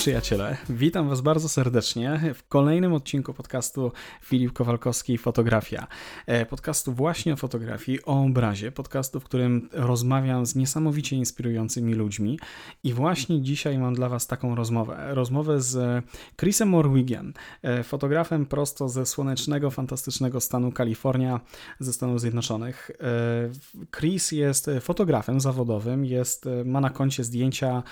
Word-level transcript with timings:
przyjaciele, 0.00 0.56
witam 0.68 1.08
Was 1.08 1.20
bardzo 1.20 1.48
serdecznie 1.48 2.20
w 2.34 2.48
kolejnym 2.48 2.92
odcinku 2.92 3.34
podcastu 3.34 3.92
Filip 4.22 4.52
Kowalkowski 4.52 5.18
Fotografia. 5.18 5.86
E, 6.26 6.46
podcastu 6.46 6.92
właśnie 6.92 7.32
o 7.32 7.36
fotografii, 7.36 8.04
o 8.04 8.22
obrazie, 8.22 8.72
podcastu, 8.72 9.20
w 9.20 9.24
którym 9.24 9.68
rozmawiam 9.72 10.46
z 10.46 10.54
niesamowicie 10.54 11.16
inspirującymi 11.16 11.94
ludźmi 11.94 12.38
i 12.84 12.92
właśnie 12.92 13.42
dzisiaj 13.42 13.78
mam 13.78 13.94
dla 13.94 14.08
Was 14.08 14.26
taką 14.26 14.54
rozmowę. 14.54 15.14
Rozmowę 15.14 15.60
z 15.60 16.04
Chrisem 16.36 16.74
Orwigiem, 16.74 17.32
e, 17.62 17.82
fotografem 17.82 18.46
prosto 18.46 18.88
ze 18.88 19.06
słonecznego, 19.06 19.70
fantastycznego 19.70 20.40
stanu 20.40 20.72
Kalifornia 20.72 21.40
ze 21.80 21.92
Stanów 21.92 22.20
Zjednoczonych. 22.20 22.90
E, 23.00 23.86
Chris 23.98 24.32
jest 24.32 24.70
fotografem 24.80 25.40
zawodowym, 25.40 26.04
jest, 26.04 26.48
ma 26.64 26.80
na 26.80 26.90
koncie 26.90 27.24
zdjęcia 27.24 27.82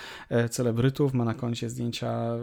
celebrytów, 0.49 1.13
ma 1.13 1.25
na 1.25 1.33
koncie 1.33 1.69
zdjęcia 1.69 1.98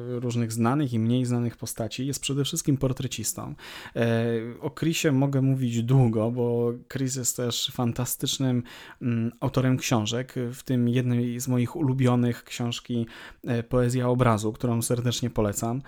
różnych 0.09 0.53
znanych 0.53 0.93
i 0.93 0.99
mniej 0.99 1.25
znanych 1.25 1.57
postaci. 1.57 2.07
Jest 2.07 2.21
przede 2.21 2.45
wszystkim 2.45 2.77
portrecistą. 2.77 3.55
E, 3.97 4.27
o 4.61 4.71
Chrisie 4.71 5.13
mogę 5.13 5.43
mówić 5.43 5.83
długo, 5.83 6.31
bo 6.31 6.73
Chris 6.93 7.17
jest 7.17 7.37
też 7.37 7.71
fantastycznym 7.75 8.63
mm, 9.03 9.33
autorem 9.41 9.77
książek, 9.77 10.35
w 10.53 10.63
tym 10.63 10.89
jednej 10.89 11.41
z 11.41 11.49
moich 11.49 11.77
ulubionych 11.77 12.45
książki 12.45 13.07
e, 13.45 13.63
Poezja 13.63 14.09
obrazu, 14.09 14.53
którą 14.53 14.83
serdecznie 14.83 15.31
polecam, 15.31 15.83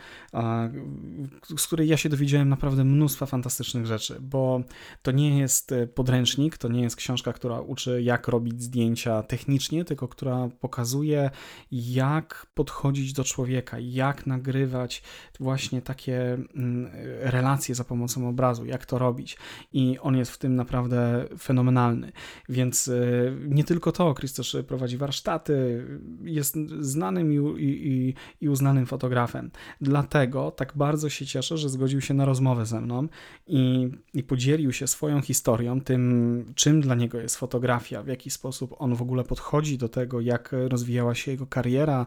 z 1.57 1.67
której 1.67 1.89
ja 1.89 1.97
się 1.97 2.09
dowiedziałem 2.09 2.49
naprawdę 2.49 2.85
mnóstwa 2.85 3.27
fantastycznych 3.27 3.87
rzeczy, 3.87 4.19
bo 4.21 4.63
to 5.03 5.13
nie 5.13 5.39
jest 5.39 5.73
e, 5.73 5.87
podręcznik, 5.87 6.59
to 6.59 6.69
nie 6.69 6.83
jest 6.83 6.97
książka, 6.97 7.33
która 7.33 7.61
uczy 7.61 8.03
jak 8.03 8.29
robić 8.29 8.63
zdjęcia 8.63 9.23
technicznie, 9.23 9.85
tylko 9.85 10.09
która 10.09 10.49
pokazuje 10.61 11.31
jak 11.73 12.47
podchodzić 12.55 13.13
do 13.13 13.25
człowieka, 13.25 13.58
jak 13.81 14.27
nagrywać 14.27 15.03
właśnie 15.41 15.83
takie 15.83 16.39
mm, 16.55 16.91
relacje 17.21 17.75
za 17.75 17.85
pomocą 17.85 18.29
obrazu, 18.29 18.67
jak 18.67 18.87
to 18.87 18.99
robić. 18.99 19.37
I 19.73 19.99
on 19.99 20.17
jest 20.17 20.31
w 20.31 20.39
tym 20.39 20.57
naprawdę 20.57 21.25
fenomenalny. 21.39 22.13
Więc 22.49 22.89
y, 22.89 23.37
nie 23.49 23.65
tylko 23.65 23.93
to, 23.93 24.15
też 24.37 24.57
prowadzi 24.67 24.97
warsztaty, 24.97 25.87
jest 26.23 26.57
znanym 26.81 27.33
i, 27.33 27.65
i, 27.65 28.15
i 28.41 28.49
uznanym 28.49 28.87
fotografem. 28.87 29.51
Dlatego 29.81 30.51
tak 30.51 30.73
bardzo 30.77 31.09
się 31.09 31.27
cieszę, 31.27 31.59
że 31.59 31.69
zgodził 31.69 32.01
się 32.01 32.15
na 32.15 32.25
rozmowę 32.25 32.67
ze 32.67 32.81
mną 32.81 33.09
i, 33.47 33.91
i 34.15 34.23
podzielił 34.23 34.73
się 34.73 34.87
swoją 34.87 35.21
historią, 35.21 35.81
tym 35.81 36.45
czym 36.55 36.81
dla 36.81 36.95
niego 36.95 37.21
jest 37.21 37.37
fotografia, 37.37 38.03
w 38.03 38.07
jaki 38.07 38.31
sposób 38.31 38.75
on 38.79 38.95
w 38.95 39.03
ogóle 39.03 39.25
podchodzi 39.25 39.79
do 39.79 39.89
tego, 39.89 40.21
jak 40.21 40.55
rozwijała 40.69 41.15
się 41.15 41.31
jego 41.31 41.47
kariera, 41.47 42.07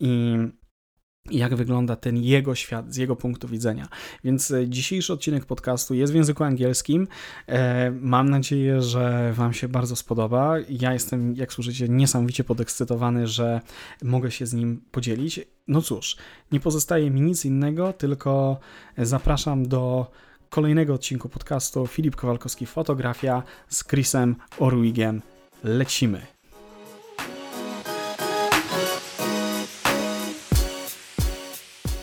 i 0.00 0.36
jak 1.30 1.54
wygląda 1.54 1.96
ten 1.96 2.16
jego 2.16 2.54
świat 2.54 2.94
z 2.94 2.96
jego 2.96 3.16
punktu 3.16 3.48
widzenia. 3.48 3.88
Więc 4.24 4.50
e, 4.50 4.68
dzisiejszy 4.68 5.12
odcinek 5.12 5.46
podcastu 5.46 5.94
jest 5.94 6.12
w 6.12 6.16
języku 6.16 6.44
angielskim. 6.44 7.08
E, 7.46 7.90
mam 7.90 8.30
nadzieję, 8.30 8.82
że 8.82 9.32
Wam 9.32 9.52
się 9.52 9.68
bardzo 9.68 9.96
spodoba. 9.96 10.54
Ja 10.68 10.92
jestem, 10.92 11.36
jak 11.36 11.52
słyszycie, 11.52 11.88
niesamowicie 11.88 12.44
podekscytowany, 12.44 13.26
że 13.26 13.60
mogę 14.02 14.30
się 14.30 14.46
z 14.46 14.52
nim 14.52 14.80
podzielić. 14.90 15.40
No 15.68 15.82
cóż, 15.82 16.16
nie 16.52 16.60
pozostaje 16.60 17.10
mi 17.10 17.20
nic 17.20 17.44
innego, 17.44 17.92
tylko 17.92 18.60
zapraszam 18.98 19.68
do 19.68 20.10
kolejnego 20.50 20.94
odcinku 20.94 21.28
podcastu 21.28 21.86
Filip 21.86 22.16
Kowalkowski 22.16 22.66
Fotografia 22.66 23.42
z 23.68 23.84
Chrisem 23.84 24.36
Orwigiem. 24.58 25.22
Lecimy! 25.64 26.37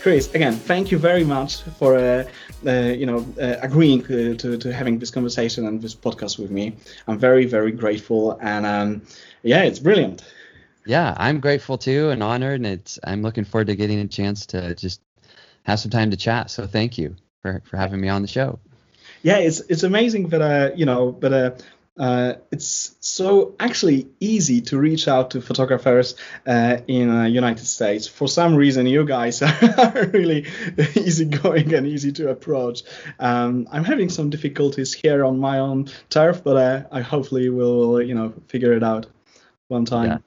Chris, 0.06 0.32
again, 0.34 0.52
thank 0.52 0.92
you 0.92 0.98
very 0.98 1.24
much 1.24 1.62
for 1.80 1.96
uh, 1.96 2.22
uh, 2.64 2.70
you 2.70 3.06
know 3.06 3.26
uh, 3.40 3.56
agreeing 3.60 4.04
uh, 4.04 4.36
to, 4.36 4.56
to 4.56 4.72
having 4.72 5.00
this 5.00 5.10
conversation 5.10 5.66
and 5.66 5.82
this 5.82 5.96
podcast 5.96 6.38
with 6.38 6.48
me. 6.48 6.74
I'm 7.08 7.18
very 7.18 7.44
very 7.44 7.72
grateful, 7.72 8.38
and 8.40 8.64
um, 8.64 9.02
yeah, 9.42 9.64
it's 9.64 9.80
brilliant. 9.80 10.22
Yeah, 10.84 11.12
I'm 11.16 11.40
grateful 11.40 11.76
too, 11.76 12.10
and 12.10 12.22
honored, 12.22 12.60
and 12.60 12.66
it's 12.66 13.00
I'm 13.02 13.20
looking 13.20 13.44
forward 13.44 13.66
to 13.66 13.74
getting 13.74 13.98
a 13.98 14.06
chance 14.06 14.46
to 14.46 14.76
just 14.76 15.00
have 15.64 15.80
some 15.80 15.90
time 15.90 16.12
to 16.12 16.16
chat. 16.16 16.52
So 16.52 16.68
thank 16.68 16.98
you 16.98 17.16
for 17.42 17.60
for 17.64 17.76
having 17.76 18.00
me 18.00 18.08
on 18.08 18.22
the 18.22 18.28
show. 18.28 18.60
Yeah, 19.24 19.38
it's 19.38 19.58
it's 19.68 19.82
amazing 19.82 20.28
that 20.28 20.40
uh 20.40 20.70
you 20.76 20.86
know 20.86 21.10
but 21.10 21.32
uh 21.32 21.50
uh, 21.98 22.34
it's 22.52 22.94
so 23.00 23.54
actually 23.58 24.06
easy 24.20 24.60
to 24.60 24.78
reach 24.78 25.08
out 25.08 25.30
to 25.30 25.40
photographers 25.40 26.14
uh, 26.46 26.78
in 26.86 27.08
the 27.08 27.20
uh, 27.20 27.24
United 27.24 27.64
States. 27.64 28.06
For 28.06 28.28
some 28.28 28.54
reason, 28.54 28.86
you 28.86 29.04
guys 29.04 29.40
are 29.42 30.10
really 30.12 30.46
easygoing 30.94 31.72
and 31.72 31.86
easy 31.86 32.12
to 32.12 32.30
approach. 32.30 32.82
Um, 33.18 33.66
I'm 33.72 33.84
having 33.84 34.10
some 34.10 34.28
difficulties 34.28 34.92
here 34.92 35.24
on 35.24 35.38
my 35.38 35.58
own 35.58 35.88
turf, 36.10 36.44
but 36.44 36.56
uh, 36.56 36.82
I 36.92 37.00
hopefully 37.00 37.48
will, 37.48 38.02
you 38.02 38.14
know, 38.14 38.34
figure 38.48 38.74
it 38.74 38.82
out 38.82 39.06
one 39.68 39.86
time. 39.86 40.22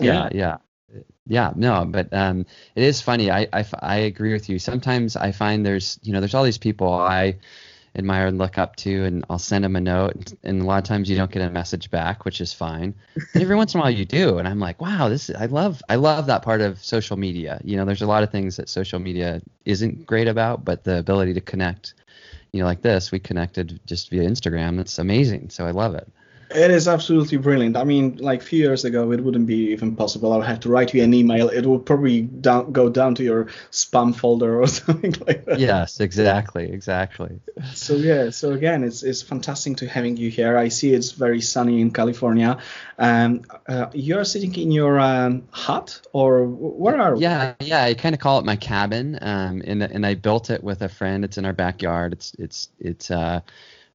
Yeah, 0.00 0.28
yeah, 0.32 0.56
yeah. 0.92 1.00
yeah 1.26 1.52
no 1.54 1.84
but 1.84 2.12
um, 2.12 2.46
it 2.74 2.82
is 2.82 3.00
funny 3.00 3.30
I, 3.30 3.46
I 3.52 3.64
i 3.80 3.96
agree 3.96 4.32
with 4.32 4.48
you 4.48 4.58
sometimes 4.58 5.16
i 5.16 5.30
find 5.30 5.64
there's 5.64 5.98
you 6.02 6.12
know 6.12 6.20
there's 6.20 6.34
all 6.34 6.44
these 6.44 6.58
people 6.58 6.92
i 6.92 7.36
admire 7.96 8.26
and 8.26 8.38
look 8.38 8.58
up 8.58 8.76
to, 8.76 9.04
and 9.04 9.24
I'll 9.30 9.38
send 9.38 9.64
them 9.64 9.76
a 9.76 9.80
note. 9.80 10.32
And 10.42 10.62
a 10.62 10.64
lot 10.64 10.78
of 10.78 10.84
times 10.84 11.08
you 11.08 11.16
don't 11.16 11.30
get 11.30 11.42
a 11.42 11.50
message 11.50 11.90
back, 11.90 12.24
which 12.24 12.40
is 12.40 12.52
fine. 12.52 12.94
And 13.34 13.42
every 13.42 13.56
once 13.56 13.74
in 13.74 13.80
a 13.80 13.82
while 13.82 13.90
you 13.90 14.04
do, 14.04 14.38
and 14.38 14.48
I'm 14.48 14.60
like, 14.60 14.80
wow, 14.80 15.08
this 15.08 15.30
I 15.30 15.46
love 15.46 15.82
I 15.88 15.96
love 15.96 16.26
that 16.26 16.42
part 16.42 16.60
of 16.60 16.82
social 16.82 17.16
media. 17.16 17.60
You 17.64 17.76
know, 17.76 17.84
there's 17.84 18.02
a 18.02 18.06
lot 18.06 18.22
of 18.22 18.30
things 18.30 18.56
that 18.56 18.68
social 18.68 18.98
media 18.98 19.40
isn't 19.64 20.06
great 20.06 20.28
about, 20.28 20.64
but 20.64 20.84
the 20.84 20.98
ability 20.98 21.34
to 21.34 21.40
connect, 21.40 21.94
you 22.52 22.60
know, 22.60 22.66
like 22.66 22.82
this, 22.82 23.12
we 23.12 23.18
connected 23.20 23.80
just 23.86 24.10
via 24.10 24.28
Instagram. 24.28 24.80
It's 24.80 24.98
amazing. 24.98 25.50
So 25.50 25.66
I 25.66 25.70
love 25.70 25.94
it. 25.94 26.08
It 26.54 26.70
is 26.70 26.86
absolutely 26.86 27.38
brilliant. 27.38 27.76
I 27.76 27.82
mean, 27.82 28.16
like 28.16 28.40
a 28.40 28.44
few 28.44 28.60
years 28.60 28.84
ago, 28.84 29.10
it 29.12 29.20
wouldn't 29.20 29.46
be 29.46 29.72
even 29.72 29.96
possible. 29.96 30.32
I 30.32 30.36
would 30.36 30.46
have 30.46 30.60
to 30.60 30.68
write 30.68 30.94
you 30.94 31.02
an 31.02 31.12
email. 31.12 31.48
It 31.48 31.66
would 31.66 31.84
probably 31.84 32.22
down, 32.22 32.70
go 32.70 32.88
down 32.88 33.16
to 33.16 33.24
your 33.24 33.46
spam 33.72 34.14
folder 34.14 34.60
or 34.62 34.66
something 34.68 35.14
like 35.26 35.44
that. 35.46 35.58
Yes, 35.58 36.00
exactly, 36.00 36.70
exactly. 36.70 37.40
So 37.72 37.96
yeah, 37.96 38.30
so 38.30 38.52
again, 38.52 38.84
it's 38.84 39.02
it's 39.02 39.22
fantastic 39.22 39.78
to 39.78 39.88
having 39.88 40.16
you 40.16 40.30
here. 40.30 40.56
I 40.56 40.68
see 40.68 40.94
it's 40.94 41.10
very 41.10 41.40
sunny 41.40 41.80
in 41.80 41.90
California. 41.90 42.58
Um, 42.98 43.42
uh, 43.66 43.86
you're 43.92 44.24
sitting 44.24 44.54
in 44.54 44.70
your 44.70 45.00
um, 45.00 45.48
hut, 45.50 46.00
or 46.12 46.46
where 46.46 47.00
are? 47.00 47.16
Yeah, 47.16 47.54
yeah. 47.60 47.82
I 47.82 47.94
kind 47.94 48.14
of 48.14 48.20
call 48.20 48.38
it 48.38 48.44
my 48.44 48.56
cabin. 48.56 49.18
Um, 49.20 49.62
and 49.66 49.82
and 49.82 50.06
I 50.06 50.14
built 50.14 50.50
it 50.50 50.62
with 50.62 50.82
a 50.82 50.88
friend. 50.88 51.24
It's 51.24 51.36
in 51.36 51.44
our 51.44 51.52
backyard. 51.52 52.12
It's 52.12 52.34
it's 52.38 52.68
it's 52.78 53.10
uh 53.10 53.40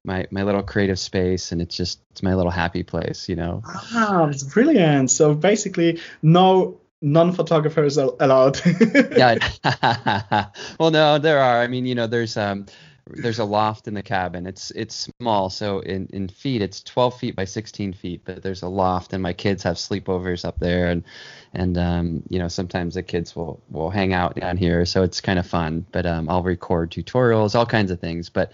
my 0.04 0.26
my 0.30 0.42
little 0.42 0.62
creative 0.62 0.98
space 0.98 1.52
and 1.52 1.60
it's 1.60 1.76
just 1.76 2.00
it's 2.10 2.22
my 2.22 2.34
little 2.34 2.50
happy 2.50 2.82
place 2.82 3.28
you 3.28 3.36
know? 3.36 3.62
Ah 3.66 4.26
it's 4.28 4.42
brilliant. 4.42 5.10
So 5.10 5.34
basically 5.34 6.00
no 6.22 6.80
non-photographers 7.02 7.98
are 7.98 8.12
allowed. 8.20 8.60
Yeah. 9.16 9.38
Well 10.78 10.90
no 10.90 11.18
there 11.18 11.38
are. 11.38 11.60
I 11.60 11.66
mean 11.66 11.86
you 11.86 11.94
know 11.94 12.06
there's 12.06 12.36
um 12.36 12.66
there's 13.06 13.40
a 13.40 13.44
loft 13.44 13.88
in 13.88 13.94
the 13.94 14.02
cabin. 14.02 14.46
It's 14.46 14.70
it's 14.70 15.08
small. 15.18 15.50
So 15.50 15.80
in 15.80 16.06
in 16.12 16.28
feet 16.28 16.62
it's 16.62 16.82
12 16.82 17.18
feet 17.18 17.36
by 17.36 17.44
16 17.44 17.92
feet 17.92 18.22
but 18.24 18.42
there's 18.42 18.62
a 18.62 18.68
loft 18.68 19.12
and 19.12 19.22
my 19.22 19.34
kids 19.34 19.62
have 19.64 19.76
sleepovers 19.76 20.46
up 20.46 20.58
there 20.60 20.88
and 20.88 21.04
and 21.52 21.76
um 21.76 22.22
you 22.30 22.38
know 22.38 22.48
sometimes 22.48 22.94
the 22.94 23.02
kids 23.02 23.36
will 23.36 23.62
will 23.70 23.90
hang 23.90 24.14
out 24.14 24.36
down 24.36 24.56
here. 24.56 24.86
So 24.86 25.02
it's 25.02 25.20
kind 25.20 25.38
of 25.38 25.46
fun 25.46 25.84
but 25.92 26.06
um 26.06 26.30
i'll 26.30 26.42
record 26.42 26.90
tutorials 26.90 27.54
all 27.54 27.66
kinds 27.66 27.90
of 27.90 28.00
things. 28.00 28.30
But 28.30 28.52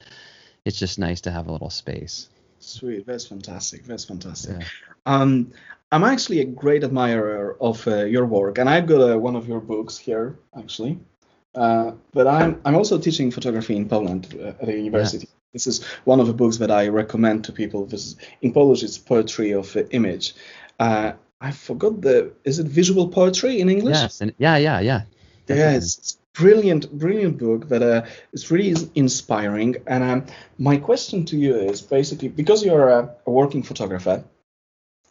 it's 0.67 0.79
just 0.79 0.99
nice 0.99 1.21
to 1.23 1.31
have 1.31 1.47
a 1.47 1.53
little 1.53 1.71
space. 1.71 2.29
Sweet, 2.59 3.07
that's 3.07 3.27
fantastic. 3.27 3.85
That's 3.85 4.05
fantastic. 4.05 4.59
Yeah. 4.61 4.67
Um, 5.07 5.53
I'm 5.93 6.03
actually 6.03 6.41
a 6.41 6.45
great 6.45 6.83
admirer 6.83 7.57
of 7.61 7.87
uh, 7.87 8.05
your 8.05 8.27
work, 8.27 8.59
and 8.59 8.69
I've 8.69 8.87
got 8.87 9.01
uh, 9.11 9.17
one 9.17 9.37
of 9.37 9.47
your 9.47 9.61
books 9.61 9.97
here, 9.97 10.37
actually. 10.59 10.99
Uh, 11.55 11.93
but 12.13 12.27
I'm 12.27 12.61
I'm 12.65 12.75
also 12.75 12.99
teaching 12.99 13.31
photography 13.31 13.77
in 13.77 13.89
Poland 13.89 14.37
uh, 14.39 14.63
at 14.63 14.69
a 14.69 14.77
university. 14.77 15.27
Yeah. 15.29 15.33
This 15.53 15.67
is 15.67 15.85
one 16.05 16.21
of 16.21 16.27
the 16.27 16.35
books 16.35 16.59
that 16.59 16.71
I 16.71 16.89
recommend 16.89 17.45
to 17.45 17.53
people. 17.53 17.87
This 17.87 18.05
is, 18.07 18.17
in 18.43 18.53
Polish, 18.53 18.83
it's 18.83 18.99
poetry 18.99 19.53
of 19.55 19.77
image. 19.91 20.35
Uh, 20.81 21.13
I 21.41 21.53
forgot 21.53 22.01
the 22.01 22.33
is 22.45 22.59
it 22.59 22.67
visual 22.67 23.09
poetry 23.09 23.61
in 23.61 23.69
English? 23.69 23.97
Yes, 23.97 24.21
and 24.21 24.35
yeah, 24.39 24.57
yeah, 24.57 24.81
yeah. 24.81 25.03
Definitely. 25.47 25.73
Yeah, 25.73 25.77
it's, 25.77 26.19
brilliant, 26.37 26.91
brilliant 26.93 27.39
book 27.39 27.69
that 27.69 27.83
uh, 27.83 28.07
is 28.33 28.51
really 28.51 28.75
inspiring. 28.95 29.77
And 29.87 30.05
um, 30.05 30.27
my 30.59 30.77
question 30.77 31.25
to 31.27 31.37
you 31.37 31.55
is 31.57 31.83
basically 31.83 32.29
because 32.29 32.65
you're 32.65 32.89
a, 32.89 33.15
a, 33.27 33.31
working 33.31 33.63
photographer, 33.63 34.25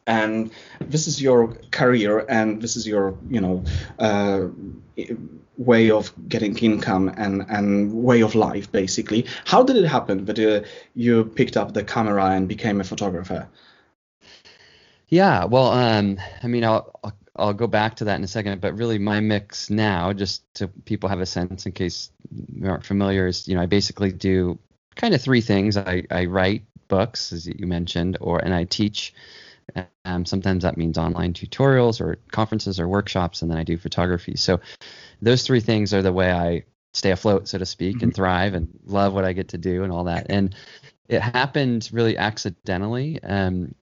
and 0.07 0.51
this 0.79 1.07
is 1.07 1.21
your 1.21 1.55
career, 1.71 2.25
and 2.29 2.61
this 2.61 2.75
is 2.75 2.87
your, 2.87 3.17
you 3.27 3.41
know, 3.41 3.63
uh, 3.97 4.47
way 5.57 5.89
of 5.89 6.11
getting 6.29 6.57
income 6.57 7.13
and 7.17 7.45
and 7.49 7.91
way 7.91 8.21
of 8.21 8.35
life, 8.35 8.71
basically. 8.71 9.25
How 9.45 9.63
did 9.63 9.77
it 9.77 9.85
happen 9.85 10.25
that 10.25 10.39
uh, 10.39 10.67
you 10.93 11.25
picked 11.25 11.57
up 11.57 11.73
the 11.73 11.83
camera 11.83 12.25
and 12.25 12.47
became 12.47 12.79
a 12.81 12.83
photographer? 12.83 13.47
Yeah, 15.07 15.45
well, 15.45 15.69
um, 15.69 16.17
I 16.41 16.47
mean, 16.47 16.63
I'll, 16.63 16.99
I'll 17.03 17.13
I'll 17.35 17.53
go 17.53 17.67
back 17.67 17.97
to 17.97 18.05
that 18.05 18.15
in 18.15 18.23
a 18.23 18.27
second. 18.27 18.61
But 18.61 18.77
really, 18.77 18.99
my 18.99 19.19
mix 19.19 19.69
now, 19.69 20.13
just 20.13 20.41
to 20.55 20.67
people 20.67 21.09
have 21.09 21.19
a 21.19 21.25
sense 21.25 21.65
in 21.65 21.71
case 21.71 22.11
you 22.53 22.67
aren't 22.67 22.85
familiar, 22.85 23.27
is 23.27 23.47
you 23.47 23.55
know 23.55 23.61
I 23.61 23.65
basically 23.65 24.11
do 24.11 24.57
kind 24.95 25.13
of 25.13 25.21
three 25.21 25.41
things. 25.41 25.77
I, 25.77 26.03
I 26.09 26.25
write 26.25 26.63
books, 26.87 27.33
as 27.33 27.47
you 27.47 27.67
mentioned, 27.67 28.17
or 28.21 28.39
and 28.39 28.53
I 28.53 28.63
teach. 28.63 29.13
Um, 30.05 30.25
sometimes 30.25 30.63
that 30.63 30.77
means 30.77 30.97
online 30.97 31.33
tutorials 31.33 31.99
or 31.99 32.17
conferences 32.31 32.79
or 32.79 32.87
workshops, 32.87 33.41
and 33.41 33.49
then 33.49 33.57
I 33.57 33.63
do 33.63 33.77
photography. 33.77 34.35
So 34.37 34.59
those 35.21 35.43
three 35.43 35.59
things 35.59 35.93
are 35.93 36.03
the 36.03 36.13
way 36.13 36.31
I 36.31 36.63
stay 36.93 37.11
afloat, 37.11 37.47
so 37.47 37.57
to 37.57 37.65
speak, 37.65 37.97
mm-hmm. 37.97 38.05
and 38.05 38.15
thrive 38.15 38.53
and 38.53 38.69
love 38.85 39.13
what 39.13 39.25
I 39.25 39.33
get 39.33 39.49
to 39.49 39.57
do 39.57 39.83
and 39.83 39.91
all 39.91 40.05
that. 40.05 40.27
And 40.29 40.55
it 41.07 41.21
happened 41.21 41.89
really 41.93 42.17
accidentally 42.17 43.21
um, 43.23 43.75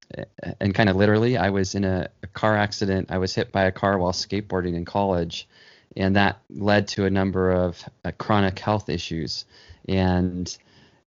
and 0.59 0.75
kind 0.75 0.89
of 0.89 0.95
literally. 0.95 1.37
I 1.37 1.49
was 1.49 1.75
in 1.75 1.83
a, 1.83 2.09
a, 2.21 2.27
car 2.27 2.57
accident. 2.57 3.11
I 3.11 3.17
was 3.17 3.33
hit 3.33 3.51
by 3.51 3.63
a 3.63 3.71
car 3.71 3.97
while 3.97 4.11
skateboarding 4.11 4.75
in 4.75 4.85
college, 4.85 5.47
and 5.95 6.15
that 6.15 6.41
led 6.49 6.87
to 6.89 7.05
a 7.05 7.09
number 7.09 7.51
of 7.51 7.83
uh, 8.03 8.11
chronic 8.17 8.59
health 8.59 8.89
issues. 8.89 9.45
And 9.87 10.55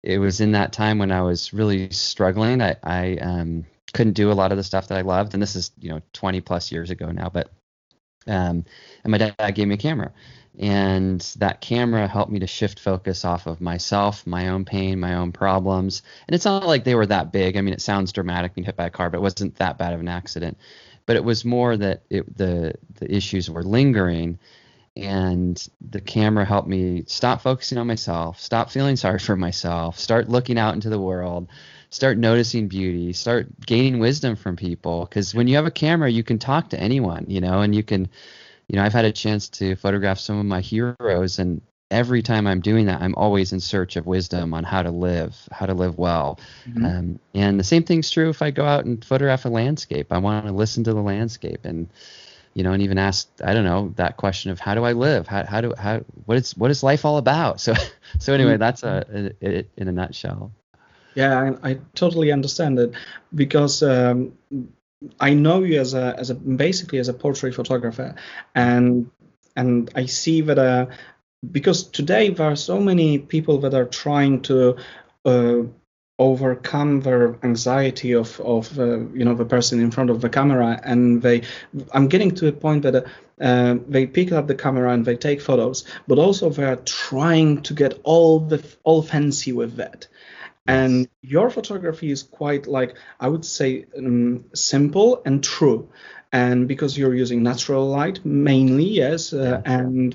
it 0.03 0.19
was 0.19 0.41
in 0.41 0.53
that 0.53 0.73
time 0.73 0.99
when 0.99 1.11
I 1.11 1.23
was 1.23 1.53
really 1.53 1.91
struggling. 1.91 2.63
I, 2.63 2.77
I 2.83 3.17
um, 3.17 3.67
couldn't 3.93 4.15
do 4.15 4.31
a 4.31 4.35
lot 4.35 4.53
of 4.53 4.59
the 4.59 4.65
stuff 4.65 4.89
that 4.89 4.99
I 4.99 5.03
loved, 5.03 5.35
and 5.35 5.43
this 5.43 5.57
is 5.57 5.73
you 5.81 5.91
know 5.91 6.01
20 6.13 6.41
plus 6.41 6.71
years 6.71 6.91
ago 6.91 7.11
now. 7.11 7.29
But 7.29 7.51
um, 8.29 8.65
and 9.05 9.11
my 9.11 9.19
dad 9.19 9.55
gave 9.55 9.69
me 9.69 9.75
a 9.75 9.79
camera, 9.79 10.13
and 10.59 11.21
that 11.39 11.61
camera 11.61 12.09
helped 12.09 12.33
me 12.33 12.39
to 12.39 12.47
shift 12.47 12.81
focus 12.81 13.25
off 13.25 13.47
of 13.47 13.61
myself, 13.61 14.27
my 14.27 14.49
own 14.49 14.65
pain, 14.65 14.99
my 14.99 15.15
own 15.15 15.33
problems. 15.33 16.03
And 16.27 16.35
it's 16.35 16.47
not 16.47 16.67
like 16.67 16.85
they 16.85 16.95
were 16.95 17.07
that 17.07 17.31
big. 17.31 17.57
I 17.57 17.61
mean, 17.61 17.75
it 17.75 17.83
sounds 17.83 18.13
dramatic 18.13 18.55
being 18.55 18.65
hit 18.65 18.77
by 18.77 18.87
a 18.87 18.91
car, 18.91 19.11
but 19.11 19.19
it 19.19 19.23
wasn't 19.23 19.57
that 19.57 19.77
bad 19.77 19.93
of 19.93 20.01
an 20.01 20.09
accident. 20.09 20.57
But 21.05 21.17
it 21.17 21.25
was 21.25 21.45
more 21.45 21.77
that 21.77 22.03
it, 22.11 22.37
the 22.37 22.75
the 22.95 23.15
issues 23.15 23.51
were 23.51 23.63
lingering, 23.63 24.39
and 24.97 25.69
the 25.91 26.01
camera 26.01 26.45
helped 26.45 26.69
me 26.69 27.05
stop 27.07 27.43
focusing 27.43 27.77
on 27.77 27.87
myself, 27.87 28.41
stop 28.41 28.71
feeling 28.71 28.97
sorry 28.97 29.19
for 29.19 29.37
myself, 29.37 29.99
start 29.99 30.31
looking 30.31 30.59
out 30.59 30.75
into 30.75 30.89
the 30.89 30.99
world, 30.99 31.49
start 31.91 32.17
noticing 32.17 32.67
beauty, 32.67 33.13
start 33.13 33.49
gaining 33.67 33.99
wisdom 33.99 34.37
from 34.37 34.57
people. 34.57 35.05
Because 35.05 35.35
when 35.35 35.49
you 35.49 35.57
have 35.57 35.67
a 35.67 35.71
camera, 35.71 36.11
you 36.11 36.25
can 36.25 36.39
talk 36.39 36.71
to 36.71 36.81
anyone, 36.81 37.27
you 37.29 37.43
know, 37.43 37.61
and 37.61 37.75
you 37.75 37.83
can 37.83 38.09
you 38.69 38.77
know, 38.77 38.83
I've 38.83 38.93
had 38.93 39.05
a 39.05 39.13
chance 39.13 39.49
to 39.51 39.77
photograph 39.77 40.19
some 40.19 40.39
of 40.39 40.47
my 40.47 40.61
heroes, 40.61 41.39
and 41.39 41.61
every 41.91 42.23
time 42.23 42.47
I'm 42.47 42.61
doing 42.61 42.87
that, 42.87 43.01
I'm 43.01 43.15
always 43.15 43.53
in 43.53 43.61
search 43.61 43.97
of 43.97 44.07
wisdom 44.07 44.55
on 44.55 44.65
how 44.65 44.83
to 44.83 44.91
live, 44.91 45.37
how 45.53 45.67
to 45.67 45.75
live 45.75 45.99
well. 45.99 46.41
Mm-hmm. 46.69 46.85
Um, 46.85 47.21
and 47.35 47.61
the 47.61 47.65
same 47.65 47.85
thing's 47.85 48.11
true 48.11 48.29
if 48.29 48.43
I 48.43 48.51
go 48.51 48.65
out 48.65 48.85
and 48.85 49.05
photograph 49.05 49.45
a 49.45 49.49
landscape. 49.49 50.13
I 50.13 50.19
want 50.19 50.47
to 50.47 50.53
listen 50.53 50.85
to 50.85 50.93
the 50.93 51.03
landscape 51.03 51.65
and 51.65 51.89
you 52.57 52.63
know, 52.63 52.73
and 52.73 52.83
even 52.83 52.97
ask, 52.97 53.29
I 53.45 53.53
don't 53.53 53.67
know, 53.67 53.93
that 53.97 54.17
question 54.17 54.51
of 54.51 54.59
how 54.59 54.75
do 54.75 54.83
I 54.83 54.93
live? 54.93 55.27
How, 55.27 55.45
how 55.45 55.61
do, 55.61 55.75
how, 55.77 56.01
what 56.25 56.39
is, 56.39 56.57
what 56.57 56.71
is 56.71 56.83
life 56.83 57.05
all 57.05 57.19
about? 57.19 57.61
So, 57.67 57.75
so 58.19 58.33
anyway, 58.33 58.53
mm-hmm. 58.53 58.61
that's 58.61 58.83
a, 58.83 59.35
it 59.43 59.69
in 59.77 59.89
a 59.89 59.93
nutshell. 59.93 60.53
Yeah, 61.15 61.53
I, 61.63 61.71
I 61.71 61.79
totally 61.95 62.33
understand 62.33 62.79
it 62.79 62.95
because 63.35 63.83
um, 63.83 64.33
I 65.21 65.35
know 65.35 65.63
you 65.63 65.81
as 65.81 65.95
a 65.95 66.15
as 66.19 66.31
a 66.31 66.35
basically 66.35 66.99
as 66.99 67.09
a 67.09 67.15
portrait 67.15 67.55
photographer, 67.55 68.15
and 68.55 69.11
and 69.55 69.91
I 69.95 70.07
see 70.07 70.41
that 70.43 70.59
uh, 70.59 70.87
because 71.51 71.85
today 71.85 72.31
there 72.31 72.51
are 72.51 72.57
so 72.57 72.81
many 72.81 73.19
people 73.19 73.59
that 73.59 73.75
are 73.75 73.87
trying 73.87 74.43
to 74.43 74.77
uh, 75.25 75.63
overcome 76.19 77.01
their 77.01 77.39
anxiety 77.45 78.13
of 78.13 78.41
of 78.41 78.79
uh, 78.79 78.99
you 79.15 79.25
know 79.25 79.35
the 79.35 79.45
person 79.45 79.81
in 79.81 79.91
front 79.91 80.11
of 80.11 80.21
the 80.21 80.29
camera, 80.29 80.81
and 80.85 81.23
they 81.23 81.43
I'm 81.93 82.09
getting 82.09 82.35
to 82.37 82.49
a 82.49 82.53
point 82.53 82.83
that. 82.83 83.07
Uh, 83.39 83.77
they 83.87 84.07
pick 84.07 84.33
up 84.33 84.47
the 84.47 84.55
camera 84.55 84.91
and 84.95 85.05
they 85.05 85.15
take 85.15 85.43
photos, 85.43 85.85
but 86.09 86.19
also 86.19 86.49
they 86.49 86.65
are 86.65 86.77
trying 86.77 87.61
to 87.61 87.75
get 87.75 88.01
all 88.03 88.41
the 88.41 88.65
all 88.83 89.03
fancy 89.03 89.53
with 89.53 89.77
that 89.77 90.09
and 90.69 91.09
your 91.23 91.51
photography 91.51 92.11
is 92.11 92.23
quite 92.23 92.67
like 92.67 92.97
i 93.21 93.29
would 93.29 93.45
say 93.45 93.87
um, 93.97 94.45
simple 94.55 95.23
and 95.25 95.43
true. 95.43 95.89
And 96.33 96.69
because 96.69 96.99
you're 96.99 97.15
using 97.15 97.43
natural 97.43 97.89
light 97.89 98.23
mainly 98.25 98.85
yes 98.85 99.33
uh, 99.33 99.63
and 99.65 100.15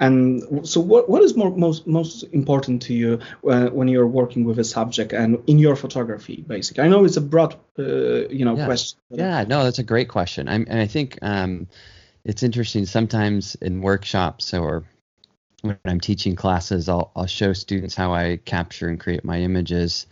and 0.00 0.68
so 0.68 0.80
what, 0.80 1.08
what 1.08 1.22
is 1.22 1.36
more, 1.36 1.56
most 1.56 1.86
most 1.86 2.24
important 2.32 2.82
to 2.82 2.94
you 2.94 3.20
uh, 3.48 3.68
when 3.68 3.88
you're 3.88 4.06
working 4.06 4.44
with 4.44 4.58
a 4.58 4.64
subject 4.64 5.12
and 5.12 5.38
in 5.46 5.58
your 5.58 5.76
photography 5.76 6.44
basically 6.46 6.82
i 6.82 6.88
know 6.88 7.04
it's 7.04 7.16
a 7.16 7.20
broad 7.20 7.54
uh, 7.78 8.28
you 8.28 8.44
know 8.44 8.56
yeah. 8.56 8.66
question 8.66 8.98
yeah 9.10 9.44
no 9.44 9.62
that's 9.62 9.78
a 9.78 9.84
great 9.84 10.08
question. 10.08 10.48
I'm, 10.48 10.66
and 10.68 10.80
i 10.80 10.86
think 10.86 11.18
um, 11.22 11.68
it's 12.24 12.42
interesting 12.42 12.84
sometimes 12.84 13.54
in 13.56 13.80
workshops 13.80 14.52
or 14.52 14.84
when 15.62 15.78
I'm 15.84 16.00
teaching 16.00 16.36
classes, 16.36 16.88
I'll 16.88 17.10
I'll 17.16 17.26
show 17.26 17.52
students 17.52 17.94
how 17.94 18.12
I 18.12 18.38
capture 18.44 18.88
and 18.88 19.00
create 19.00 19.24
my 19.24 19.38
images, 19.40 20.06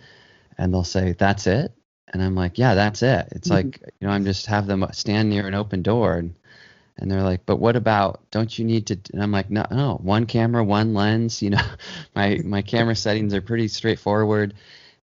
and 0.57 0.73
they'll 0.73 0.85
say, 0.85 1.13
"That's 1.13 1.47
it," 1.47 1.73
and 2.09 2.23
I'm 2.23 2.35
like, 2.35 2.57
"Yeah, 2.59 2.75
that's 2.75 3.03
it." 3.03 3.29
It's 3.33 3.49
mm-hmm. 3.49 3.69
like 3.69 3.81
you 4.01 4.07
know, 4.07 4.13
I'm 4.13 4.25
just 4.25 4.47
have 4.47 4.67
them 4.67 4.87
stand 4.93 5.29
near 5.29 5.47
an 5.47 5.55
open 5.55 5.83
door, 5.83 6.17
and 6.17 6.35
and 6.97 7.11
they're 7.11 7.23
like, 7.23 7.45
"But 7.47 7.57
what 7.57 7.77
about? 7.77 8.21
Don't 8.31 8.59
you 8.59 8.65
need 8.65 8.87
to?" 8.87 8.99
And 9.13 9.23
I'm 9.23 9.33
like, 9.33 9.51
"No, 9.51 9.67
no, 9.71 9.99
one 10.03 10.27
camera, 10.27 10.65
one 10.65 10.95
lens. 10.95 11.43
You 11.43 11.51
know, 11.51 11.67
my 12.15 12.41
my 12.45 12.63
camera 12.63 12.97
settings 12.97 13.35
are 13.35 13.43
pretty 13.43 13.69
straightforward." 13.69 14.55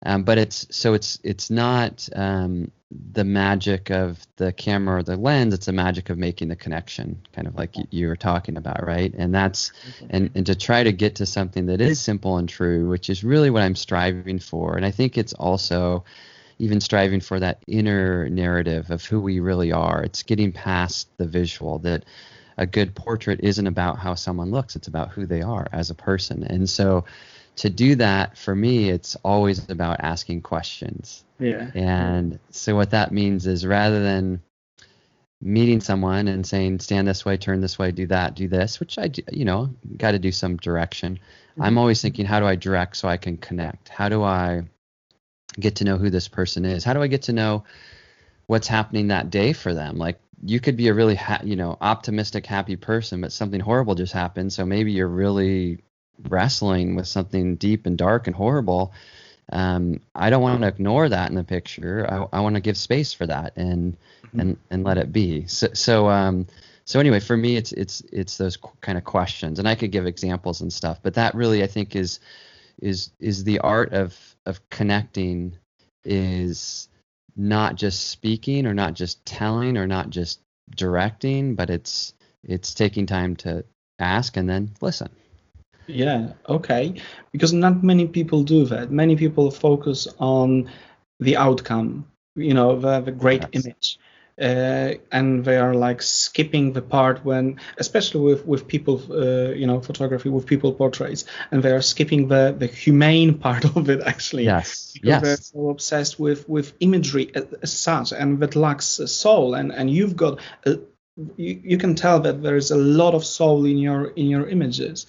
Um, 0.04 0.22
but 0.22 0.38
it's 0.38 0.66
so 0.70 0.94
it's 0.94 1.18
it's 1.24 1.50
not 1.50 2.08
um, 2.14 2.70
the 2.90 3.24
magic 3.24 3.90
of 3.90 4.26
the 4.36 4.50
camera 4.50 5.00
or 5.00 5.02
the 5.02 5.16
lens 5.16 5.52
it's 5.52 5.66
the 5.66 5.72
magic 5.72 6.08
of 6.08 6.16
making 6.16 6.48
the 6.48 6.56
connection 6.56 7.20
kind 7.34 7.46
of 7.46 7.54
like 7.54 7.76
you, 7.76 7.84
you 7.90 8.08
were 8.08 8.16
talking 8.16 8.56
about 8.56 8.86
right? 8.86 9.12
And 9.14 9.34
that's 9.34 9.70
mm-hmm. 9.70 10.06
and, 10.10 10.30
and 10.34 10.46
to 10.46 10.54
try 10.54 10.82
to 10.82 10.92
get 10.92 11.16
to 11.16 11.26
something 11.26 11.66
that 11.66 11.82
is 11.82 12.00
simple 12.00 12.38
and 12.38 12.48
true 12.48 12.88
which 12.88 13.10
is 13.10 13.22
really 13.22 13.50
what 13.50 13.62
i'm 13.62 13.76
striving 13.76 14.38
for. 14.38 14.76
And 14.76 14.86
i 14.86 14.90
think 14.90 15.18
it's 15.18 15.34
also 15.34 16.04
even 16.58 16.80
striving 16.80 17.20
for 17.20 17.38
that 17.40 17.62
inner 17.66 18.28
narrative 18.28 18.90
of 18.90 19.04
who 19.04 19.20
we 19.20 19.40
really 19.40 19.72
are. 19.72 20.02
It's 20.02 20.22
getting 20.22 20.52
past 20.52 21.08
the 21.16 21.26
visual 21.26 21.78
that 21.80 22.04
a 22.56 22.66
good 22.66 22.94
portrait 22.94 23.40
isn't 23.42 23.66
about 23.66 23.98
how 23.98 24.14
someone 24.14 24.50
looks 24.50 24.74
it's 24.74 24.88
about 24.88 25.10
who 25.10 25.26
they 25.26 25.42
are 25.42 25.68
as 25.72 25.90
a 25.90 25.94
person. 25.94 26.42
And 26.42 26.68
so 26.68 27.04
to 27.58 27.68
do 27.68 27.96
that 27.96 28.38
for 28.38 28.54
me 28.54 28.88
it's 28.88 29.16
always 29.16 29.68
about 29.68 30.00
asking 30.00 30.42
questions. 30.42 31.24
Yeah. 31.40 31.70
And 31.74 32.38
so 32.50 32.76
what 32.76 32.90
that 32.90 33.12
means 33.12 33.46
is 33.46 33.66
rather 33.66 34.02
than 34.02 34.42
meeting 35.40 35.80
someone 35.80 36.28
and 36.28 36.46
saying 36.46 36.80
stand 36.80 37.06
this 37.06 37.24
way 37.24 37.36
turn 37.36 37.60
this 37.60 37.78
way 37.78 37.92
do 37.92 38.08
that 38.08 38.34
do 38.34 38.48
this 38.48 38.80
which 38.80 38.98
i 38.98 39.06
do, 39.06 39.22
you 39.30 39.44
know 39.44 39.70
got 39.96 40.10
to 40.10 40.18
do 40.18 40.32
some 40.32 40.56
direction 40.56 41.14
mm-hmm. 41.14 41.62
i'm 41.62 41.78
always 41.78 42.02
thinking 42.02 42.26
how 42.26 42.40
do 42.40 42.46
i 42.46 42.56
direct 42.56 42.96
so 42.96 43.06
i 43.06 43.16
can 43.16 43.36
connect? 43.36 43.88
How 43.88 44.08
do 44.08 44.24
i 44.24 44.62
get 45.58 45.76
to 45.76 45.84
know 45.84 45.96
who 45.96 46.10
this 46.10 46.26
person 46.26 46.64
is? 46.64 46.82
How 46.82 46.92
do 46.92 47.02
i 47.02 47.06
get 47.06 47.22
to 47.22 47.32
know 47.32 47.64
what's 48.46 48.66
happening 48.66 49.08
that 49.08 49.30
day 49.30 49.52
for 49.52 49.74
them? 49.74 49.96
Like 49.96 50.18
you 50.44 50.60
could 50.60 50.76
be 50.76 50.88
a 50.88 50.94
really 50.94 51.14
ha- 51.14 51.42
you 51.44 51.56
know 51.56 51.76
optimistic 51.80 52.46
happy 52.46 52.76
person 52.76 53.20
but 53.20 53.32
something 53.32 53.60
horrible 53.60 53.94
just 53.94 54.12
happened 54.12 54.52
so 54.52 54.64
maybe 54.64 54.92
you're 54.92 55.08
really 55.08 55.78
wrestling 56.28 56.94
with 56.94 57.06
something 57.06 57.56
deep 57.56 57.86
and 57.86 57.96
dark 57.96 58.26
and 58.26 58.36
horrible, 58.36 58.92
um, 59.52 60.00
I 60.14 60.30
don't 60.30 60.42
want 60.42 60.60
to 60.62 60.68
ignore 60.68 61.08
that 61.08 61.30
in 61.30 61.36
the 61.36 61.44
picture. 61.44 62.06
I, 62.08 62.38
I 62.38 62.40
want 62.40 62.56
to 62.56 62.60
give 62.60 62.76
space 62.76 63.12
for 63.12 63.26
that 63.26 63.56
and 63.56 63.96
mm-hmm. 64.26 64.40
and 64.40 64.56
and 64.70 64.84
let 64.84 64.98
it 64.98 65.12
be. 65.12 65.46
So 65.46 65.68
so 65.72 66.08
um, 66.08 66.46
so 66.84 67.00
anyway, 67.00 67.20
for 67.20 67.36
me, 67.36 67.56
it's 67.56 67.72
it's 67.72 68.02
it's 68.12 68.36
those 68.36 68.58
kind 68.80 68.98
of 68.98 69.04
questions, 69.04 69.58
and 69.58 69.68
I 69.68 69.74
could 69.74 69.92
give 69.92 70.06
examples 70.06 70.60
and 70.60 70.72
stuff, 70.72 70.98
but 71.02 71.14
that 71.14 71.34
really 71.34 71.62
I 71.62 71.66
think 71.66 71.96
is 71.96 72.20
is 72.80 73.10
is 73.20 73.44
the 73.44 73.58
art 73.60 73.92
of 73.92 74.16
of 74.46 74.66
connecting 74.70 75.56
is 76.04 76.88
not 77.36 77.76
just 77.76 78.08
speaking 78.08 78.66
or 78.66 78.74
not 78.74 78.94
just 78.94 79.24
telling 79.24 79.76
or 79.76 79.86
not 79.86 80.10
just 80.10 80.40
directing, 80.74 81.54
but 81.54 81.70
it's 81.70 82.14
it's 82.42 82.74
taking 82.74 83.06
time 83.06 83.36
to 83.36 83.64
ask 83.98 84.36
and 84.36 84.48
then 84.48 84.70
listen. 84.80 85.10
Yeah, 85.88 86.34
okay. 86.48 87.00
Because 87.32 87.52
not 87.52 87.82
many 87.82 88.06
people 88.06 88.42
do 88.44 88.64
that. 88.66 88.90
Many 88.90 89.16
people 89.16 89.50
focus 89.50 90.06
on 90.18 90.70
the 91.18 91.36
outcome, 91.36 92.06
you 92.36 92.54
know, 92.54 92.78
the, 92.78 93.00
the 93.00 93.12
great 93.12 93.44
yes. 93.52 93.64
image. 93.64 93.98
Uh, 94.40 94.94
and 95.10 95.44
they 95.44 95.56
are 95.56 95.74
like 95.74 96.00
skipping 96.00 96.72
the 96.72 96.82
part 96.82 97.24
when, 97.24 97.58
especially 97.78 98.20
with 98.20 98.46
with 98.46 98.68
people, 98.68 99.02
uh, 99.10 99.50
you 99.50 99.66
know, 99.66 99.80
photography 99.80 100.28
with 100.28 100.46
people 100.46 100.72
portraits, 100.72 101.24
and 101.50 101.60
they 101.60 101.72
are 101.72 101.82
skipping 101.82 102.28
the 102.28 102.54
the 102.56 102.68
humane 102.68 103.36
part 103.46 103.64
of 103.64 103.90
it 103.90 104.00
actually. 104.06 104.44
Yes. 104.44 104.92
Because 104.92 105.08
yes. 105.08 105.22
they're 105.22 105.36
so 105.38 105.70
obsessed 105.70 106.20
with 106.20 106.48
with 106.48 106.72
imagery 106.78 107.32
as, 107.34 107.46
as 107.62 107.72
such, 107.72 108.12
and 108.12 108.38
that 108.38 108.54
lacks 108.54 109.00
soul. 109.06 109.54
And 109.54 109.72
and 109.72 109.90
you've 109.90 110.14
got 110.14 110.38
a, 110.64 110.78
you, 111.36 111.60
you 111.64 111.78
can 111.78 111.94
tell 111.94 112.20
that 112.20 112.42
there 112.42 112.56
is 112.56 112.70
a 112.70 112.76
lot 112.76 113.14
of 113.14 113.24
soul 113.24 113.64
in 113.64 113.78
your 113.78 114.08
in 114.08 114.26
your 114.26 114.48
images. 114.48 115.06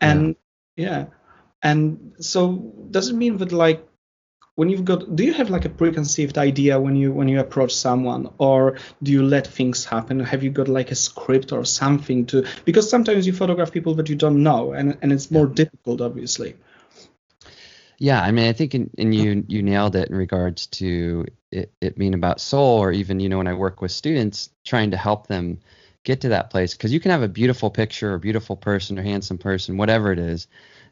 And 0.00 0.36
yeah. 0.76 0.86
yeah 0.86 1.04
and 1.62 2.14
so 2.18 2.72
does 2.90 3.08
it 3.08 3.14
mean 3.14 3.38
that 3.38 3.52
like 3.52 3.86
when 4.54 4.68
you've 4.68 4.84
got 4.84 5.16
do 5.16 5.24
you 5.24 5.32
have 5.32 5.48
like 5.48 5.64
a 5.64 5.68
preconceived 5.68 6.36
idea 6.36 6.78
when 6.78 6.96
you 6.96 7.12
when 7.12 7.28
you 7.28 7.40
approach 7.40 7.74
someone? 7.74 8.30
Or 8.38 8.78
do 9.02 9.12
you 9.12 9.22
let 9.22 9.46
things 9.46 9.84
happen? 9.84 10.20
Have 10.20 10.42
you 10.42 10.50
got 10.50 10.68
like 10.68 10.90
a 10.90 10.94
script 10.94 11.52
or 11.52 11.64
something 11.64 12.26
to 12.26 12.44
because 12.64 12.90
sometimes 12.90 13.26
you 13.26 13.32
photograph 13.32 13.72
people 13.72 13.94
that 13.94 14.08
you 14.08 14.16
don't 14.16 14.42
know 14.42 14.72
and 14.72 14.98
and 15.00 15.12
it's 15.12 15.30
more 15.30 15.46
yeah. 15.46 15.54
difficult 15.54 16.00
obviously. 16.00 16.56
Yeah 17.98 18.20
i 18.20 18.32
mean 18.32 18.48
i 18.48 18.52
think 18.52 18.74
in, 18.74 18.90
in 18.98 19.12
you 19.12 19.44
you 19.46 19.62
nailed 19.62 19.94
it 19.94 20.10
in 20.10 20.16
regards 20.16 20.66
to 20.78 21.24
it, 21.52 21.72
it 21.80 21.98
being 21.98 22.14
about 22.14 22.40
soul 22.40 22.78
or 22.78 22.92
even 22.92 23.20
you 23.20 23.28
know 23.28 23.38
when 23.38 23.46
i 23.46 23.54
work 23.54 23.80
with 23.80 23.92
students 23.92 24.50
trying 24.64 24.90
to 24.90 24.96
help 24.96 25.26
them 25.26 25.58
get 26.04 26.22
to 26.22 26.30
that 26.30 26.50
place 26.50 26.74
because 26.74 26.92
you 26.92 27.00
can 27.00 27.10
have 27.10 27.22
a 27.22 27.28
beautiful 27.28 27.70
picture 27.70 28.14
or 28.14 28.18
beautiful 28.18 28.56
person 28.56 28.98
or 28.98 29.02
handsome 29.02 29.38
person 29.38 29.76
whatever 29.76 30.12
it 30.12 30.18
is 30.18 30.48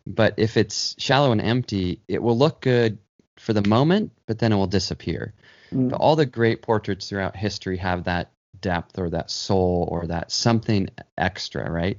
but 0.07 0.35
if 0.37 0.57
it's 0.57 0.95
shallow 0.99 1.33
and 1.33 1.41
empty 1.41 2.01
it 2.09 2.23
will 2.23 2.37
look 2.37 2.61
good 2.61 2.99
for 3.41 3.55
the 3.55 3.67
moment, 3.67 4.13
but 4.27 4.39
then 4.39 4.53
it 4.53 4.57
will 4.57 4.67
disappear. 4.67 5.33
Mm. 5.73 5.97
All 5.99 6.15
the 6.15 6.27
great 6.27 6.63
portraits 6.63 7.09
throughout 7.09 7.35
history 7.35 7.79
have 7.79 8.05
that 8.05 8.31
depth 8.61 8.99
or 8.99 9.09
that 9.11 9.31
soul 9.31 9.89
or 9.91 10.07
that 10.09 10.31
something 10.31 10.91
extra, 11.17 11.69
right? 11.71 11.99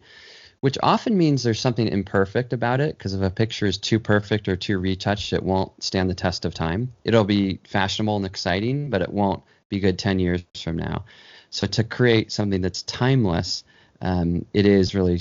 Which 0.62 0.77
often 0.82 1.18
means 1.18 1.44
there's 1.44 1.60
something 1.60 1.88
imperfect 1.88 2.53
about 2.53 2.80
it 2.82 2.98
because 2.98 3.13
if 3.13 3.22
a 3.22 3.30
picture 3.30 3.65
is 3.65 3.77
too 3.77 4.00
perfect 4.00 4.48
or 4.48 4.56
too 4.56 4.77
retouched, 4.77 5.34
it 5.34 5.44
won't 5.44 5.84
stand 5.84 6.10
the 6.10 6.15
test 6.15 6.46
of 6.46 6.53
time. 6.53 6.94
It'll 7.03 7.24
be 7.24 7.60
fashionable 7.63 8.15
and 8.15 8.25
exciting, 8.25 8.89
but 8.89 9.01
it 9.01 9.12
won't 9.12 9.44
be 9.70 9.80
good 9.80 9.98
10 9.98 10.20
years 10.20 10.44
from 10.63 10.77
now. 10.77 11.06
So 11.50 11.65
to 11.68 11.84
create 11.84 12.32
something 12.32 12.62
that's 12.62 12.84
timeless, 12.84 13.63
um, 14.01 14.46
it 14.53 14.65
is 14.65 14.94
really 14.94 15.20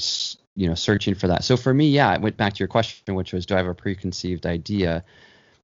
you 0.57 0.69
know 0.69 0.75
searching 0.75 1.15
for 1.15 1.29
that. 1.29 1.45
So 1.45 1.57
for 1.57 1.73
me, 1.73 1.89
yeah, 1.89 2.15
it 2.15 2.21
went 2.21 2.37
back 2.37 2.55
to 2.55 2.59
your 2.59 2.69
question, 2.69 3.15
which 3.15 3.33
was, 3.33 3.47
do 3.47 3.55
I 3.55 3.59
have 3.59 3.67
a 3.67 3.75
preconceived 3.75 4.47
idea? 4.47 5.05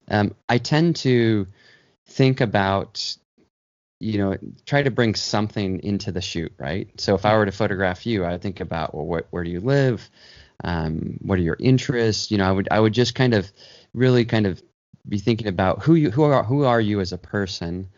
um, 0.09 0.35
I 0.47 0.57
tend 0.57 0.95
to 0.97 1.47
think 2.05 2.41
about, 2.41 3.17
you 3.99 4.17
know, 4.19 4.37
try 4.65 4.83
to 4.83 4.91
bring 4.91 5.15
something 5.15 5.79
into 5.83 6.11
the 6.11 6.21
shoot, 6.21 6.53
right? 6.57 6.89
So 6.99 7.15
if 7.15 7.25
I 7.25 7.35
were 7.35 7.45
to 7.45 7.51
photograph 7.51 8.05
you, 8.05 8.23
I 8.23 8.31
would 8.33 8.41
think 8.41 8.59
about, 8.59 8.93
well, 8.93 9.05
what, 9.05 9.27
where 9.31 9.43
do 9.43 9.49
you 9.49 9.59
live? 9.59 10.07
Um, 10.63 11.17
what 11.21 11.39
are 11.39 11.43
your 11.43 11.57
interests? 11.59 12.31
You 12.31 12.37
know, 12.37 12.45
I 12.45 12.51
would 12.51 12.67
I 12.71 12.79
would 12.79 12.93
just 12.93 13.15
kind 13.15 13.33
of 13.33 13.51
really 13.93 14.25
kind 14.25 14.47
of 14.47 14.61
be 15.07 15.19
thinking 15.19 15.47
about 15.47 15.83
who 15.83 15.95
you 15.95 16.11
who 16.11 16.23
are 16.23 16.43
who 16.43 16.63
are 16.65 16.81
you 16.81 16.99
as 16.99 17.13
a 17.13 17.17
person, 17.17 17.89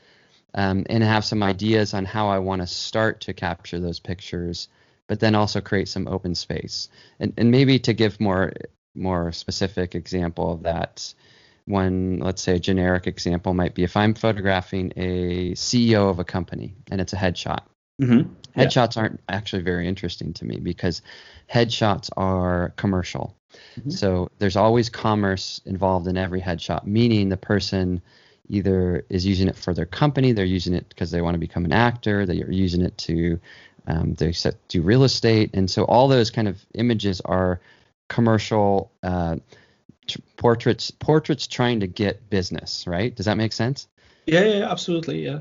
um, 0.53 0.85
and 0.89 1.03
have 1.03 1.25
some 1.25 1.43
ideas 1.43 1.93
on 1.93 2.05
how 2.05 2.29
I 2.29 2.39
want 2.39 2.61
to 2.61 2.67
start 2.67 3.21
to 3.21 3.33
capture 3.33 3.79
those 3.79 3.99
pictures, 3.99 4.67
but 5.07 5.19
then 5.19 5.35
also 5.35 5.61
create 5.61 5.87
some 5.87 6.07
open 6.07 6.35
space. 6.35 6.89
And 7.19 7.33
and 7.37 7.51
maybe 7.51 7.79
to 7.79 7.93
give 7.93 8.19
more 8.19 8.53
more 8.93 9.31
specific 9.31 9.95
example 9.95 10.51
of 10.51 10.63
that, 10.63 11.13
one, 11.69 12.19
let's 12.19 12.41
say 12.41 12.55
a 12.55 12.59
generic 12.59 13.07
example 13.07 13.53
might 13.53 13.75
be 13.75 13.83
if 13.83 13.95
I'm 13.95 14.13
photographing 14.13 14.91
a 14.95 15.51
CEO 15.51 16.09
of 16.09 16.19
a 16.19 16.23
company 16.23 16.75
and 16.89 16.99
it's 16.99 17.13
a 17.13 17.17
headshot. 17.17 17.61
Mm-hmm. 18.01 18.33
Headshots 18.59 18.95
yeah. 18.95 19.03
aren't 19.03 19.19
actually 19.29 19.61
very 19.61 19.87
interesting 19.87 20.33
to 20.33 20.45
me 20.45 20.57
because 20.59 21.01
headshots 21.51 22.09
are 22.17 22.73
commercial. 22.77 23.35
Mm-hmm. 23.77 23.91
So 23.91 24.29
there's 24.39 24.55
always 24.55 24.89
commerce 24.89 25.61
involved 25.65 26.07
in 26.07 26.17
every 26.17 26.41
headshot, 26.41 26.85
meaning 26.85 27.29
the 27.29 27.37
person 27.37 28.01
either 28.47 29.05
is 29.09 29.25
using 29.25 29.47
it 29.47 29.55
for 29.55 29.73
their 29.73 29.85
company, 29.85 30.31
they're 30.31 30.45
using 30.45 30.73
it 30.73 30.89
because 30.89 31.11
they 31.11 31.21
want 31.21 31.35
to 31.35 31.39
become 31.39 31.65
an 31.65 31.71
actor, 31.71 32.25
they're 32.25 32.51
using 32.51 32.81
it 32.81 32.97
to 32.97 33.39
um, 33.87 34.13
they 34.15 34.31
set, 34.31 34.55
do 34.67 34.81
real 34.81 35.03
estate, 35.03 35.51
and 35.53 35.69
so 35.69 35.83
all 35.83 36.07
those 36.07 36.29
kind 36.29 36.47
of 36.47 36.63
images 36.75 37.21
are 37.21 37.59
commercial. 38.07 38.91
Uh, 39.01 39.37
portraits 40.37 40.91
portraits 40.91 41.47
trying 41.47 41.81
to 41.81 41.87
get 41.87 42.29
business, 42.29 42.85
right? 42.87 43.15
Does 43.15 43.25
that 43.25 43.37
make 43.37 43.53
sense? 43.53 43.87
Yeah, 44.25 44.43
yeah, 44.43 44.71
absolutely, 44.71 45.23
yeah. 45.23 45.39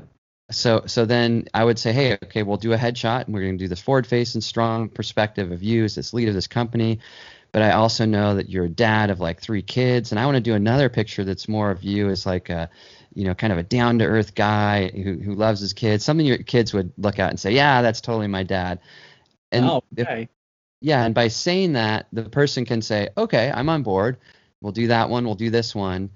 So 0.51 0.83
so 0.87 1.05
then 1.05 1.47
I 1.53 1.63
would 1.63 1.77
say, 1.77 1.93
hey, 1.93 2.13
okay, 2.23 2.43
we'll 2.43 2.57
do 2.57 2.73
a 2.73 2.77
headshot, 2.77 3.25
and 3.25 3.33
we're 3.33 3.41
going 3.41 3.57
to 3.57 3.63
do 3.63 3.67
this 3.67 3.81
forward 3.81 4.07
facing, 4.07 4.41
strong 4.41 4.89
perspective 4.89 5.51
of 5.51 5.61
you 5.61 5.83
as 5.83 5.95
this 5.95 6.13
lead 6.13 6.27
of 6.27 6.33
this 6.33 6.47
company. 6.47 6.99
But 7.51 7.61
I 7.63 7.71
also 7.71 8.05
know 8.05 8.35
that 8.35 8.49
you're 8.49 8.65
a 8.65 8.69
dad 8.69 9.09
of 9.09 9.19
like 9.19 9.41
three 9.41 9.61
kids, 9.61 10.11
and 10.11 10.19
I 10.19 10.25
want 10.25 10.35
to 10.35 10.41
do 10.41 10.53
another 10.53 10.89
picture 10.89 11.23
that's 11.23 11.47
more 11.47 11.71
of 11.71 11.83
you 11.83 12.09
as 12.09 12.25
like 12.25 12.49
a, 12.49 12.69
you 13.13 13.25
know, 13.25 13.33
kind 13.33 13.51
of 13.51 13.59
a 13.59 13.63
down 13.63 13.99
to 13.99 14.05
earth 14.05 14.35
guy 14.35 14.89
who 14.89 15.17
who 15.17 15.35
loves 15.35 15.59
his 15.59 15.73
kids. 15.73 16.03
Something 16.03 16.25
your 16.25 16.37
kids 16.37 16.73
would 16.73 16.93
look 16.97 17.19
at 17.19 17.29
and 17.29 17.39
say, 17.39 17.51
yeah, 17.51 17.81
that's 17.81 18.01
totally 18.01 18.27
my 18.27 18.43
dad. 18.43 18.79
And 19.51 19.65
oh, 19.65 19.83
okay. 19.99 20.23
If, 20.23 20.29
yeah, 20.81 21.03
and 21.03 21.13
by 21.13 21.27
saying 21.27 21.73
that, 21.73 22.07
the 22.13 22.23
person 22.23 22.65
can 22.65 22.81
say, 22.81 23.09
okay, 23.17 23.51
I'm 23.53 23.69
on 23.69 23.83
board 23.83 24.17
we'll 24.61 24.71
do 24.71 24.87
that 24.87 25.09
one, 25.09 25.25
we'll 25.25 25.35
do 25.35 25.49
this 25.49 25.73
one. 25.73 26.09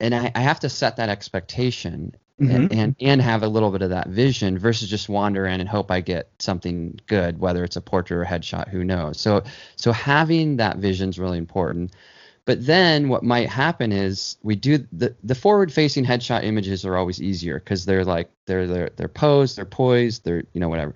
And 0.00 0.14
I, 0.14 0.32
I 0.34 0.40
have 0.40 0.60
to 0.60 0.68
set 0.68 0.96
that 0.96 1.08
expectation 1.08 2.14
mm-hmm. 2.40 2.54
and, 2.54 2.72
and, 2.72 2.96
and 3.00 3.22
have 3.22 3.42
a 3.42 3.48
little 3.48 3.70
bit 3.70 3.82
of 3.82 3.90
that 3.90 4.08
vision 4.08 4.58
versus 4.58 4.88
just 4.88 5.08
wander 5.08 5.46
in 5.46 5.60
and 5.60 5.68
hope 5.68 5.90
I 5.90 6.00
get 6.00 6.30
something 6.38 6.98
good, 7.06 7.38
whether 7.38 7.64
it's 7.64 7.76
a 7.76 7.80
portrait 7.80 8.18
or 8.18 8.22
a 8.22 8.26
headshot, 8.26 8.68
who 8.68 8.84
knows. 8.84 9.20
So 9.20 9.44
so 9.76 9.92
having 9.92 10.56
that 10.56 10.78
vision 10.78 11.10
is 11.10 11.18
really 11.18 11.38
important. 11.38 11.92
But 12.46 12.66
then 12.66 13.08
what 13.08 13.22
might 13.22 13.48
happen 13.48 13.90
is 13.90 14.36
we 14.42 14.54
do 14.54 14.78
the 14.92 15.14
the 15.22 15.34
forward 15.34 15.72
facing 15.72 16.04
headshot 16.04 16.44
images 16.44 16.84
are 16.84 16.96
always 16.96 17.22
easier 17.22 17.58
because 17.58 17.86
they're 17.86 18.04
like 18.04 18.30
they're 18.46 18.66
they're 18.66 18.90
they're 18.96 19.08
posed, 19.08 19.56
they're 19.56 19.64
poised, 19.64 20.24
they're 20.24 20.44
you 20.52 20.60
know 20.60 20.68
whatever. 20.68 20.94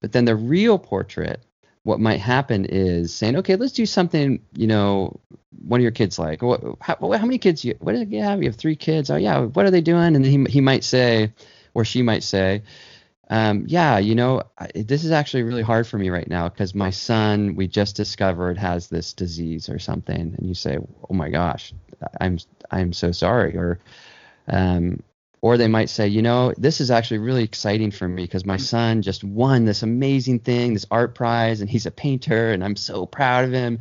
But 0.00 0.12
then 0.12 0.24
the 0.24 0.34
real 0.34 0.78
portrait 0.78 1.44
what 1.82 2.00
might 2.00 2.20
happen 2.20 2.66
is 2.66 3.14
saying, 3.14 3.36
okay, 3.36 3.56
let's 3.56 3.72
do 3.72 3.86
something, 3.86 4.40
you 4.54 4.66
know, 4.66 5.18
one 5.66 5.80
of 5.80 5.82
your 5.82 5.92
kids 5.92 6.18
like, 6.18 6.40
how, 6.80 6.96
how 7.00 7.24
many 7.24 7.38
kids 7.38 7.64
you, 7.64 7.74
what 7.80 7.92
did 7.92 8.12
you 8.12 8.22
have? 8.22 8.42
You 8.42 8.48
have 8.48 8.56
three 8.56 8.76
kids. 8.76 9.10
Oh 9.10 9.16
yeah. 9.16 9.40
What 9.40 9.64
are 9.64 9.70
they 9.70 9.80
doing? 9.80 10.16
And 10.16 10.24
he, 10.24 10.44
he 10.44 10.60
might 10.60 10.84
say, 10.84 11.32
or 11.74 11.84
she 11.84 12.02
might 12.02 12.22
say, 12.22 12.62
um, 13.30 13.64
yeah, 13.66 13.98
you 13.98 14.14
know, 14.14 14.42
I, 14.58 14.70
this 14.74 15.04
is 15.04 15.12
actually 15.12 15.44
really 15.44 15.62
hard 15.62 15.86
for 15.86 15.96
me 15.96 16.10
right 16.10 16.28
now 16.28 16.48
because 16.48 16.74
my 16.74 16.90
son, 16.90 17.54
we 17.54 17.68
just 17.68 17.96
discovered 17.96 18.58
has 18.58 18.88
this 18.88 19.12
disease 19.12 19.68
or 19.68 19.78
something. 19.78 20.34
And 20.36 20.46
you 20.46 20.54
say, 20.54 20.78
oh 21.08 21.14
my 21.14 21.30
gosh, 21.30 21.72
I'm, 22.20 22.38
I'm 22.70 22.92
so 22.92 23.12
sorry. 23.12 23.56
Or, 23.56 23.78
um, 24.48 25.02
or 25.42 25.56
they 25.56 25.68
might 25.68 25.88
say, 25.88 26.06
you 26.06 26.22
know, 26.22 26.52
this 26.58 26.80
is 26.80 26.90
actually 26.90 27.18
really 27.18 27.44
exciting 27.44 27.90
for 27.90 28.06
me 28.06 28.24
because 28.24 28.44
my 28.44 28.58
son 28.58 29.02
just 29.02 29.24
won 29.24 29.64
this 29.64 29.82
amazing 29.82 30.40
thing, 30.40 30.74
this 30.74 30.86
art 30.90 31.14
prize, 31.14 31.60
and 31.60 31.70
he's 31.70 31.86
a 31.86 31.90
painter, 31.90 32.52
and 32.52 32.62
I'm 32.62 32.76
so 32.76 33.06
proud 33.06 33.44
of 33.44 33.52
him. 33.52 33.78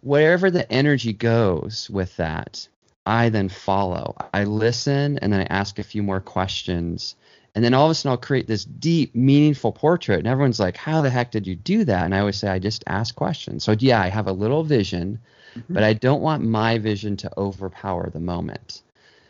Wherever 0.00 0.50
the 0.50 0.70
energy 0.72 1.12
goes 1.12 1.90
with 1.90 2.16
that, 2.16 2.66
I 3.04 3.28
then 3.30 3.48
follow. 3.48 4.16
I 4.32 4.44
listen 4.44 5.18
and 5.18 5.32
then 5.32 5.40
I 5.40 5.44
ask 5.44 5.78
a 5.78 5.82
few 5.82 6.02
more 6.02 6.20
questions. 6.20 7.16
And 7.54 7.64
then 7.64 7.74
all 7.74 7.86
of 7.86 7.90
a 7.90 7.94
sudden 7.94 8.10
I'll 8.10 8.18
create 8.18 8.46
this 8.46 8.64
deep, 8.64 9.14
meaningful 9.14 9.72
portrait. 9.72 10.18
And 10.18 10.28
everyone's 10.28 10.60
like, 10.60 10.76
How 10.76 11.00
the 11.00 11.10
heck 11.10 11.30
did 11.30 11.46
you 11.46 11.56
do 11.56 11.84
that? 11.84 12.04
And 12.04 12.14
I 12.14 12.20
always 12.20 12.36
say, 12.36 12.48
I 12.48 12.58
just 12.58 12.84
ask 12.86 13.14
questions. 13.14 13.64
So, 13.64 13.74
yeah, 13.78 14.00
I 14.00 14.08
have 14.08 14.26
a 14.26 14.32
little 14.32 14.62
vision, 14.62 15.20
mm-hmm. 15.54 15.72
but 15.72 15.84
I 15.84 15.94
don't 15.94 16.20
want 16.20 16.44
my 16.44 16.78
vision 16.78 17.16
to 17.18 17.30
overpower 17.38 18.10
the 18.10 18.20
moment. 18.20 18.82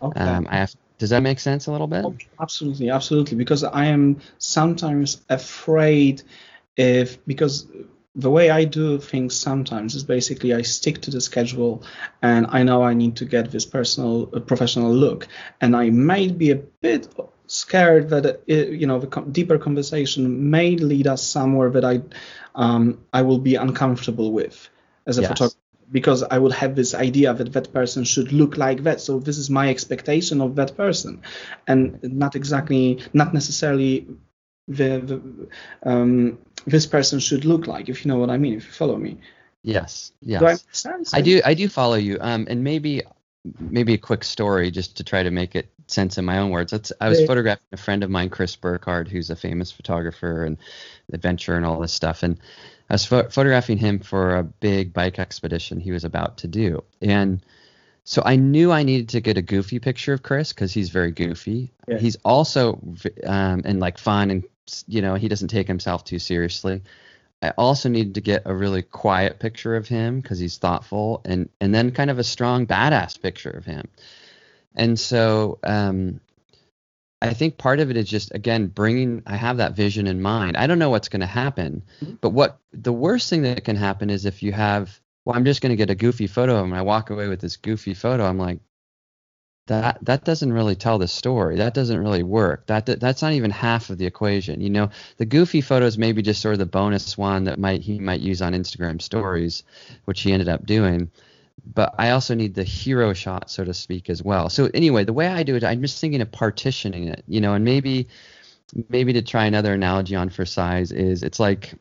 Okay. 0.03 0.21
Um, 0.21 0.47
I 0.51 0.57
have 0.57 0.75
does 0.99 1.11
that 1.11 1.23
make 1.23 1.39
sense 1.39 1.67
a 1.67 1.73
little 1.73 1.87
bit? 1.87 2.05
Absolutely, 2.41 2.91
absolutely. 2.91 3.37
Because 3.37 3.63
I 3.65 3.87
am 3.87 4.21
sometimes 4.39 5.23
afraid 5.29 6.23
if 6.77 7.25
because 7.27 7.67
the 8.15 8.31
way 8.31 8.51
I 8.51 8.65
do 8.65 8.99
things 8.99 9.37
sometimes 9.37 9.95
is 9.95 10.03
basically 10.03 10.53
I 10.53 10.63
stick 10.63 11.01
to 11.03 11.11
the 11.11 11.21
schedule 11.21 11.85
and 12.21 12.47
I 12.51 12.65
know 12.65 12.83
I 12.83 12.95
need 12.95 13.17
to 13.17 13.25
get 13.25 13.53
this 13.53 13.65
personal 13.65 14.29
uh, 14.35 14.41
professional 14.41 14.93
look 14.93 15.29
and 15.61 15.77
I 15.77 15.91
might 15.91 16.37
be 16.37 16.51
a 16.51 16.57
bit 16.57 17.09
scared 17.47 18.11
that 18.11 18.27
it, 18.27 18.69
uh, 18.69 18.71
you 18.71 18.87
know 18.87 18.99
the 18.99 19.21
deeper 19.21 19.59
conversation 19.59 20.51
may 20.51 20.77
lead 20.77 21.07
us 21.07 21.23
somewhere 21.23 21.71
that 21.71 21.85
I 21.85 22.03
um, 22.57 22.99
I 23.13 23.23
will 23.23 23.39
be 23.39 23.55
uncomfortable 23.55 24.33
with 24.33 24.69
as 25.07 25.19
a 25.19 25.23
yes. 25.23 25.31
photographer 25.31 25.68
because 25.91 26.23
I 26.23 26.39
would 26.39 26.53
have 26.53 26.75
this 26.75 26.95
idea 26.95 27.33
that 27.35 27.53
that 27.53 27.73
person 27.73 28.05
should 28.05 28.33
look 28.33 28.57
like 28.57 28.83
that. 28.85 29.01
So 29.01 29.19
this 29.19 29.39
is 29.39 29.51
my 29.51 29.69
expectation 29.69 30.41
of 30.41 30.57
that 30.57 30.77
person, 30.77 31.23
and 31.67 31.99
not 32.03 32.37
exactly, 32.37 33.01
not 33.13 33.35
necessarily 33.35 34.07
the, 34.67 34.99
the 34.99 35.49
um, 35.83 36.39
this 36.67 36.87
person 36.87 37.19
should 37.19 37.45
look 37.45 37.67
like. 37.67 37.89
If 37.89 38.05
you 38.05 38.11
know 38.11 38.19
what 38.19 38.31
I 38.31 38.37
mean, 38.37 38.55
if 38.55 38.67
you 38.67 38.73
follow 38.73 38.97
me. 38.97 39.19
Yes. 39.63 40.13
Yes. 40.21 40.63
Do 40.83 40.91
I. 40.91 41.19
I 41.19 41.21
do. 41.21 41.41
I 41.45 41.55
do 41.55 41.69
follow 41.69 41.97
you. 41.97 42.19
Um, 42.21 42.47
and 42.49 42.63
maybe 42.63 43.03
maybe 43.61 43.95
a 43.95 43.99
quick 43.99 44.25
story 44.25 44.71
just 44.71 44.97
to 44.97 45.05
try 45.05 45.23
to 45.23 45.31
make 45.31 45.55
it 45.55 45.71
sense 45.87 46.19
in 46.19 46.25
my 46.25 46.39
own 46.39 46.51
words. 46.51 46.71
That's, 46.71 46.93
I 47.01 47.09
was 47.09 47.25
photographing 47.25 47.65
a 47.73 47.77
friend 47.77 48.05
of 48.05 48.11
mine, 48.11 48.31
Chris 48.31 48.57
Burkard, 48.57 49.09
who's 49.09 49.31
a 49.31 49.37
famous 49.37 49.73
photographer 49.73 50.45
and 50.45 50.59
adventurer 51.13 51.57
and 51.57 51.65
all 51.65 51.81
this 51.81 51.93
stuff. 51.93 52.23
And 52.23 52.39
I 52.91 52.95
was 52.95 53.07
ph- 53.07 53.31
photographing 53.31 53.79
him 53.79 54.01
for 54.01 54.37
a 54.37 54.43
big 54.43 54.93
bike 54.93 55.19
expedition 55.19 55.81
he 55.81 55.93
was 55.93 56.05
about 56.05 56.39
to 56.39 56.49
do. 56.49 56.85
And 57.03 57.45
so 58.05 58.23
I 58.25 58.37
knew 58.37 58.73
I 58.73 58.85
needed 58.85 59.11
to 59.11 59.21
get 59.21 59.37
a 59.37 59.43
goofy 59.43 59.79
picture 59.79 60.15
of 60.15 60.23
Chris 60.23 60.53
because 60.53 60.73
he's 60.73 60.89
very 60.89 61.11
goofy. 61.11 61.73
Yeah. 61.87 61.99
He's 61.99 62.17
also 62.25 62.81
um, 63.27 63.63
and 63.65 63.81
like 63.81 63.99
fun 63.99 64.31
and 64.31 64.45
you 64.87 65.03
know 65.03 65.15
he 65.15 65.29
doesn't 65.29 65.49
take 65.49 65.67
himself 65.67 66.05
too 66.05 66.19
seriously. 66.19 66.83
I 67.43 67.51
also 67.51 67.89
needed 67.89 68.15
to 68.15 68.21
get 68.21 68.43
a 68.47 68.55
really 68.55 68.83
quiet 68.83 69.39
picture 69.39 69.77
of 69.77 69.87
him 69.87 70.21
because 70.21 70.39
he's 70.39 70.57
thoughtful 70.57 71.21
and 71.25 71.51
and 71.61 71.75
then 71.75 71.93
kind 71.93 72.11
of 72.11 72.19
a 72.19 72.25
strong 72.25 72.67
badass 72.67 73.21
picture 73.21 73.51
of 73.51 73.65
him. 73.65 73.89
And 74.75 74.99
so 74.99 75.59
um, 75.63 76.21
I 77.21 77.35
think 77.35 77.59
part 77.59 77.81
of 77.81 77.91
it 77.91 77.97
is 77.97 78.09
just 78.09 78.35
again 78.35 78.69
bringing. 78.69 79.23
I 79.27 79.37
have 79.37 79.57
that 79.57 79.75
vision 79.75 80.07
in 80.07 80.23
mind. 80.23 80.57
I 80.57 80.67
don't 80.67 80.79
know 80.79 80.91
what's 80.91 81.09
going 81.09 81.21
to 81.21 81.27
happen, 81.27 81.83
mm-hmm. 82.01 82.15
but 82.21 82.31
what 82.31 82.59
the 82.73 82.93
worst 82.93 83.29
thing 83.29 83.43
that 83.43 83.65
can 83.65 83.77
happen 83.77 84.11
is 84.11 84.25
if 84.25 84.43
you 84.43 84.53
have. 84.53 85.01
Well, 85.25 85.37
I'm 85.37 85.45
just 85.45 85.61
going 85.61 85.71
to 85.71 85.77
get 85.77 85.91
a 85.91 85.95
goofy 85.95 86.27
photo 86.27 86.57
of 86.57 86.65
him. 86.65 86.73
I 86.73 86.83
walk 86.83 87.11
away 87.11 87.29
with 87.29 87.41
this 87.41 87.59
goofy 87.59 87.93
photo. 87.93 88.25
I'm 88.25 88.39
like, 88.39 88.61
that 89.69 89.99
that 90.03 90.25
doesn't 90.25 90.53
really 90.53 90.75
tell 90.75 90.99
the 90.99 91.09
story. 91.09 91.57
That 91.57 91.75
doesn't 91.75 91.99
really 91.99 92.23
work. 92.23 92.67
That, 92.67 92.87
that 92.87 93.01
that's 93.01 93.23
not 93.23 93.33
even 93.33 93.51
half 93.51 93.91
of 93.91 93.99
the 93.99 94.07
equation. 94.07 94.61
You 94.61 94.71
know, 94.71 94.91
the 95.19 95.27
goofy 95.27 95.61
photos 95.61 95.97
maybe 95.97 96.23
just 96.23 96.41
sort 96.41 96.55
of 96.55 96.59
the 96.59 96.67
bonus 96.67 97.17
one 97.17 97.45
that 97.45 97.59
might 97.59 97.83
he 97.83 97.99
might 97.99 98.21
use 98.21 98.43
on 98.43 98.55
Instagram 98.55 99.01
stories, 99.01 99.63
which 100.07 100.23
he 100.23 100.33
ended 100.33 100.49
up 100.49 100.67
doing 100.67 101.11
but 101.65 101.95
I 101.99 102.11
also 102.11 102.35
need 102.35 102.55
the 102.55 102.65
hero 102.65 103.13
shot, 103.13 103.51
so 103.51 103.65
to 103.65 103.75
speak, 103.75 104.11
as 104.11 104.23
well. 104.23 104.49
So 104.51 104.71
anyway, 104.73 105.05
the 105.05 105.13
way 105.13 105.27
I 105.27 105.43
do 105.43 105.57
it, 105.57 105.65
I'm 105.65 105.83
just 105.83 106.01
thinking 106.01 106.21
of 106.21 106.31
partitioning 106.31 107.09
it, 107.09 107.25
you 107.27 107.41
know, 107.41 107.55
and 107.55 107.65
maybe 107.65 108.09
maybe 108.89 109.15
to 109.15 109.23
try 109.23 109.47
another 109.47 109.73
analogy 109.73 110.15
on 110.15 110.29
for 110.29 110.45
size 110.45 110.93
is 110.93 111.23
it's 111.23 111.41
like 111.41 111.73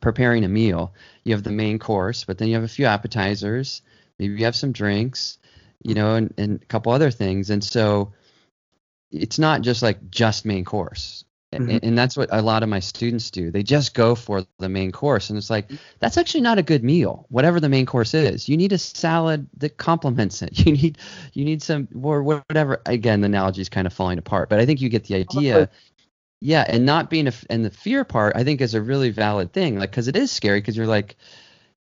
preparing 0.00 0.44
a 0.44 0.48
meal. 0.48 0.94
You 1.24 1.34
have 1.34 1.42
the 1.42 1.50
main 1.50 1.78
course, 1.78 2.24
but 2.24 2.38
then 2.38 2.48
you 2.48 2.54
have 2.54 2.64
a 2.64 2.68
few 2.68 2.86
appetizers, 2.86 3.82
maybe 4.18 4.34
you 4.34 4.44
have 4.44 4.56
some 4.56 4.72
drinks, 4.72 5.38
you 5.82 5.94
know, 5.94 6.14
and, 6.14 6.32
and 6.38 6.62
a 6.62 6.66
couple 6.66 6.92
other 6.92 7.10
things. 7.10 7.50
And 7.50 7.62
so 7.62 8.12
it's 9.10 9.38
not 9.38 9.62
just 9.62 9.82
like 9.82 10.10
just 10.10 10.44
main 10.44 10.64
course. 10.64 11.24
Mm-hmm. 11.60 11.78
And, 11.82 11.96
that's 11.96 12.16
what 12.16 12.28
a 12.32 12.42
lot 12.42 12.62
of 12.62 12.68
my 12.68 12.80
students 12.80 13.30
do. 13.30 13.50
They 13.50 13.62
just 13.62 13.94
go 13.94 14.14
for 14.14 14.44
the 14.58 14.68
main 14.68 14.92
course. 14.92 15.30
And 15.30 15.38
it's 15.38 15.50
like, 15.50 15.70
that's 15.98 16.16
actually 16.16 16.42
not 16.42 16.58
a 16.58 16.62
good 16.62 16.84
meal, 16.84 17.26
whatever 17.28 17.58
the 17.60 17.68
main 17.68 17.86
course 17.86 18.14
is. 18.14 18.48
You 18.48 18.56
need 18.56 18.72
a 18.72 18.78
salad 18.78 19.48
that 19.58 19.76
complements 19.76 20.42
it. 20.42 20.50
You 20.66 20.72
need 20.72 20.98
you 21.32 21.44
need 21.44 21.62
some 21.62 21.86
or 22.02 22.22
whatever. 22.24 22.80
Again, 22.86 23.20
the 23.20 23.26
analogy 23.26 23.60
is 23.60 23.68
kind 23.68 23.86
of 23.86 23.92
falling 23.92 24.18
apart, 24.18 24.48
but 24.48 24.58
I 24.58 24.66
think 24.66 24.80
you 24.80 24.88
get 24.88 25.04
the 25.04 25.14
idea. 25.14 25.70
Yeah, 26.40 26.64
and 26.68 26.84
not 26.84 27.08
being 27.08 27.28
a 27.28 27.32
and 27.48 27.64
the 27.64 27.70
fear 27.70 28.04
part, 28.04 28.36
I 28.36 28.42
think, 28.44 28.60
is 28.60 28.74
a 28.74 28.82
really 28.82 29.10
valid 29.10 29.52
thing. 29.52 29.78
Like, 29.78 29.90
because 29.90 30.08
it 30.08 30.16
is 30.16 30.32
scary. 30.32 30.60
Because 30.60 30.76
you're 30.76 30.86
like, 30.86 31.16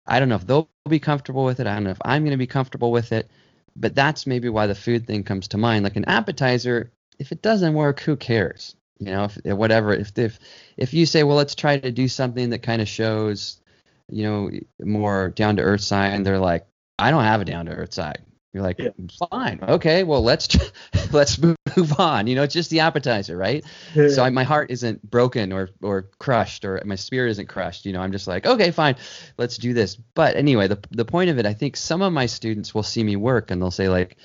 I 0.06 0.20
don't 0.20 0.30
know 0.30 0.36
if 0.36 0.46
they'll 0.46 0.70
be 0.88 1.00
comfortable 1.00 1.46
with 1.46 1.60
it. 1.60 1.68
I 1.68 1.74
don't 1.74 1.86
know 1.86 1.92
if 1.92 2.02
I'm 2.04 2.24
going 2.24 2.32
to 2.32 2.38
be 2.38 2.48
comfortable 2.48 2.92
with 2.92 3.12
it. 3.14 3.30
But 3.76 3.96
that's 3.96 4.28
maybe 4.28 4.50
why 4.50 4.68
the 4.68 4.76
food 4.76 5.08
thing 5.08 5.24
comes 5.24 5.48
to 5.50 5.58
mind. 5.58 5.84
Like 5.84 5.96
an 5.96 6.06
appetizer, 6.06 6.92
if 7.18 7.32
it 7.32 7.42
doesn't 7.42 7.74
work, 7.74 8.00
who 8.02 8.16
cares? 8.16 8.76
You 9.00 9.08
know 9.08 9.26
if, 9.26 9.38
whatever 9.58 9.94
if 9.94 10.18
if 10.18 10.40
if 10.78 10.94
you 10.94 11.06
say 11.06 11.24
well 11.24 11.38
let's 11.38 11.56
try 11.56 11.78
to 11.78 11.92
do 11.92 12.08
something 12.08 12.50
that 12.52 12.64
kind 12.64 12.82
of 12.82 12.88
shows 12.88 13.60
you 14.10 14.24
know 14.24 14.52
more 14.82 15.30
down 15.30 15.56
to 15.58 15.64
earth 15.64 15.82
side 15.82 16.14
and 16.14 16.26
they're 16.26 16.40
like 16.40 16.66
i 17.00 17.12
don't 17.12 17.24
have 17.24 17.42
a 17.42 17.46
down 17.46 17.66
to 17.66 17.72
earth 17.72 17.94
side 17.94 18.20
you're 18.54 18.64
like 18.64 18.78
yeah. 18.80 18.90
fine 19.32 19.60
okay 19.64 20.04
well 20.04 20.22
let's 20.22 20.56
let's 21.12 21.40
move 21.42 21.56
on 22.00 22.28
you 22.28 22.36
know 22.36 22.44
it's 22.44 22.54
just 22.54 22.70
the 22.70 22.80
appetizer 22.82 23.36
right 23.36 23.66
yeah. 23.96 24.10
so 24.10 24.24
I, 24.24 24.30
my 24.30 24.44
heart 24.44 24.70
isn't 24.70 25.02
broken 25.10 25.52
or 25.52 25.70
or 25.82 26.10
crushed 26.20 26.66
or 26.66 26.82
my 26.86 26.96
spirit 26.96 27.32
isn't 27.32 27.48
crushed 27.48 27.86
you 27.86 27.94
know 27.94 28.02
i'm 28.02 28.12
just 28.12 28.28
like 28.28 28.46
okay 28.46 28.72
fine 28.72 28.96
let's 29.38 29.58
do 29.58 29.74
this 29.74 29.96
but 29.96 30.36
anyway 30.36 30.68
the 30.68 30.80
the 30.92 31.06
point 31.06 31.30
of 31.30 31.40
it 31.40 31.46
i 31.46 31.54
think 31.54 31.76
some 31.76 32.02
of 32.02 32.14
my 32.14 32.28
students 32.28 32.76
will 32.76 32.84
see 32.84 33.04
me 33.04 33.16
work 33.16 33.50
and 33.50 33.62
they'll 33.62 33.72
say 33.72 33.90
like 33.90 34.18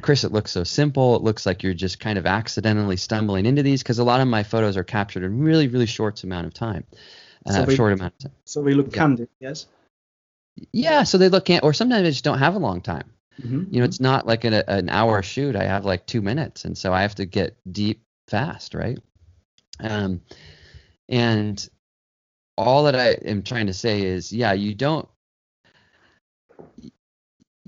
Chris, 0.00 0.24
it 0.24 0.32
looks 0.32 0.52
so 0.52 0.64
simple. 0.64 1.16
It 1.16 1.22
looks 1.22 1.44
like 1.44 1.62
you're 1.62 1.74
just 1.74 1.98
kind 1.98 2.18
of 2.18 2.26
accidentally 2.26 2.96
stumbling 2.96 3.46
into 3.46 3.62
these 3.62 3.82
because 3.82 3.98
a 3.98 4.04
lot 4.04 4.20
of 4.20 4.28
my 4.28 4.42
photos 4.42 4.76
are 4.76 4.84
captured 4.84 5.24
in 5.24 5.40
really, 5.40 5.68
really 5.68 5.86
short 5.86 6.22
amount 6.24 6.46
of 6.46 6.54
time. 6.54 6.84
Uh, 7.46 7.66
so 7.66 7.74
short 7.74 7.92
amount 7.92 8.14
of 8.14 8.18
time. 8.18 8.32
So 8.44 8.62
they 8.62 8.74
look 8.74 8.88
yeah. 8.88 8.98
candid, 8.98 9.28
yes? 9.40 9.66
Yeah, 10.72 11.04
so 11.04 11.18
they 11.18 11.28
look 11.28 11.46
can 11.46 11.60
or 11.62 11.72
sometimes 11.72 12.06
I 12.06 12.10
just 12.10 12.24
don't 12.24 12.38
have 12.38 12.54
a 12.54 12.58
long 12.58 12.80
time. 12.80 13.10
Mm-hmm. 13.40 13.72
You 13.72 13.78
know, 13.80 13.84
it's 13.84 14.00
not 14.00 14.26
like 14.26 14.44
an, 14.44 14.54
an 14.54 14.88
hour 14.88 15.22
shoot. 15.22 15.54
I 15.54 15.64
have 15.64 15.84
like 15.84 16.06
two 16.06 16.20
minutes, 16.20 16.64
and 16.64 16.76
so 16.76 16.92
I 16.92 17.02
have 17.02 17.14
to 17.16 17.26
get 17.26 17.56
deep 17.70 18.02
fast, 18.26 18.74
right? 18.74 18.98
Um, 19.78 20.20
and 21.08 21.68
all 22.56 22.84
that 22.84 22.96
I 22.96 23.10
am 23.28 23.44
trying 23.44 23.66
to 23.66 23.74
say 23.74 24.02
is, 24.02 24.32
yeah, 24.32 24.52
you 24.52 24.74
don't 24.74 25.08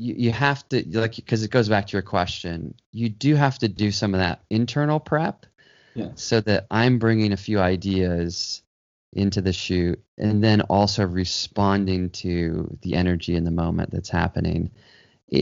you, 0.01 0.15
you 0.17 0.33
have 0.33 0.69
to 0.71 0.85
like 0.99 1.17
because 1.17 1.43
it 1.45 1.51
goes 1.51 1.69
back 1.69 1.87
to 1.89 1.93
your 1.93 2.03
question 2.03 2.75
you 2.93 3.09
do 3.09 3.35
have 3.35 3.59
to 3.59 3.69
do 3.69 3.91
some 3.91 4.15
of 4.15 4.21
that 4.21 4.43
internal 4.51 4.99
prep 4.99 5.47
yeah. 5.95 6.09
so 6.15 6.41
that 6.41 6.67
i'm 6.71 6.99
bringing 6.99 7.33
a 7.33 7.37
few 7.37 7.61
ideas 7.61 8.63
into 9.13 9.41
the 9.41 9.53
shoot 9.53 10.03
and 10.19 10.43
then 10.43 10.61
also 10.63 11.05
responding 11.05 12.11
to 12.11 12.77
the 12.83 12.95
energy 12.95 13.35
in 13.35 13.45
the 13.45 13.51
moment 13.51 13.91
that's 13.91 14.09
happening. 14.09 14.71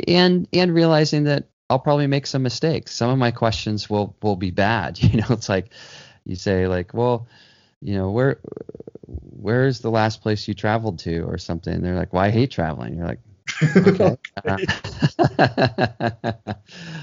And 0.07 0.49
and 0.53 0.75
realizing 0.75 1.25
that 1.25 1.49
i'll 1.71 1.79
probably 1.79 2.07
make 2.07 2.27
some 2.27 2.43
mistakes. 2.43 2.95
Some 2.95 3.11
of 3.11 3.19
my 3.19 3.31
questions 3.31 3.89
will 3.91 4.17
will 4.23 4.37
be 4.37 4.51
bad 4.51 5.03
you 5.03 5.21
know 5.21 5.27
it's 5.31 5.49
like 5.49 5.71
you 6.25 6.37
say 6.37 6.67
like 6.67 6.95
well 6.95 7.27
you 7.81 7.97
know 7.97 8.11
where 8.11 8.41
where's 9.07 9.81
the 9.81 9.91
last 9.91 10.23
place 10.23 10.49
you 10.49 10.55
traveled 10.55 10.99
to 11.01 11.21
or 11.23 11.39
something? 11.39 11.81
They're 11.81 11.95
like 11.95 12.13
well 12.13 12.25
i 12.25 12.31
hate 12.31 12.51
traveling. 12.51 12.95
You're 12.97 13.07
like 13.07 13.21
Okay. 13.63 14.17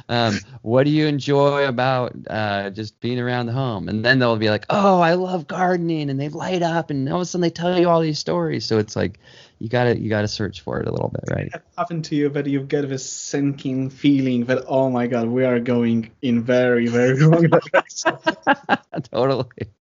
um, 0.09 0.35
what 0.61 0.85
do 0.85 0.91
you 0.91 1.07
enjoy 1.07 1.67
about 1.67 2.15
uh, 2.29 2.69
just 2.69 2.99
being 2.99 3.19
around 3.19 3.47
the 3.47 3.53
home? 3.53 3.89
And 3.89 4.03
then 4.03 4.19
they'll 4.19 4.37
be 4.37 4.49
like, 4.49 4.65
"Oh, 4.69 4.99
I 4.99 5.13
love 5.13 5.47
gardening," 5.47 6.09
and 6.09 6.19
they 6.19 6.29
light 6.29 6.61
up, 6.61 6.89
and 6.89 7.07
all 7.09 7.17
of 7.17 7.21
a 7.21 7.25
sudden 7.25 7.41
they 7.41 7.49
tell 7.49 7.79
you 7.79 7.89
all 7.89 8.01
these 8.01 8.19
stories. 8.19 8.65
So 8.65 8.77
it's 8.77 8.95
like 8.95 9.19
you 9.59 9.69
gotta 9.69 9.99
you 9.99 10.09
gotta 10.09 10.27
search 10.27 10.61
for 10.61 10.79
it 10.79 10.87
a 10.87 10.91
little 10.91 11.09
bit, 11.09 11.35
right? 11.35 11.49
It 11.53 11.61
happened 11.77 12.05
to 12.05 12.15
you 12.15 12.29
that 12.29 12.47
you 12.47 12.61
get 12.61 12.87
this 12.89 13.09
sinking 13.09 13.89
feeling 13.89 14.45
that 14.45 14.65
oh 14.67 14.89
my 14.89 15.07
god, 15.07 15.27
we 15.27 15.45
are 15.45 15.59
going 15.59 16.11
in 16.21 16.43
very 16.43 16.87
very 16.87 17.25
wrong 17.25 17.43
direction. 17.47 18.17
totally. 19.11 19.45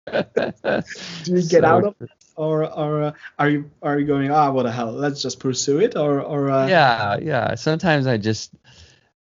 Do 0.06 0.82
you 1.26 1.42
get 1.42 1.62
so, 1.62 1.64
out 1.64 1.84
of 1.84 1.94
it? 2.00 2.10
or 2.36 2.64
or 2.72 3.02
uh, 3.02 3.12
are 3.38 3.48
you 3.48 3.70
are 3.82 3.98
you 3.98 4.06
going 4.06 4.30
ah 4.30 4.50
what 4.50 4.64
the 4.64 4.72
hell 4.72 4.92
let's 4.92 5.22
just 5.22 5.38
pursue 5.40 5.80
it 5.80 5.96
or 5.96 6.20
or 6.20 6.50
uh... 6.50 6.66
yeah 6.66 7.16
yeah. 7.18 7.54
Sometimes 7.54 8.06
i 8.06 8.16
just 8.16 8.52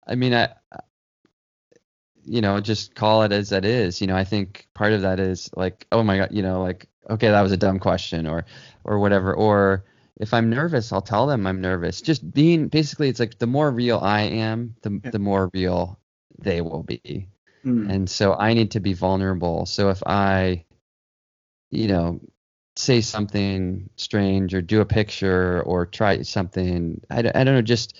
i 0.08 0.15
mean 0.15 0.34
i 0.34 0.50
you 2.26 2.41
know 2.41 2.60
just 2.60 2.96
call 2.96 3.24
it 3.24 3.32
as 3.32 3.52
it 3.52 3.65
is. 3.65 4.02
You 4.02 4.08
know 4.08 4.15
i 4.15 4.24
think 4.24 4.67
part 4.74 4.93
of 4.93 5.02
that 5.02 5.19
is 5.19 5.50
like 5.56 5.86
oh 5.91 6.04
my 6.04 6.17
god 6.17 6.30
you 6.32 6.41
know 6.41 6.62
like 6.62 6.88
okay 7.10 7.30
that 7.30 7.41
was 7.41 7.52
a 7.52 7.58
dumb 7.58 7.80
question 7.80 8.28
or 8.28 8.46
or 8.84 9.00
whatever. 9.00 9.34
Or 9.34 9.86
if 10.17 10.34
i'm 10.34 10.50
nervous 10.50 10.91
i'll 10.91 11.02
tell 11.02 11.28
them 11.28 11.46
i'm 11.46 11.62
nervous. 11.62 12.02
Just 12.02 12.30
being 12.34 12.67
basically 12.67 13.10
it's 13.10 13.19
like 13.19 13.38
the 13.38 13.48
more 13.48 13.69
real 13.72 14.00
i 14.00 14.22
am 14.22 14.76
the 14.82 15.00
yeah. 15.04 15.12
the 15.12 15.19
more 15.19 15.50
real 15.54 16.00
they 16.39 16.62
will 16.62 16.84
be. 16.84 17.28
Mm. 17.63 17.89
and 17.89 18.10
so 18.10 18.34
i 18.34 18.54
need 18.54 18.72
to 18.72 18.80
be 18.80 18.93
vulnerable. 18.93 19.65
So 19.65 19.89
if 19.89 20.02
i 20.06 20.65
you 21.73 21.88
know 21.88 22.19
say 22.75 23.01
something 23.01 23.89
strange 23.95 24.53
or 24.53 24.62
do 24.62 24.81
a 24.81 24.86
picture 24.86 25.62
or 25.63 25.86
try 25.86 26.21
something. 26.23 27.01
I, 27.09 27.19
I 27.19 27.43
don't 27.43 27.55
know 27.55 27.62
just 27.62 27.99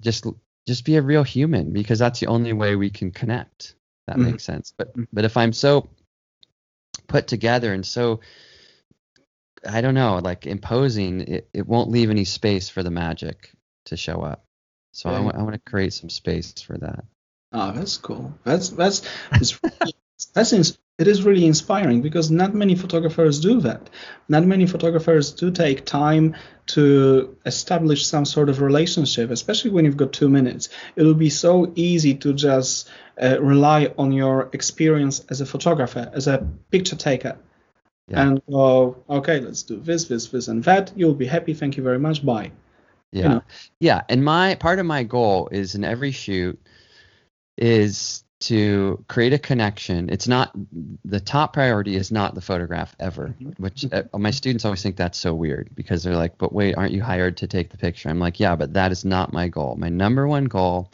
just 0.00 0.26
just 0.66 0.84
be 0.84 0.96
a 0.96 1.02
real 1.02 1.22
human 1.22 1.72
because 1.72 1.98
that's 1.98 2.20
the 2.20 2.26
only 2.26 2.52
way 2.52 2.76
we 2.76 2.90
can 2.90 3.10
connect 3.10 3.74
that 4.06 4.16
mm-hmm. 4.16 4.32
makes 4.32 4.44
sense. 4.44 4.72
But 4.76 4.90
mm-hmm. 4.92 5.04
but 5.12 5.24
if 5.24 5.36
i'm 5.36 5.52
so 5.52 5.88
put 7.08 7.26
together 7.26 7.72
and 7.72 7.84
so 7.84 8.20
i 9.68 9.80
don't 9.80 9.94
know 9.94 10.20
like 10.22 10.46
imposing 10.46 11.20
it, 11.22 11.48
it 11.52 11.66
won't 11.66 11.90
leave 11.90 12.10
any 12.10 12.24
space 12.24 12.68
for 12.68 12.82
the 12.82 12.90
magic 12.90 13.52
to 13.86 13.96
show 13.96 14.22
up. 14.22 14.44
So 14.92 15.10
I, 15.10 15.14
w- 15.14 15.32
I 15.34 15.42
want 15.42 15.54
to 15.54 15.70
create 15.70 15.94
some 15.94 16.10
space 16.10 16.52
for 16.60 16.76
that. 16.78 17.04
Oh 17.52 17.72
that's 17.72 17.96
cool. 17.96 18.34
That's 18.44 18.70
that's 18.70 19.02
that's, 19.30 19.58
that's 20.34 20.52
it 20.98 21.08
is 21.08 21.24
really 21.24 21.46
inspiring 21.46 22.02
because 22.02 22.30
not 22.30 22.54
many 22.54 22.74
photographers 22.74 23.40
do 23.40 23.60
that. 23.60 23.88
Not 24.28 24.44
many 24.44 24.66
photographers 24.66 25.32
do 25.32 25.50
take 25.50 25.86
time 25.86 26.36
to 26.66 27.36
establish 27.46 28.06
some 28.06 28.24
sort 28.24 28.48
of 28.48 28.60
relationship, 28.60 29.30
especially 29.30 29.70
when 29.70 29.84
you've 29.84 29.96
got 29.96 30.12
two 30.12 30.28
minutes. 30.28 30.68
It 30.94 31.02
will 31.02 31.14
be 31.14 31.30
so 31.30 31.72
easy 31.74 32.14
to 32.16 32.34
just 32.34 32.90
uh, 33.20 33.40
rely 33.40 33.92
on 33.96 34.12
your 34.12 34.50
experience 34.52 35.24
as 35.30 35.40
a 35.40 35.46
photographer, 35.46 36.10
as 36.12 36.28
a 36.28 36.46
picture 36.70 36.96
taker. 36.96 37.38
Yeah. 38.08 38.26
And 38.26 38.42
go, 38.50 39.02
okay, 39.08 39.40
let's 39.40 39.62
do 39.62 39.80
this, 39.80 40.04
this, 40.04 40.28
this, 40.28 40.48
and 40.48 40.62
that. 40.64 40.92
You'll 40.94 41.14
be 41.14 41.26
happy. 41.26 41.54
Thank 41.54 41.76
you 41.76 41.82
very 41.82 41.98
much. 41.98 42.24
Bye. 42.24 42.52
Yeah. 43.12 43.22
You 43.22 43.28
know? 43.28 43.42
Yeah. 43.80 44.02
And 44.08 44.24
my 44.24 44.56
part 44.56 44.78
of 44.78 44.86
my 44.86 45.04
goal 45.04 45.48
is 45.50 45.74
in 45.74 45.84
every 45.84 46.10
shoot 46.10 46.60
is 47.56 48.24
to 48.42 49.04
create 49.08 49.32
a 49.32 49.38
connection. 49.38 50.08
It's 50.10 50.28
not 50.28 50.52
the 51.04 51.20
top 51.20 51.52
priority 51.52 51.96
is 51.96 52.10
not 52.10 52.34
the 52.34 52.40
photograph 52.40 52.94
ever, 52.98 53.28
mm-hmm. 53.28 53.62
which 53.62 53.86
uh, 53.92 54.02
my 54.16 54.30
students 54.30 54.64
always 54.64 54.82
think 54.82 54.96
that's 54.96 55.18
so 55.18 55.34
weird 55.34 55.70
because 55.74 56.02
they're 56.02 56.16
like, 56.16 56.38
"But 56.38 56.52
wait, 56.52 56.74
aren't 56.74 56.92
you 56.92 57.02
hired 57.02 57.36
to 57.38 57.46
take 57.46 57.70
the 57.70 57.78
picture?" 57.78 58.08
I'm 58.08 58.18
like, 58.18 58.40
"Yeah, 58.40 58.56
but 58.56 58.72
that 58.74 58.92
is 58.92 59.04
not 59.04 59.32
my 59.32 59.48
goal. 59.48 59.76
My 59.76 59.88
number 59.88 60.26
one 60.26 60.46
goal 60.46 60.90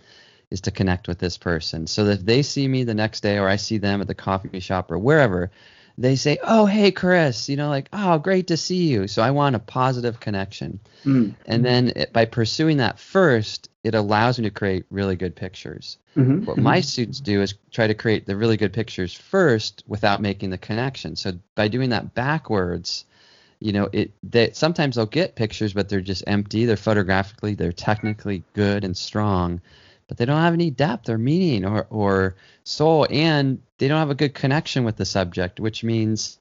is 0.50 0.60
to 0.62 0.70
connect 0.70 1.08
with 1.08 1.18
this 1.18 1.36
person. 1.38 1.86
So 1.86 2.04
that 2.04 2.20
if 2.20 2.24
they 2.24 2.42
see 2.42 2.66
me 2.66 2.84
the 2.84 2.94
next 2.94 3.20
day 3.20 3.38
or 3.38 3.48
I 3.48 3.56
see 3.56 3.78
them 3.78 4.00
at 4.00 4.06
the 4.06 4.14
coffee 4.14 4.60
shop 4.60 4.90
or 4.90 4.98
wherever, 4.98 5.50
they 5.98 6.16
say, 6.16 6.38
"Oh, 6.42 6.64
hey, 6.64 6.92
Chris," 6.92 7.48
you 7.48 7.56
know, 7.56 7.68
like, 7.68 7.88
"Oh, 7.92 8.18
great 8.18 8.46
to 8.46 8.56
see 8.56 8.86
you." 8.88 9.08
So 9.08 9.20
I 9.20 9.32
want 9.32 9.56
a 9.56 9.58
positive 9.58 10.20
connection, 10.20 10.78
Mm. 11.04 11.34
and 11.44 11.64
then 11.64 11.92
it, 11.94 12.12
by 12.12 12.24
pursuing 12.24 12.76
that 12.78 12.98
first, 12.98 13.68
it 13.84 13.94
allows 13.94 14.38
me 14.38 14.44
to 14.44 14.50
create 14.50 14.84
really 14.90 15.16
good 15.16 15.34
pictures. 15.34 15.98
Mhm. 16.16 16.46
What 16.46 16.58
my 16.58 16.80
students 16.80 17.20
do 17.20 17.42
is 17.42 17.54
try 17.72 17.86
to 17.88 17.94
create 17.94 18.26
the 18.26 18.36
really 18.36 18.56
good 18.56 18.72
pictures 18.72 19.12
first 19.12 19.82
without 19.86 20.22
making 20.22 20.50
the 20.50 20.58
connection. 20.58 21.16
So 21.16 21.32
by 21.54 21.68
doing 21.68 21.90
that 21.90 22.14
backwards, 22.14 23.04
you 23.60 23.72
know, 23.72 23.88
it 23.92 24.12
they 24.22 24.50
sometimes 24.52 24.96
they'll 24.96 25.06
get 25.06 25.34
pictures, 25.34 25.72
but 25.72 25.88
they're 25.88 26.00
just 26.00 26.22
empty. 26.26 26.64
They're 26.64 26.76
photographically, 26.76 27.54
they're 27.54 27.72
technically 27.72 28.44
good 28.54 28.84
and 28.84 28.96
strong, 28.96 29.60
but 30.08 30.16
they 30.16 30.24
don't 30.24 30.40
have 30.40 30.54
any 30.54 30.70
depth 30.70 31.08
or 31.08 31.18
meaning 31.18 31.64
or 31.64 31.86
or 31.90 32.36
soul, 32.64 33.06
and 33.10 33.60
they 33.78 33.88
don't 33.88 33.98
have 33.98 34.10
a 34.10 34.14
good 34.14 34.34
connection 34.34 34.84
with 34.84 34.96
the 34.96 35.04
subject, 35.04 35.60
which 35.60 35.84
means 35.84 36.38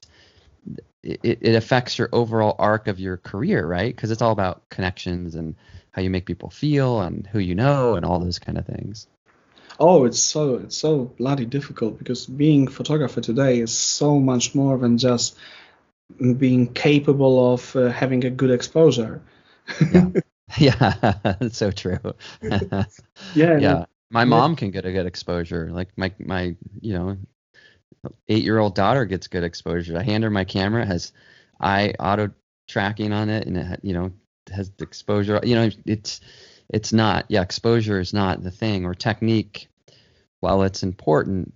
it, 1.04 1.40
it 1.42 1.56
affects 1.56 1.98
your 1.98 2.10
overall 2.12 2.56
arc 2.58 2.88
of 2.88 3.00
your 3.00 3.18
career, 3.18 3.66
right? 3.66 3.96
Because 3.96 4.12
it's 4.12 4.22
all 4.22 4.32
about 4.32 4.68
connections 4.70 5.36
and 5.36 5.56
how 5.92 6.02
you 6.02 6.10
make 6.10 6.26
people 6.26 6.50
feel 6.50 7.02
and 7.02 7.28
who 7.28 7.40
you 7.40 7.56
know 7.56 7.96
and 7.96 8.06
all 8.06 8.20
those 8.20 8.40
kind 8.40 8.58
of 8.58 8.66
things. 8.66 9.08
Oh, 9.80 10.06
it's 10.06 10.20
so 10.20 10.56
it's 10.56 10.78
so 10.78 11.06
bloody 11.18 11.46
difficult 11.46 12.00
because 12.00 12.26
being 12.26 12.68
a 12.68 12.72
photographer 12.72 13.22
today 13.22 13.60
is 13.60 13.78
so 13.78 14.20
much 14.20 14.56
more 14.56 14.78
than 14.78 14.98
just 14.98 15.38
being 16.38 16.74
capable 16.74 17.54
of 17.54 17.76
uh, 17.76 17.90
having 17.90 18.26
a 18.26 18.30
good 18.30 18.50
exposure. 18.52 19.22
Yeah. 19.92 20.10
Yeah, 20.60 20.94
that's 21.24 21.58
so 21.58 21.72
true. 21.72 22.00
Yeah, 23.34 23.60
yeah, 23.60 23.86
my 24.10 24.26
mom 24.26 24.56
can 24.56 24.72
get 24.72 24.86
a 24.86 24.92
good 24.92 25.06
exposure. 25.06 25.70
Like 25.72 25.90
my 25.98 26.12
my 26.20 26.56
you 26.82 26.94
know 26.94 27.18
eight 28.28 28.44
year 28.44 28.58
old 28.58 28.76
daughter 28.76 29.06
gets 29.06 29.28
good 29.28 29.44
exposure. 29.44 29.98
I 29.98 30.04
hand 30.04 30.24
her 30.24 30.30
my 30.30 30.46
camera, 30.46 30.86
has 30.86 31.12
eye 31.60 31.94
auto 32.00 32.32
tracking 32.68 33.14
on 33.14 33.30
it, 33.30 33.48
and 33.48 33.58
it 33.58 33.80
you 33.84 33.94
know 33.94 34.12
has 34.52 34.70
the 34.72 34.84
exposure. 34.84 35.40
You 35.44 35.56
know, 35.56 35.70
it's 35.86 36.22
it's 36.70 36.94
not. 36.94 37.26
Yeah, 37.30 37.42
exposure 37.42 38.00
is 38.00 38.14
not 38.14 38.44
the 38.44 38.52
thing 38.52 38.86
or 38.86 38.94
technique. 38.94 39.68
While 40.40 40.64
it's 40.64 40.84
important, 40.84 41.54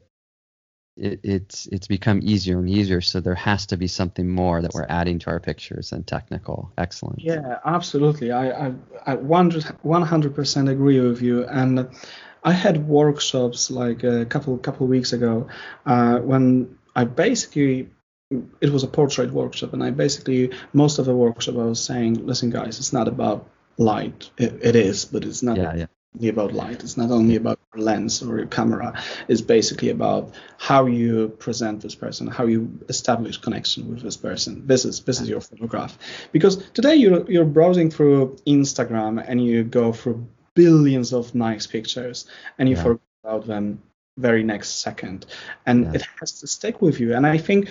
it, 1.01 1.19
it's 1.23 1.65
it's 1.67 1.87
become 1.87 2.19
easier 2.23 2.59
and 2.59 2.69
easier. 2.69 3.01
So 3.01 3.19
there 3.19 3.35
has 3.35 3.65
to 3.67 3.77
be 3.77 3.87
something 3.87 4.29
more 4.29 4.61
that 4.61 4.73
we're 4.73 4.85
adding 4.87 5.19
to 5.19 5.31
our 5.31 5.39
pictures 5.39 5.89
than 5.89 6.03
technical 6.03 6.71
excellence. 6.77 7.21
Yeah, 7.23 7.57
absolutely. 7.65 8.31
I 8.31 8.67
I, 8.67 8.73
I 9.05 9.15
100 9.15 10.35
percent 10.35 10.69
agree 10.69 10.99
with 10.99 11.21
you. 11.21 11.45
And 11.45 11.89
I 12.43 12.51
had 12.51 12.87
workshops 12.87 13.71
like 13.71 14.03
a 14.03 14.25
couple 14.25 14.57
couple 14.59 14.87
weeks 14.87 15.13
ago 15.13 15.47
uh, 15.85 16.19
when 16.19 16.77
I 16.95 17.05
basically 17.05 17.89
it 18.61 18.71
was 18.71 18.83
a 18.83 18.87
portrait 18.87 19.31
workshop, 19.31 19.73
and 19.73 19.83
I 19.83 19.91
basically 19.91 20.51
most 20.73 20.99
of 20.99 21.05
the 21.05 21.15
workshop 21.15 21.55
I 21.55 21.65
was 21.65 21.83
saying, 21.83 22.25
listen, 22.25 22.49
guys, 22.49 22.79
it's 22.79 22.93
not 22.93 23.07
about 23.07 23.47
light. 23.77 24.29
It, 24.37 24.59
it 24.61 24.75
is, 24.75 25.05
but 25.05 25.25
it's 25.25 25.43
not 25.43 25.57
Yeah, 25.57 25.75
yeah. 25.75 25.85
only 26.15 26.29
about 26.29 26.53
light. 26.53 26.83
It's 26.83 26.97
not 26.97 27.11
only 27.11 27.35
about 27.35 27.59
lens 27.75 28.21
or 28.21 28.37
your 28.37 28.47
camera. 28.47 29.01
is 29.27 29.41
basically 29.41 29.89
about 29.89 30.33
how 30.57 30.85
you 30.85 31.29
present 31.39 31.81
this 31.81 31.95
person, 31.95 32.27
how 32.27 32.45
you 32.45 32.79
establish 32.89 33.37
connection 33.37 33.89
with 33.89 34.01
this 34.01 34.17
person. 34.17 34.67
This 34.67 34.85
is 34.85 35.01
this 35.01 35.21
is 35.21 35.29
your 35.29 35.41
photograph. 35.41 35.97
Because 36.31 36.57
today 36.71 36.95
you're 36.95 37.29
you're 37.31 37.45
browsing 37.45 37.89
through 37.89 38.37
Instagram 38.45 39.23
and 39.25 39.43
you 39.43 39.63
go 39.63 39.93
through 39.93 40.27
billions 40.53 41.13
of 41.13 41.33
nice 41.33 41.65
pictures 41.67 42.25
and 42.57 42.67
you 42.67 42.75
Yeah. 42.75 42.83
forget 42.83 43.01
about 43.23 43.47
them 43.47 43.81
very 44.17 44.43
next 44.43 44.81
second. 44.81 45.25
And 45.65 45.85
Yeah. 45.85 45.93
it 45.95 46.03
has 46.19 46.39
to 46.41 46.47
stick 46.47 46.81
with 46.81 46.99
you. 46.99 47.15
And 47.15 47.25
I 47.25 47.37
think 47.37 47.69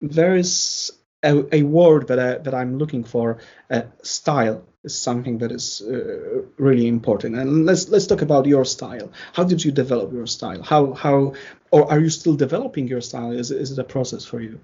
there 0.00 0.36
is 0.36 0.90
a, 1.22 1.44
a 1.54 1.62
word 1.62 2.08
that 2.08 2.18
I, 2.18 2.38
that 2.38 2.54
I'm 2.54 2.78
looking 2.78 3.04
for. 3.04 3.38
Uh, 3.70 3.82
style 4.02 4.62
is 4.84 4.98
something 4.98 5.38
that 5.38 5.52
is 5.52 5.82
uh, 5.82 6.42
really 6.58 6.86
important. 6.86 7.36
And 7.36 7.66
let's 7.66 7.88
let's 7.88 8.06
talk 8.06 8.22
about 8.22 8.46
your 8.46 8.64
style. 8.64 9.10
How 9.32 9.44
did 9.44 9.64
you 9.64 9.72
develop 9.72 10.12
your 10.12 10.26
style? 10.26 10.62
How 10.62 10.92
how 10.92 11.34
or 11.70 11.90
are 11.90 12.00
you 12.00 12.10
still 12.10 12.36
developing 12.36 12.88
your 12.88 13.00
style? 13.00 13.32
Is 13.32 13.50
is 13.50 13.72
it 13.72 13.78
a 13.78 13.84
process 13.84 14.24
for 14.24 14.40
you? 14.40 14.60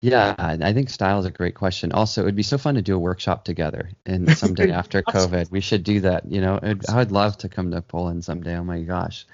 Yeah, 0.00 0.34
I 0.38 0.74
think 0.74 0.90
style 0.90 1.18
is 1.20 1.24
a 1.24 1.30
great 1.30 1.54
question. 1.54 1.92
Also, 1.92 2.20
it 2.20 2.24
would 2.26 2.36
be 2.36 2.42
so 2.42 2.58
fun 2.58 2.74
to 2.74 2.82
do 2.82 2.94
a 2.94 2.98
workshop 2.98 3.42
together, 3.44 3.88
and 4.04 4.30
someday 4.36 4.70
after 4.70 5.00
COVID, 5.00 5.50
we 5.50 5.62
should 5.62 5.82
do 5.82 6.00
that. 6.00 6.30
You 6.30 6.42
know, 6.42 6.60
I'd, 6.62 6.86
I 6.90 6.96
would 6.96 7.10
love 7.10 7.38
to 7.38 7.48
come 7.48 7.70
to 7.70 7.80
Poland 7.80 8.22
someday. 8.22 8.56
Oh 8.56 8.64
my 8.64 8.82
gosh, 8.82 9.26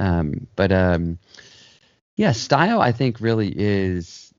um, 0.00 0.48
but 0.56 0.72
um, 0.72 1.20
yeah, 2.16 2.32
style 2.32 2.80
I 2.80 2.90
think 2.90 3.20
really 3.20 3.54
is 3.56 4.34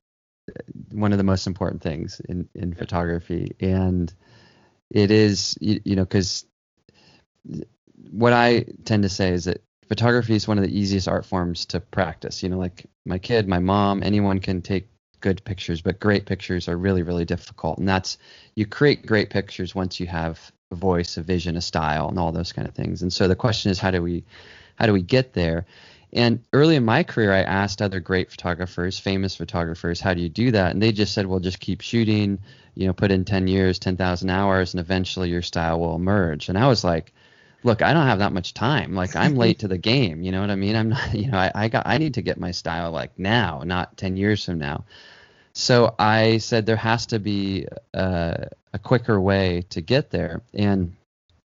one 0.90 1.12
of 1.12 1.18
the 1.18 1.24
most 1.24 1.46
important 1.46 1.82
things 1.82 2.20
in 2.20 2.50
in 2.54 2.74
photography, 2.74 3.56
and 3.58 4.12
it 4.92 5.10
is 5.10 5.56
you, 5.60 5.80
you 5.84 5.96
know 5.96 6.04
because 6.04 6.44
what 8.10 8.32
I 8.32 8.66
tend 8.84 9.02
to 9.02 9.08
say 9.08 9.30
is 9.30 9.44
that 9.44 9.62
photography 9.88 10.34
is 10.34 10.46
one 10.46 10.58
of 10.58 10.64
the 10.64 10.78
easiest 10.78 11.08
art 11.08 11.24
forms 11.24 11.66
to 11.66 11.80
practice. 11.80 12.42
You 12.42 12.48
know, 12.48 12.58
like 12.58 12.86
my 13.04 13.18
kid, 13.18 13.48
my 13.48 13.58
mom, 13.58 14.02
anyone 14.02 14.38
can 14.38 14.62
take 14.62 14.88
good 15.20 15.42
pictures, 15.44 15.80
but 15.80 16.00
great 16.00 16.26
pictures 16.26 16.68
are 16.68 16.76
really, 16.76 17.02
really 17.02 17.24
difficult. 17.24 17.78
And 17.78 17.88
that's 17.88 18.18
you 18.54 18.66
create 18.66 19.06
great 19.06 19.30
pictures 19.30 19.74
once 19.74 19.98
you 20.00 20.06
have 20.06 20.52
a 20.70 20.74
voice, 20.74 21.16
a 21.16 21.22
vision, 21.22 21.56
a 21.56 21.60
style, 21.60 22.08
and 22.08 22.18
all 22.18 22.32
those 22.32 22.52
kind 22.52 22.68
of 22.68 22.74
things. 22.74 23.02
And 23.02 23.12
so 23.12 23.28
the 23.28 23.36
question 23.36 23.70
is, 23.70 23.78
how 23.78 23.90
do 23.90 24.02
we, 24.02 24.24
how 24.76 24.86
do 24.86 24.92
we 24.92 25.02
get 25.02 25.32
there? 25.32 25.66
And 26.12 26.44
early 26.52 26.76
in 26.76 26.84
my 26.84 27.02
career, 27.04 27.32
I 27.32 27.42
asked 27.42 27.80
other 27.80 28.00
great 28.00 28.30
photographers, 28.30 28.98
famous 28.98 29.34
photographers, 29.34 30.00
how 30.00 30.12
do 30.12 30.20
you 30.20 30.28
do 30.28 30.50
that? 30.50 30.72
And 30.72 30.82
they 30.82 30.92
just 30.92 31.14
said, 31.14 31.26
well, 31.26 31.40
just 31.40 31.58
keep 31.60 31.80
shooting, 31.80 32.38
you 32.74 32.86
know, 32.86 32.92
put 32.92 33.10
in 33.10 33.24
10 33.24 33.48
years, 33.48 33.78
10,000 33.78 34.28
hours, 34.28 34.74
and 34.74 34.80
eventually 34.80 35.30
your 35.30 35.40
style 35.40 35.80
will 35.80 35.94
emerge. 35.94 36.50
And 36.50 36.58
I 36.58 36.68
was 36.68 36.84
like, 36.84 37.14
look, 37.62 37.80
I 37.80 37.94
don't 37.94 38.06
have 38.06 38.18
that 38.18 38.34
much 38.34 38.52
time. 38.52 38.94
Like 38.94 39.16
I'm 39.16 39.36
late 39.36 39.60
to 39.60 39.68
the 39.68 39.78
game. 39.92 40.22
You 40.22 40.32
know 40.32 40.42
what 40.42 40.50
I 40.50 40.56
mean? 40.56 40.76
I'm 40.76 40.90
not, 40.90 41.14
you 41.14 41.30
know, 41.30 41.38
I, 41.38 41.50
I 41.54 41.68
got, 41.68 41.86
I 41.86 41.96
need 41.96 42.14
to 42.14 42.22
get 42.22 42.38
my 42.38 42.50
style 42.50 42.90
like 42.90 43.18
now, 43.18 43.62
not 43.64 43.96
10 43.96 44.16
years 44.16 44.44
from 44.44 44.58
now. 44.58 44.84
So 45.54 45.94
I 45.98 46.38
said 46.38 46.66
there 46.66 46.76
has 46.76 47.06
to 47.06 47.18
be 47.18 47.66
a, 47.94 48.48
a 48.72 48.78
quicker 48.78 49.18
way 49.20 49.64
to 49.70 49.80
get 49.80 50.10
there. 50.10 50.42
And 50.52 50.94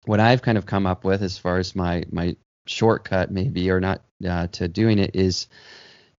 what 0.05 0.19
I've 0.19 0.41
kind 0.41 0.57
of 0.57 0.65
come 0.65 0.85
up 0.85 1.03
with 1.03 1.21
as 1.21 1.37
far 1.37 1.57
as 1.59 1.75
my, 1.75 2.03
my 2.11 2.35
shortcut 2.65 3.31
maybe, 3.31 3.69
or 3.71 3.79
not 3.79 4.01
uh, 4.27 4.47
to 4.47 4.67
doing 4.67 4.99
it 4.99 5.15
is 5.15 5.47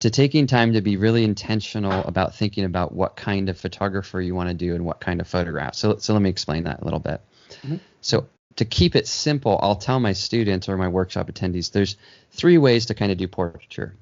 to 0.00 0.10
taking 0.10 0.46
time 0.46 0.72
to 0.72 0.80
be 0.80 0.96
really 0.96 1.24
intentional 1.24 2.04
about 2.04 2.34
thinking 2.34 2.64
about 2.64 2.92
what 2.92 3.16
kind 3.16 3.48
of 3.48 3.58
photographer 3.58 4.20
you 4.20 4.34
want 4.34 4.48
to 4.48 4.54
do 4.54 4.74
and 4.74 4.84
what 4.84 5.00
kind 5.00 5.20
of 5.20 5.28
photograph. 5.28 5.74
So, 5.74 5.96
so 5.98 6.12
let 6.14 6.22
me 6.22 6.30
explain 6.30 6.64
that 6.64 6.80
a 6.80 6.84
little 6.84 7.00
bit. 7.00 7.20
Mhm. 7.64 7.80
So 8.00 8.26
to 8.56 8.64
keep 8.64 8.96
it 8.96 9.06
simple, 9.06 9.58
I'll 9.62 9.76
tell 9.76 10.00
my 10.00 10.12
students 10.14 10.68
or 10.68 10.76
my 10.76 10.88
workshop 10.88 11.28
attendees 11.30 11.70
there's 11.72 11.96
three 12.32 12.58
ways 12.58 12.86
to 12.86 12.94
kind 12.94 13.12
of 13.12 13.18
do 13.18 13.28
portraiture. 13.28 13.96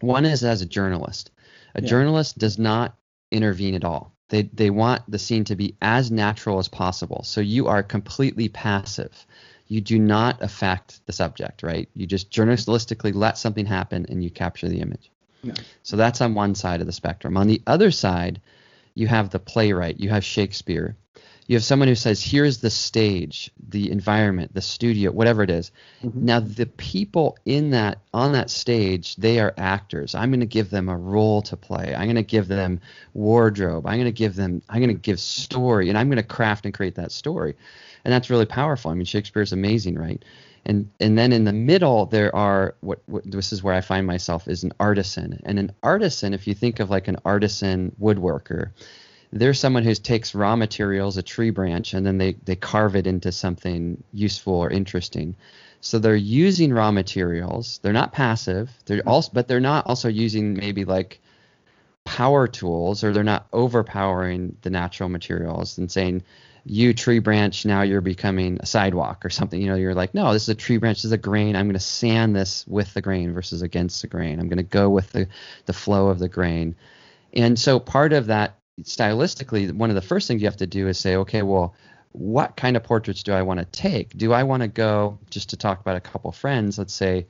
One 0.00 0.24
is 0.26 0.44
as 0.44 0.62
a 0.62 0.66
journalist. 0.66 1.30
A 1.74 1.80
Yeah. 1.80 1.88
journalist 1.88 2.38
does 2.38 2.58
not 2.58 2.96
intervene 3.30 3.74
at 3.74 3.84
all. 3.84 4.12
They 4.28 4.42
they 4.42 4.70
want 4.70 5.02
the 5.10 5.18
scene 5.18 5.44
to 5.44 5.56
be 5.56 5.76
as 5.80 6.10
natural 6.10 6.58
as 6.58 6.68
possible. 6.68 7.22
So 7.24 7.40
you 7.40 7.68
are 7.68 7.82
completely 7.82 8.48
passive. 8.48 9.26
You 9.68 9.80
do 9.80 9.98
not 9.98 10.42
affect 10.42 11.04
the 11.06 11.12
subject, 11.12 11.62
right? 11.62 11.88
You 11.94 12.06
just 12.06 12.30
journalistically 12.30 13.14
let 13.14 13.38
something 13.38 13.66
happen 13.66 14.06
and 14.08 14.22
you 14.22 14.30
capture 14.30 14.68
the 14.68 14.80
image. 14.80 15.10
So 15.82 15.96
that's 15.96 16.20
on 16.20 16.34
one 16.34 16.54
side 16.54 16.80
of 16.80 16.86
the 16.86 16.92
spectrum. 16.92 17.36
On 17.36 17.46
the 17.46 17.62
other 17.66 17.90
side, 17.90 18.40
you 18.94 19.06
have 19.06 19.30
the 19.30 19.38
playwright, 19.38 20.00
you 20.00 20.08
have 20.10 20.24
Shakespeare. 20.24 20.96
You 21.48 21.54
have 21.54 21.62
someone 21.62 21.86
who 21.86 21.94
says, 21.94 22.20
here's 22.20 22.58
the 22.58 22.70
stage, 22.70 23.52
the 23.68 23.92
environment, 23.92 24.52
the 24.52 24.60
studio, 24.60 25.12
whatever 25.12 25.44
it 25.44 25.50
is. 25.50 25.70
Mhm. 26.02 26.14
Now 26.22 26.40
the 26.40 26.66
people 26.66 27.38
in 27.44 27.70
that 27.70 27.98
on 28.12 28.32
that 28.32 28.50
stage, 28.50 29.14
they 29.14 29.38
are 29.38 29.54
actors. 29.56 30.16
I'm 30.16 30.30
going 30.30 30.40
to 30.40 30.46
give 30.46 30.70
them 30.70 30.88
a 30.88 30.96
role 30.96 31.42
to 31.42 31.56
play. 31.56 31.94
I'm 31.94 32.06
going 32.06 32.16
to 32.16 32.24
give 32.24 32.48
them 32.48 32.80
wardrobe. 33.14 33.86
I'm 33.86 33.94
going 33.94 34.06
to 34.06 34.10
give 34.12 34.34
them 34.34 34.60
I'm 34.68 34.80
going 34.80 34.88
to 34.96 35.00
give 35.00 35.20
story 35.20 35.88
and 35.88 35.96
I'm 35.96 36.08
going 36.08 36.16
to 36.16 36.24
craft 36.24 36.64
and 36.64 36.74
create 36.74 36.96
that 36.96 37.12
story. 37.12 37.54
And 38.06 38.12
that's 38.12 38.30
really 38.30 38.46
powerful. 38.46 38.92
I 38.92 38.94
mean 38.94 39.04
Shakespeare's 39.04 39.52
amazing, 39.52 39.98
right? 39.98 40.24
And 40.64 40.88
and 41.00 41.18
then 41.18 41.32
in 41.32 41.42
the 41.42 41.52
middle 41.52 42.06
there 42.06 42.34
are 42.36 42.76
what, 42.82 43.00
what 43.06 43.28
this 43.28 43.52
is 43.52 43.64
where 43.64 43.74
I 43.74 43.80
find 43.80 44.06
myself 44.06 44.46
is 44.46 44.62
an 44.62 44.72
artisan. 44.78 45.40
And 45.44 45.58
an 45.58 45.72
artisan 45.82 46.32
if 46.32 46.46
you 46.46 46.54
think 46.54 46.78
of 46.78 46.88
like 46.88 47.08
an 47.08 47.16
artisan 47.24 47.96
woodworker, 48.00 48.70
they're 49.32 49.54
someone 49.54 49.82
who 49.82 49.92
takes 49.94 50.36
raw 50.36 50.54
materials, 50.54 51.16
a 51.16 51.22
tree 51.22 51.50
branch, 51.50 51.94
and 51.94 52.06
then 52.06 52.18
they, 52.18 52.34
they 52.44 52.54
carve 52.54 52.94
it 52.94 53.08
into 53.08 53.32
something 53.32 54.04
useful 54.12 54.54
or 54.54 54.70
interesting. 54.70 55.34
So 55.80 55.98
they're 55.98 56.14
using 56.14 56.72
raw 56.72 56.92
materials. 56.92 57.80
They're 57.82 57.92
not 57.92 58.12
passive. 58.12 58.70
They're 58.86 58.98
mm-hmm. 58.98 59.08
also, 59.08 59.32
but 59.32 59.48
they're 59.48 59.58
not 59.58 59.86
also 59.86 60.08
using 60.08 60.54
maybe 60.54 60.84
like 60.84 61.20
power 62.04 62.46
tools, 62.46 63.02
or 63.02 63.12
they're 63.12 63.24
not 63.24 63.48
overpowering 63.52 64.56
the 64.62 64.70
natural 64.70 65.08
materials 65.08 65.76
and 65.76 65.90
saying, 65.90 66.22
you 66.68 66.92
tree 66.92 67.20
branch 67.20 67.64
now 67.64 67.82
you're 67.82 68.00
becoming 68.00 68.58
a 68.60 68.66
sidewalk 68.66 69.24
or 69.24 69.30
something. 69.30 69.60
You 69.60 69.68
know 69.68 69.76
you're 69.76 69.94
like 69.94 70.14
no 70.14 70.32
this 70.32 70.42
is 70.42 70.48
a 70.48 70.54
tree 70.54 70.78
branch 70.78 70.98
this 70.98 71.06
is 71.06 71.12
a 71.12 71.18
grain. 71.18 71.54
I'm 71.54 71.66
going 71.66 71.74
to 71.74 71.80
sand 71.80 72.34
this 72.34 72.66
with 72.66 72.92
the 72.92 73.00
grain 73.00 73.32
versus 73.32 73.62
against 73.62 74.02
the 74.02 74.08
grain. 74.08 74.40
I'm 74.40 74.48
going 74.48 74.56
to 74.58 74.64
go 74.64 74.90
with 74.90 75.12
the 75.12 75.28
the 75.66 75.72
flow 75.72 76.08
of 76.08 76.18
the 76.18 76.28
grain. 76.28 76.74
And 77.32 77.58
so 77.58 77.78
part 77.78 78.12
of 78.12 78.26
that 78.26 78.58
stylistically 78.82 79.72
one 79.72 79.90
of 79.90 79.96
the 79.96 80.02
first 80.02 80.26
things 80.26 80.42
you 80.42 80.48
have 80.48 80.56
to 80.56 80.66
do 80.66 80.88
is 80.88 80.98
say 80.98 81.16
okay 81.16 81.42
well 81.42 81.74
what 82.12 82.56
kind 82.56 82.76
of 82.76 82.82
portraits 82.82 83.22
do 83.22 83.32
i 83.32 83.42
want 83.42 83.60
to 83.60 83.66
take? 83.66 84.16
Do 84.16 84.32
i 84.32 84.42
want 84.42 84.62
to 84.62 84.68
go 84.68 85.18
just 85.30 85.50
to 85.50 85.56
talk 85.56 85.80
about 85.80 85.96
a 85.96 86.00
couple 86.00 86.32
friends 86.32 86.78
let's 86.78 86.94
say 86.94 87.26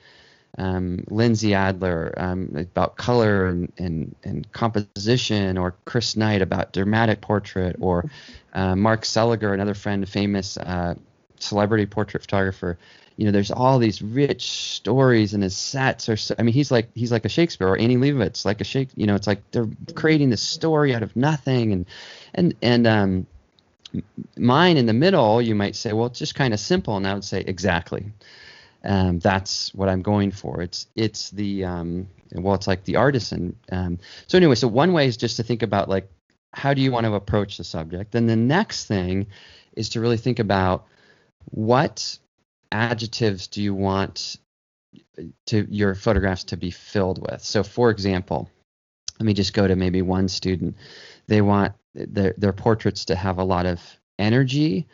um, 0.59 1.05
Lindsay 1.09 1.55
Adler 1.55 2.15
um, 2.17 2.51
about 2.57 2.97
color 2.97 3.47
and, 3.47 3.73
and, 3.79 4.15
and 4.25 4.51
composition, 4.53 5.59
or 5.59 5.75
Chris 5.85 6.17
Knight 6.17 6.43
about 6.43 6.73
dramatic 6.73 7.21
portrait, 7.21 7.77
or 7.79 8.11
uh, 8.55 8.75
Mark 8.75 9.03
Seliger, 9.03 9.53
another 9.53 9.75
friend, 9.75 10.09
famous 10.09 10.57
uh, 10.57 10.95
celebrity 11.39 11.87
portrait 11.87 12.23
photographer. 12.23 12.79
You 13.17 13.27
know, 13.27 13.33
there's 13.33 13.51
all 13.51 13.79
these 13.79 14.03
rich 14.03 14.51
stories, 14.51 15.35
and 15.35 15.43
his 15.43 15.57
sets 15.57 16.09
are. 16.09 16.17
So, 16.17 16.35
I 16.39 16.43
mean, 16.43 16.55
he's 16.55 16.71
like 16.71 16.89
he's 16.95 17.13
like 17.13 17.25
a 17.25 17.31
Shakespeare 17.31 17.69
or 17.69 17.79
Annie 17.79 17.97
Leibovitz, 17.97 18.45
like 18.45 18.61
a 18.61 18.65
Shake. 18.65 18.91
You 18.95 19.07
know, 19.07 19.15
it's 19.15 19.27
like 19.27 19.43
they're 19.51 19.69
creating 19.95 20.31
this 20.31 20.43
story 20.43 20.95
out 20.95 21.03
of 21.03 21.15
nothing, 21.17 21.73
and 21.73 21.87
and 22.35 22.55
and 22.63 22.87
um, 22.87 23.27
mine 24.37 24.77
in 24.77 24.87
the 24.87 24.93
middle, 24.93 25.41
you 25.41 25.55
might 25.55 25.77
say, 25.77 25.93
well, 25.93 26.07
it's 26.07 26.19
just 26.19 26.35
kind 26.35 26.53
of 26.53 26.61
simple, 26.61 26.97
and 26.97 27.07
I 27.07 27.15
would 27.15 27.25
say 27.25 27.41
exactly 27.41 28.13
um, 28.87 29.19
that's 29.19 29.75
what 29.75 29.89
I'm 29.89 30.01
going 30.01 30.31
for. 30.31 30.63
It's 30.63 30.87
it's 30.95 31.31
the 31.31 31.65
um, 31.65 32.09
well, 32.33 32.55
it's 32.55 32.69
like 32.69 32.85
the 32.85 32.97
artisan. 32.97 33.57
Um, 33.71 33.99
so 34.29 34.39
anyway, 34.39 34.55
so 34.55 34.69
one 34.69 34.93
way 34.93 35.07
is 35.07 35.17
just 35.17 35.37
to 35.37 35.43
think 35.43 35.63
about 35.63 35.89
like 35.89 36.09
how 36.53 36.73
do 36.73 36.81
you 36.81 36.93
want 36.93 37.05
to 37.05 37.15
approach 37.15 37.59
the 37.59 37.65
subject. 37.65 38.13
Then 38.13 38.27
the 38.27 38.37
next 38.37 38.87
thing 38.87 39.27
is 39.77 39.91
to 39.91 40.01
really 40.01 40.17
think 40.17 40.39
about 40.39 40.87
what 41.51 42.19
adjectives 42.73 43.49
do 43.49 43.61
you 43.61 43.75
want 43.75 44.37
to 45.47 45.67
your 45.69 45.95
photographs 45.95 46.45
to 46.45 46.57
be 46.57 46.71
filled 46.71 47.21
with. 47.21 47.43
So 47.43 47.65
for 47.65 47.91
example, 47.91 48.49
let 49.19 49.27
me 49.27 49.35
just 49.35 49.53
go 49.53 49.67
to 49.67 49.75
maybe 49.75 50.01
one 50.01 50.29
student. 50.29 50.77
They 51.27 51.43
want 51.43 51.75
their 51.93 52.35
their 52.39 52.53
portraits 52.53 53.07
to 53.07 53.17
have 53.17 53.39
a 53.39 53.45
lot 53.45 53.67
of 53.67 53.81
energy, 54.19 54.87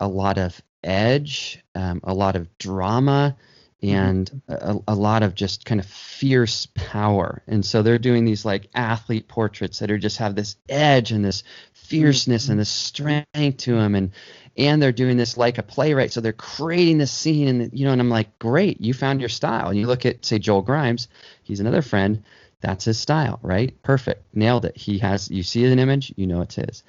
a 0.00 0.06
lot 0.06 0.38
of 0.38 0.62
edge, 0.82 1.62
um, 1.74 2.00
a 2.04 2.14
lot 2.14 2.36
of 2.36 2.58
drama, 2.58 3.36
mm-hmm. 3.82 3.96
and 3.96 4.42
a, 4.48 4.76
a, 4.88 4.94
lot 4.94 5.22
of 5.22 5.34
just 5.34 5.64
kind 5.64 5.80
of 5.80 5.86
fierce 5.86 6.66
power. 6.74 7.42
And 7.46 7.64
so 7.64 7.82
they're 7.82 7.98
doing 7.98 8.24
these 8.24 8.44
like 8.44 8.68
athlete 8.74 9.28
portraits 9.28 9.78
that 9.78 9.90
are 9.90 9.98
just 9.98 10.18
have 10.18 10.34
this 10.34 10.56
edge 10.68 11.12
and 11.12 11.24
this 11.24 11.42
fierceness 11.72 12.48
and 12.48 12.52
mm-hmm. 12.52 12.60
this 12.60 12.68
strength 12.68 13.56
to 13.58 13.74
them 13.74 13.94
and 13.94 14.12
and 14.56 14.82
they're 14.82 14.92
doing 14.92 15.16
this 15.16 15.36
like 15.36 15.58
a 15.58 15.62
playwright. 15.62 16.12
So 16.12 16.20
they're 16.20 16.32
creating 16.32 16.98
this 16.98 17.12
scene 17.12 17.48
and 17.48 17.70
you 17.72 17.86
know 17.86 17.92
and 17.92 18.00
i'm 18.00 18.10
like 18.10 18.38
great 18.38 18.80
you 18.80 18.92
found 18.94 19.20
your 19.20 19.28
style. 19.28 19.68
And 19.68 19.78
you 19.78 19.86
look 19.86 20.06
at 20.06 20.24
say 20.24 20.38
joel 20.38 20.62
grimes 20.62 21.08
he's 21.42 21.60
another 21.60 21.82
friend. 21.82 22.24
That's 22.60 22.84
his 22.84 22.98
style 22.98 23.38
right? 23.42 23.74
Perfect. 23.82 24.34
Nailed 24.34 24.64
it. 24.66 24.76
He 24.76 24.98
has 24.98 25.30
you 25.30 25.42
see 25.42 25.64
an 25.64 25.78
image 25.78 26.12
you 26.16 26.26
know 26.26 26.42
it's 26.42 26.56
his 26.56 26.82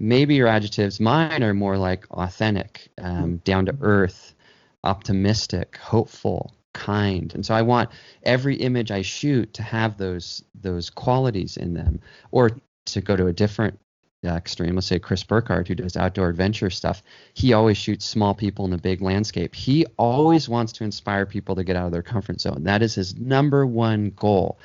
maybe 0.00 0.34
your 0.34 0.48
adjectives 0.48 0.98
mine 0.98 1.44
are 1.44 1.54
more 1.54 1.76
like 1.76 2.10
authentic 2.10 2.88
um, 3.00 3.36
down 3.44 3.66
to 3.66 3.76
earth 3.82 4.34
optimistic 4.82 5.76
hopeful 5.76 6.54
kind. 6.72 7.32
And 7.34 7.44
so 7.44 7.54
i 7.54 7.62
want 7.62 7.90
every 8.22 8.56
image 8.56 8.90
i 8.90 9.02
shoot 9.02 9.52
to 9.54 9.62
have 9.62 9.98
those 9.98 10.42
those 10.54 10.88
qualities 10.88 11.56
in 11.56 11.74
them 11.74 12.00
or 12.30 12.50
to 12.86 13.00
go 13.00 13.14
to 13.14 13.26
a 13.26 13.32
different 13.32 13.78
uh, 14.24 14.30
extreme. 14.30 14.74
Let's 14.74 14.86
say 14.86 14.98
chris 14.98 15.22
burkard 15.22 15.68
who 15.68 15.74
does 15.74 15.96
outdoor 15.96 16.30
adventure 16.30 16.70
stuff 16.70 17.02
he 17.34 17.52
always 17.52 17.76
shoots 17.76 18.06
small 18.06 18.34
people 18.34 18.64
in 18.64 18.72
a 18.72 18.78
big 18.78 19.02
landscape. 19.02 19.54
He 19.54 19.84
always 19.98 20.48
wants 20.48 20.72
to 20.74 20.84
inspire 20.84 21.26
people 21.26 21.56
to 21.56 21.64
get 21.64 21.76
out 21.76 21.86
of 21.86 21.92
their 21.92 22.02
comfort 22.02 22.40
zone. 22.40 22.64
That 22.64 22.82
is 22.82 22.94
his 22.94 23.16
number 23.16 23.66
one 23.66 24.12
goal 24.16 24.58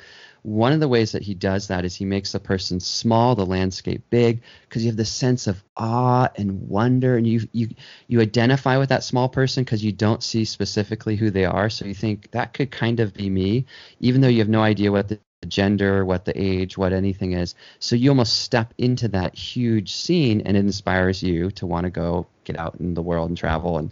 one 0.46 0.72
of 0.72 0.78
the 0.78 0.86
ways 0.86 1.10
that 1.10 1.22
he 1.22 1.34
does 1.34 1.66
that 1.66 1.84
is 1.84 1.96
he 1.96 2.04
makes 2.04 2.30
the 2.30 2.38
person 2.38 2.78
small, 2.78 3.34
the 3.34 3.44
landscape 3.44 4.04
big, 4.10 4.42
because 4.62 4.84
you 4.84 4.90
have 4.90 4.96
this 4.96 5.10
sense 5.10 5.48
of 5.48 5.60
awe 5.76 6.28
and 6.36 6.68
wonder, 6.68 7.16
and 7.16 7.26
you 7.26 7.48
you 7.50 7.70
you 8.06 8.20
identify 8.20 8.76
with 8.76 8.90
that 8.90 9.02
small 9.02 9.28
person 9.28 9.64
because 9.64 9.82
you 9.82 9.90
don't 9.90 10.22
see 10.22 10.44
specifically 10.44 11.16
who 11.16 11.32
they 11.32 11.44
are. 11.44 11.68
So 11.68 11.84
you 11.84 11.94
think 11.94 12.30
that 12.30 12.54
could 12.54 12.70
kind 12.70 13.00
of 13.00 13.12
be 13.12 13.28
me, 13.28 13.66
even 13.98 14.20
though 14.20 14.28
you 14.28 14.38
have 14.38 14.48
no 14.48 14.62
idea 14.62 14.92
what 14.92 15.08
the 15.08 15.18
gender, 15.48 16.04
what 16.04 16.24
the 16.24 16.40
age, 16.40 16.78
what 16.78 16.92
anything 16.92 17.32
is. 17.32 17.56
So 17.80 17.96
you 17.96 18.10
almost 18.10 18.38
step 18.38 18.72
into 18.78 19.08
that 19.08 19.34
huge 19.34 19.96
scene, 19.96 20.42
and 20.42 20.56
it 20.56 20.60
inspires 20.60 21.24
you 21.24 21.50
to 21.52 21.66
want 21.66 21.86
to 21.86 21.90
go 21.90 22.28
get 22.44 22.56
out 22.56 22.76
in 22.78 22.94
the 22.94 23.02
world 23.02 23.30
and 23.30 23.36
travel 23.36 23.78
and 23.78 23.90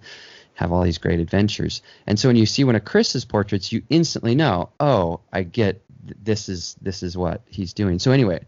have 0.54 0.70
all 0.70 0.84
these 0.84 0.98
great 0.98 1.18
adventures. 1.18 1.82
And 2.06 2.16
so 2.16 2.28
when 2.28 2.36
you 2.36 2.46
see 2.46 2.62
one 2.62 2.76
of 2.76 2.84
Chris's 2.84 3.24
portraits, 3.24 3.72
you 3.72 3.82
instantly 3.90 4.36
know, 4.36 4.70
oh, 4.78 5.18
I 5.32 5.42
get 5.42 5.80
this 6.22 6.48
is 6.48 6.76
this 6.80 7.02
is 7.02 7.16
what 7.16 7.42
he's 7.46 7.72
doing. 7.72 7.98
So 7.98 8.12
anyway, 8.12 8.44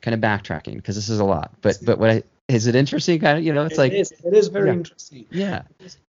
kind 0.00 0.14
of 0.14 0.20
backtracking 0.20 0.76
because 0.76 0.96
this 0.96 1.08
is 1.08 1.20
a 1.20 1.24
lot. 1.24 1.52
But 1.60 1.78
but 1.82 1.98
what 1.98 2.10
I 2.10 2.22
is 2.50 2.66
it 2.66 2.74
interesting? 2.74 3.20
Kind 3.20 3.38
of, 3.38 3.44
you 3.44 3.52
know, 3.52 3.64
it's 3.64 3.74
it 3.74 3.78
like 3.78 3.92
is, 3.92 4.12
it 4.12 4.34
is 4.34 4.48
very 4.48 4.68
yeah. 4.68 4.72
interesting. 4.72 5.26
Yeah. 5.30 5.62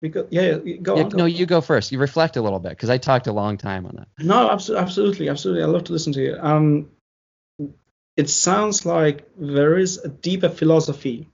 Because 0.01 0.27
yeah, 0.31 0.59
go 0.83 0.97
yeah, 0.97 1.05
on. 1.05 1.09
No, 1.11 1.25
on. 1.25 1.33
you 1.33 1.47
go 1.47 1.61
first. 1.61 1.91
You 1.93 1.99
reflect 1.99 2.37
a 2.37 2.43
little 2.43 2.61
bit 2.61 2.71
because 2.71 2.91
I 2.91 2.99
talked 2.99 3.27
a 3.27 3.33
long 3.33 3.57
time 3.59 3.87
on 3.87 3.97
that. 3.97 4.09
No, 4.25 4.51
absolutely, 4.51 5.29
absolutely. 5.29 5.63
I 5.63 5.67
love 5.67 5.85
to 5.85 5.93
listen 5.93 6.13
to 6.15 6.23
you. 6.23 6.37
Um, 6.41 6.91
it 8.17 8.31
sounds 8.31 8.87
like 8.87 9.29
there 9.37 9.79
is 9.79 9.99
a 9.99 10.09
deeper 10.09 10.49
philosophy 10.49 11.29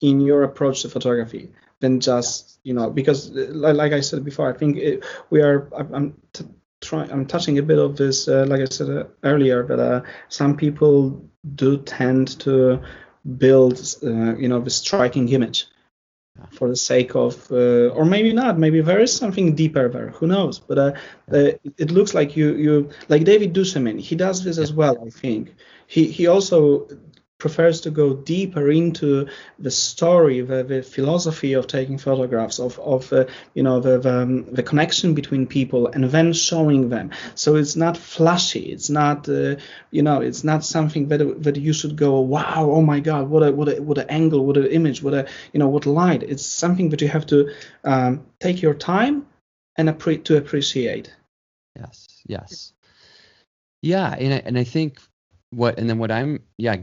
in 0.00 0.20
your 0.20 0.42
approach 0.42 0.82
to 0.82 0.88
photography 0.88 1.50
than 1.80 2.00
just 2.00 2.60
yeah. 2.62 2.70
you 2.70 2.74
know 2.74 2.90
because 2.90 3.30
like, 3.30 3.76
like 3.76 3.92
I 3.92 4.00
said 4.00 4.24
before, 4.24 4.52
I 4.52 4.56
think 4.56 4.76
it, 4.76 5.04
we 5.30 5.42
are. 5.42 5.68
I'm 5.74 6.14
t- 6.32 6.44
try, 6.84 7.04
I'm 7.04 7.26
touching 7.26 7.58
a 7.58 7.62
bit 7.62 7.78
of 7.78 7.96
this, 7.96 8.28
uh, 8.28 8.44
like 8.48 8.60
I 8.60 8.66
said 8.66 8.90
uh, 8.90 9.04
earlier, 9.22 9.66
that 9.66 9.80
uh, 9.80 10.02
some 10.28 10.56
people 10.56 11.24
do 11.54 11.78
tend 11.78 12.38
to 12.40 12.80
build, 13.38 13.74
uh, 14.02 14.36
you 14.36 14.48
know, 14.48 14.60
the 14.60 14.70
striking 14.70 15.28
image 15.30 15.66
for 16.50 16.68
the 16.68 16.76
sake 16.76 17.14
of, 17.14 17.50
uh, 17.50 17.88
or 17.96 18.04
maybe 18.04 18.32
not. 18.32 18.58
Maybe 18.58 18.80
there 18.80 19.00
is 19.00 19.14
something 19.14 19.54
deeper 19.54 19.88
there. 19.88 20.10
Who 20.10 20.26
knows? 20.26 20.58
But 20.58 20.78
uh, 20.78 20.92
it 21.84 21.90
looks 21.90 22.12
like 22.14 22.36
you, 22.36 22.54
you, 22.54 22.90
like 23.08 23.24
David 23.24 23.52
Duchemin. 23.54 23.98
He 24.00 24.16
does 24.16 24.44
this 24.44 24.58
as 24.58 24.72
well. 24.72 24.96
I 25.06 25.10
think 25.10 25.54
he 25.86 26.06
he 26.10 26.26
also 26.26 26.88
prefers 27.44 27.82
to 27.82 27.90
go 27.90 28.14
deeper 28.14 28.70
into 28.70 29.28
the 29.58 29.70
story, 29.70 30.40
the, 30.40 30.64
the 30.64 30.82
philosophy 30.82 31.52
of 31.52 31.66
taking 31.66 31.98
photographs, 31.98 32.58
of, 32.58 32.78
of 32.78 33.12
uh, 33.12 33.26
you 33.52 33.62
know 33.62 33.80
the, 33.80 33.98
the, 33.98 34.22
um, 34.22 34.44
the, 34.58 34.62
connection 34.62 35.12
between 35.12 35.46
people, 35.46 35.86
and 35.88 36.04
then 36.04 36.32
showing 36.32 36.88
them. 36.88 37.10
So 37.34 37.56
it's 37.56 37.76
not 37.76 37.98
flashy. 37.98 38.72
It's 38.72 38.88
not 38.88 39.28
uh, 39.28 39.56
you 39.90 40.02
know 40.02 40.22
it's 40.22 40.42
not 40.42 40.64
something 40.64 41.08
that 41.08 41.42
that 41.42 41.56
you 41.56 41.74
should 41.74 41.96
go 41.96 42.20
wow 42.20 42.70
oh 42.76 42.80
my 42.80 43.00
god 43.00 43.28
what 43.28 43.42
a 43.42 43.52
what 43.52 43.68
a 43.68 43.82
what 43.82 43.98
an 43.98 44.08
angle 44.08 44.46
what 44.46 44.56
an 44.56 44.68
image 44.78 45.02
what 45.02 45.12
a 45.12 45.28
you 45.52 45.58
know 45.60 45.68
what 45.68 45.84
light. 45.84 46.22
It's 46.22 46.46
something 46.46 46.88
that 46.90 47.02
you 47.02 47.08
have 47.08 47.26
to 47.26 47.52
um, 47.84 48.24
take 48.40 48.62
your 48.62 48.74
time 48.74 49.26
and 49.76 49.90
appre- 49.90 50.24
to 50.24 50.38
appreciate. 50.38 51.12
Yes. 51.76 52.06
Yes. 52.26 52.72
Yeah, 53.82 54.14
and 54.18 54.32
I, 54.32 54.42
and 54.46 54.58
I 54.58 54.64
think 54.64 54.98
what 55.50 55.78
and 55.78 55.88
then 55.88 55.98
what 55.98 56.10
I'm 56.10 56.40
yeah 56.58 56.76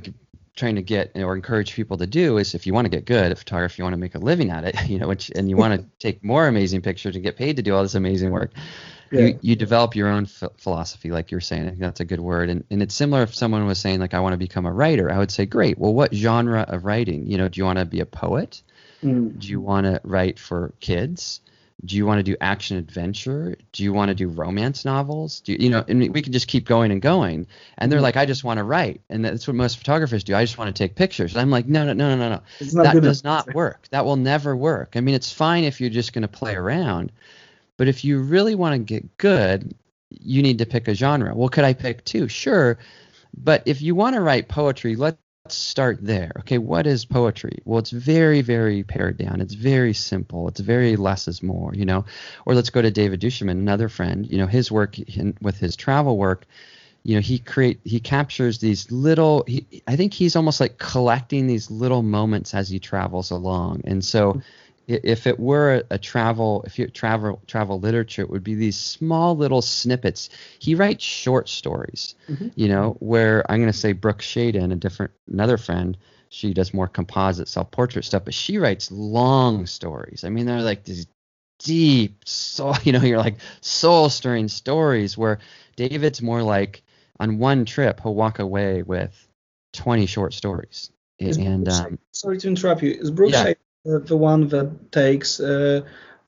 trying 0.61 0.75
to 0.75 0.81
get 0.83 1.11
or 1.15 1.35
encourage 1.35 1.73
people 1.73 1.97
to 1.97 2.05
do 2.05 2.37
is 2.37 2.53
if 2.53 2.67
you 2.67 2.73
want 2.73 2.85
to 2.85 2.89
get 2.89 3.03
good 3.03 3.31
at 3.31 3.37
photography, 3.37 3.79
you 3.79 3.83
want 3.83 3.93
to 3.93 3.97
make 3.99 4.13
a 4.13 4.19
living 4.19 4.51
at 4.51 4.63
it, 4.63 4.75
you 4.87 4.99
know, 4.99 5.07
which, 5.07 5.31
and 5.35 5.49
you 5.49 5.57
want 5.57 5.73
to 5.73 5.85
take 5.99 6.23
more 6.23 6.47
amazing 6.47 6.81
pictures 6.81 7.15
and 7.15 7.23
get 7.23 7.35
paid 7.35 7.55
to 7.55 7.63
do 7.63 7.75
all 7.75 7.81
this 7.81 7.95
amazing 7.95 8.29
work. 8.29 8.51
Yeah. 9.11 9.21
You, 9.21 9.39
you 9.41 9.55
develop 9.55 9.95
your 9.95 10.07
own 10.07 10.27
ph- 10.27 10.51
philosophy, 10.57 11.09
like 11.11 11.31
you're 11.31 11.41
saying. 11.41 11.65
I 11.65 11.69
think 11.69 11.79
that's 11.79 11.99
a 11.99 12.05
good 12.05 12.21
word. 12.21 12.49
And, 12.49 12.63
and 12.69 12.81
it's 12.81 12.93
similar 12.93 13.23
if 13.23 13.35
someone 13.35 13.65
was 13.65 13.79
saying, 13.79 13.99
like, 13.99 14.13
I 14.13 14.19
want 14.19 14.33
to 14.33 14.37
become 14.37 14.65
a 14.65 14.71
writer, 14.71 15.11
I 15.11 15.17
would 15.17 15.31
say, 15.31 15.45
great. 15.45 15.77
Well, 15.77 15.93
what 15.93 16.13
genre 16.13 16.61
of 16.61 16.85
writing? 16.85 17.25
You 17.25 17.37
know, 17.37 17.49
do 17.49 17.59
you 17.59 17.65
want 17.65 17.79
to 17.79 17.85
be 17.85 17.99
a 17.99 18.05
poet? 18.05 18.61
Mm. 19.03 19.37
Do 19.39 19.47
you 19.47 19.59
want 19.59 19.85
to 19.87 19.99
write 20.03 20.39
for 20.39 20.73
kids? 20.79 21.41
Do 21.83 21.95
you 21.95 22.05
want 22.05 22.19
to 22.19 22.23
do 22.23 22.35
action 22.41 22.77
adventure? 22.77 23.55
Do 23.71 23.83
you 23.83 23.93
want 23.93 24.09
to 24.09 24.15
do 24.15 24.27
romance 24.27 24.85
novels? 24.85 25.41
Do 25.41 25.53
you, 25.53 25.57
you 25.61 25.69
know 25.69 25.83
and 25.87 26.13
we 26.13 26.21
can 26.21 26.31
just 26.31 26.47
keep 26.47 26.65
going 26.65 26.91
and 26.91 27.01
going. 27.01 27.47
And 27.77 27.91
they're 27.91 27.97
mm-hmm. 27.97 28.03
like 28.03 28.17
i 28.17 28.25
just 28.25 28.43
want 28.43 28.59
to 28.59 28.63
write. 28.63 29.01
And 29.09 29.25
that's 29.25 29.47
what 29.47 29.55
most 29.55 29.77
photographers 29.77 30.23
do. 30.23 30.35
I 30.35 30.43
just 30.43 30.57
want 30.57 30.75
to 30.75 30.83
take 30.83 30.95
pictures. 30.95 31.33
And 31.33 31.41
i'm 31.41 31.49
like 31.49 31.67
no 31.67 31.85
no 31.85 31.93
no 31.93 32.15
no 32.15 32.29
no 32.29 32.29
no. 32.35 32.83
That 32.83 33.01
does 33.01 33.23
not 33.23 33.53
work. 33.53 33.87
That 33.89 34.05
will 34.05 34.15
never 34.15 34.55
work. 34.55 34.93
I 34.95 35.01
mean 35.01 35.15
it's 35.15 35.31
fine 35.31 35.63
if 35.63 35.81
you're 35.81 35.89
just 35.89 36.13
going 36.13 36.23
to 36.23 36.27
play 36.27 36.55
around 36.55 37.11
but 37.77 37.87
if 37.87 38.05
you 38.05 38.21
really 38.21 38.55
want 38.55 38.73
to 38.73 38.79
get 38.79 39.17
good 39.17 39.73
you 40.09 40.43
need 40.43 40.59
to 40.59 40.65
pick 40.65 40.87
a 40.87 40.93
genre. 40.93 41.33
Well 41.35 41.49
could 41.49 41.63
i 41.63 41.73
pick 41.73 42.05
two? 42.05 42.27
Sure 42.27 42.77
but 43.35 43.63
if 43.65 43.81
you 43.81 43.95
want 43.95 44.15
to 44.15 44.21
write 44.21 44.49
poetry 44.49 44.95
let 44.95 45.17
let's 45.45 45.55
start 45.55 45.97
there. 46.01 46.31
Okay, 46.39 46.57
what 46.57 46.85
is 46.85 47.05
poetry? 47.05 47.59
Well, 47.65 47.79
it's 47.79 47.89
very, 47.89 48.41
very 48.41 48.83
pared 48.83 49.17
down. 49.17 49.41
It's 49.41 49.55
very 49.55 49.93
simple. 49.93 50.47
It's 50.47 50.59
very 50.59 50.95
less 50.95 51.27
is 51.27 51.41
more, 51.41 51.73
you 51.73 51.85
know. 51.85 52.05
Or 52.45 52.53
let's 52.53 52.69
go 52.69 52.81
to 52.81 52.91
David 52.91 53.21
Duchemin, 53.21 53.51
another 53.51 53.89
friend. 53.89 54.29
You 54.29 54.37
know, 54.37 54.47
his 54.47 54.71
work 54.71 54.99
in, 54.99 55.35
with 55.41 55.57
his 55.57 55.75
travel 55.75 56.17
work, 56.17 56.45
you 57.03 57.15
know 57.15 57.21
he 57.21 57.39
create 57.39 57.79
he 57.83 57.99
captures 57.99 58.59
these 58.59 58.91
little 58.91 59.43
he, 59.47 59.65
i 59.87 59.95
think 59.95 60.13
he's 60.13 60.35
almost 60.35 60.59
like 60.59 60.77
collecting 60.77 61.47
these 61.47 61.71
little 61.71 62.03
moments 62.03 62.53
as 62.53 62.69
he 62.69 62.79
travels 62.79 63.31
along 63.31 63.81
and 63.85 64.05
so 64.05 64.33
mm. 64.33 64.43
If 64.87 65.27
it 65.27 65.39
were 65.39 65.83
a 65.89 65.97
travel 65.97 66.63
if 66.65 66.77
you 66.79 66.87
travel 66.87 67.41
travel 67.47 67.79
literature 67.79 68.21
it 68.21 68.29
would 68.29 68.43
be 68.43 68.55
these 68.55 68.77
small 68.77 69.35
little 69.35 69.61
snippets 69.61 70.29
he 70.59 70.75
writes 70.75 71.03
short 71.03 71.47
stories 71.47 72.15
mm-hmm. 72.29 72.47
you 72.55 72.67
know 72.67 72.95
where 72.99 73.49
i'm 73.49 73.59
going 73.59 73.71
to 73.71 73.77
say 73.77 73.93
brooke 73.93 74.21
shaden 74.21 74.71
a 74.71 74.75
different 74.75 75.11
another 75.31 75.57
friend 75.57 75.97
she 76.29 76.53
does 76.53 76.73
more 76.73 76.87
composite 76.87 77.47
self-portrait 77.47 78.05
stuff 78.05 78.25
but 78.25 78.33
she 78.33 78.57
writes 78.57 78.91
long 78.91 79.65
stories 79.65 80.23
i 80.23 80.29
mean 80.29 80.45
they're 80.45 80.61
like 80.61 80.83
these 80.83 81.07
deep 81.59 82.27
soul 82.27 82.75
you 82.83 82.91
know 82.91 83.01
you're 83.01 83.19
like 83.19 83.37
soul 83.61 84.09
stirring 84.09 84.47
stories 84.47 85.17
where 85.17 85.39
david's 85.75 86.21
more 86.21 86.41
like 86.41 86.81
on 87.19 87.37
one 87.37 87.65
trip 87.65 88.01
he'll 88.01 88.15
walk 88.15 88.39
away 88.39 88.81
with 88.81 89.27
20 89.73 90.05
short 90.05 90.33
stories 90.33 90.91
is 91.19 91.37
and 91.37 91.69
um, 91.69 91.99
sorry 92.11 92.37
to 92.37 92.47
interrupt 92.47 92.81
you 92.81 92.91
is 92.91 93.11
brooke 93.11 93.31
yeah. 93.31 93.43
the, 93.43 93.57
the 93.83 94.17
one 94.17 94.47
that 94.49 94.91
takes 94.91 95.39
uh, 95.39 95.81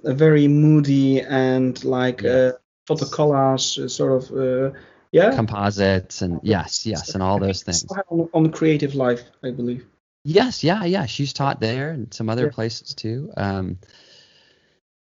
a 0.04 0.14
very 0.14 0.48
moody 0.48 1.22
and 1.22 1.84
like 1.84 2.22
yeah. 2.22 2.32
uh, 2.32 2.52
photo 2.88 3.06
collage 3.06 3.84
uh, 3.84 3.88
sort 3.88 4.24
of 4.24 4.32
uh, 4.38 4.78
yeah 5.12 5.36
composites 5.36 6.22
and 6.22 6.40
yes 6.44 6.86
yes 6.86 7.14
and 7.14 7.24
all 7.24 7.40
those 7.40 7.64
things 7.64 7.86
on, 8.10 8.30
on 8.34 8.52
CreativeLive 8.52 9.24
i 9.44 9.52
believe 9.52 9.86
yes 10.26 10.64
yeah 10.64 10.84
yeah 10.84 11.06
she's 11.06 11.34
taught 11.34 11.60
there 11.60 11.92
and 11.92 12.14
some 12.14 12.30
other 12.30 12.46
yeah. 12.46 12.52
places 12.52 12.94
too 12.96 13.32
um, 13.38 13.78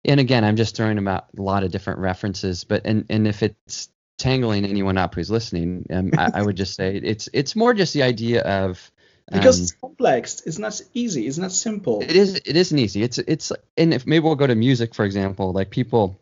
and 0.05 0.21
again, 0.21 0.45
I'm 0.45 0.57
just 0.57 0.77
throwing 0.77 0.99
about 0.99 1.27
a 1.37 1.43
lot 1.43 1.63
of 1.63 1.71
different 1.71 2.01
references, 2.01 2.65
but 2.65 2.83
and 2.87 3.05
and 3.11 3.27
if 3.27 3.43
it's 3.43 3.91
tangling 4.19 4.65
anyone 4.65 4.99
up 4.99 5.15
who's 5.15 5.31
listening, 5.31 5.87
um, 5.91 6.11
I, 6.17 6.31
I, 6.35 6.43
would 6.43 6.57
just 6.57 6.75
say 6.75 6.97
it's 6.97 7.29
it's 7.33 7.57
more 7.57 7.75
just 7.75 7.93
the 7.93 8.03
idea 8.03 8.43
of 8.43 8.91
um, 9.31 9.39
because 9.39 9.61
it's 9.61 9.73
complex. 9.73 10.43
It's 10.47 10.59
not 10.59 10.81
easy. 10.95 11.27
It's 11.27 11.39
not 11.39 11.53
simple. 11.53 12.03
It 12.03 12.17
is. 12.17 12.37
It 12.37 12.57
isn't 12.57 12.79
easy. 12.79 13.03
It's 13.03 13.19
it's 13.19 13.53
and 13.77 13.95
if 13.95 14.07
maybe 14.07 14.25
we'll 14.25 14.35
go 14.35 14.47
to 14.47 14.55
music 14.55 14.95
for 14.95 15.05
example. 15.05 15.53
Like 15.53 15.71
people, 15.71 16.21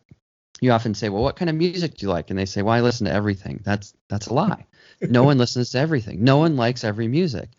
you 0.61 0.71
often 0.71 0.93
say, 0.93 1.09
well, 1.09 1.23
what 1.23 1.35
kind 1.35 1.49
of 1.49 1.55
music 1.55 1.95
do 1.97 2.05
you 2.05 2.11
like? 2.11 2.29
And 2.29 2.37
they 2.37 2.45
say, 2.45 2.61
well, 2.61 2.75
I 2.75 2.81
listen 2.81 3.05
to 3.05 3.13
everything. 3.13 3.61
That's 3.63 3.93
that's 4.09 4.27
a 4.27 4.33
lie. 4.33 4.65
no 5.01 5.23
one 5.23 5.37
listens 5.37 5.71
to 5.71 5.79
everything. 5.79 6.23
No 6.23 6.37
one 6.37 6.55
likes 6.55 6.83
every 6.83 7.07
music. 7.07 7.49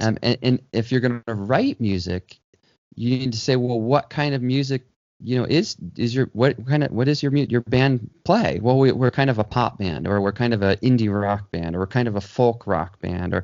Um, 0.00 0.18
and, 0.22 0.38
and 0.42 0.62
if 0.72 0.90
you're 0.90 1.00
going 1.00 1.22
to 1.28 1.34
write 1.34 1.80
music, 1.80 2.38
you 2.96 3.10
need 3.10 3.32
to 3.32 3.38
say, 3.38 3.54
well, 3.54 3.80
what 3.80 4.10
kind 4.10 4.34
of 4.34 4.42
music 4.42 4.82
you 5.22 5.38
know 5.38 5.44
is 5.44 5.76
is 5.96 6.14
your 6.14 6.26
what 6.32 6.66
kind 6.66 6.84
of 6.84 6.90
what 6.90 7.08
is 7.08 7.22
your 7.22 7.34
your 7.34 7.62
band 7.62 8.10
play 8.24 8.58
well 8.60 8.78
we, 8.78 8.92
we're 8.92 9.10
kind 9.10 9.30
of 9.30 9.38
a 9.38 9.44
pop 9.44 9.78
band 9.78 10.06
or 10.06 10.20
we're 10.20 10.30
kind 10.30 10.52
of 10.52 10.60
an 10.60 10.76
indie 10.78 11.10
rock 11.10 11.50
band 11.50 11.74
or 11.74 11.78
we're 11.78 11.86
kind 11.86 12.06
of 12.06 12.16
a 12.16 12.20
folk 12.20 12.66
rock 12.66 13.00
band 13.00 13.32
or 13.32 13.42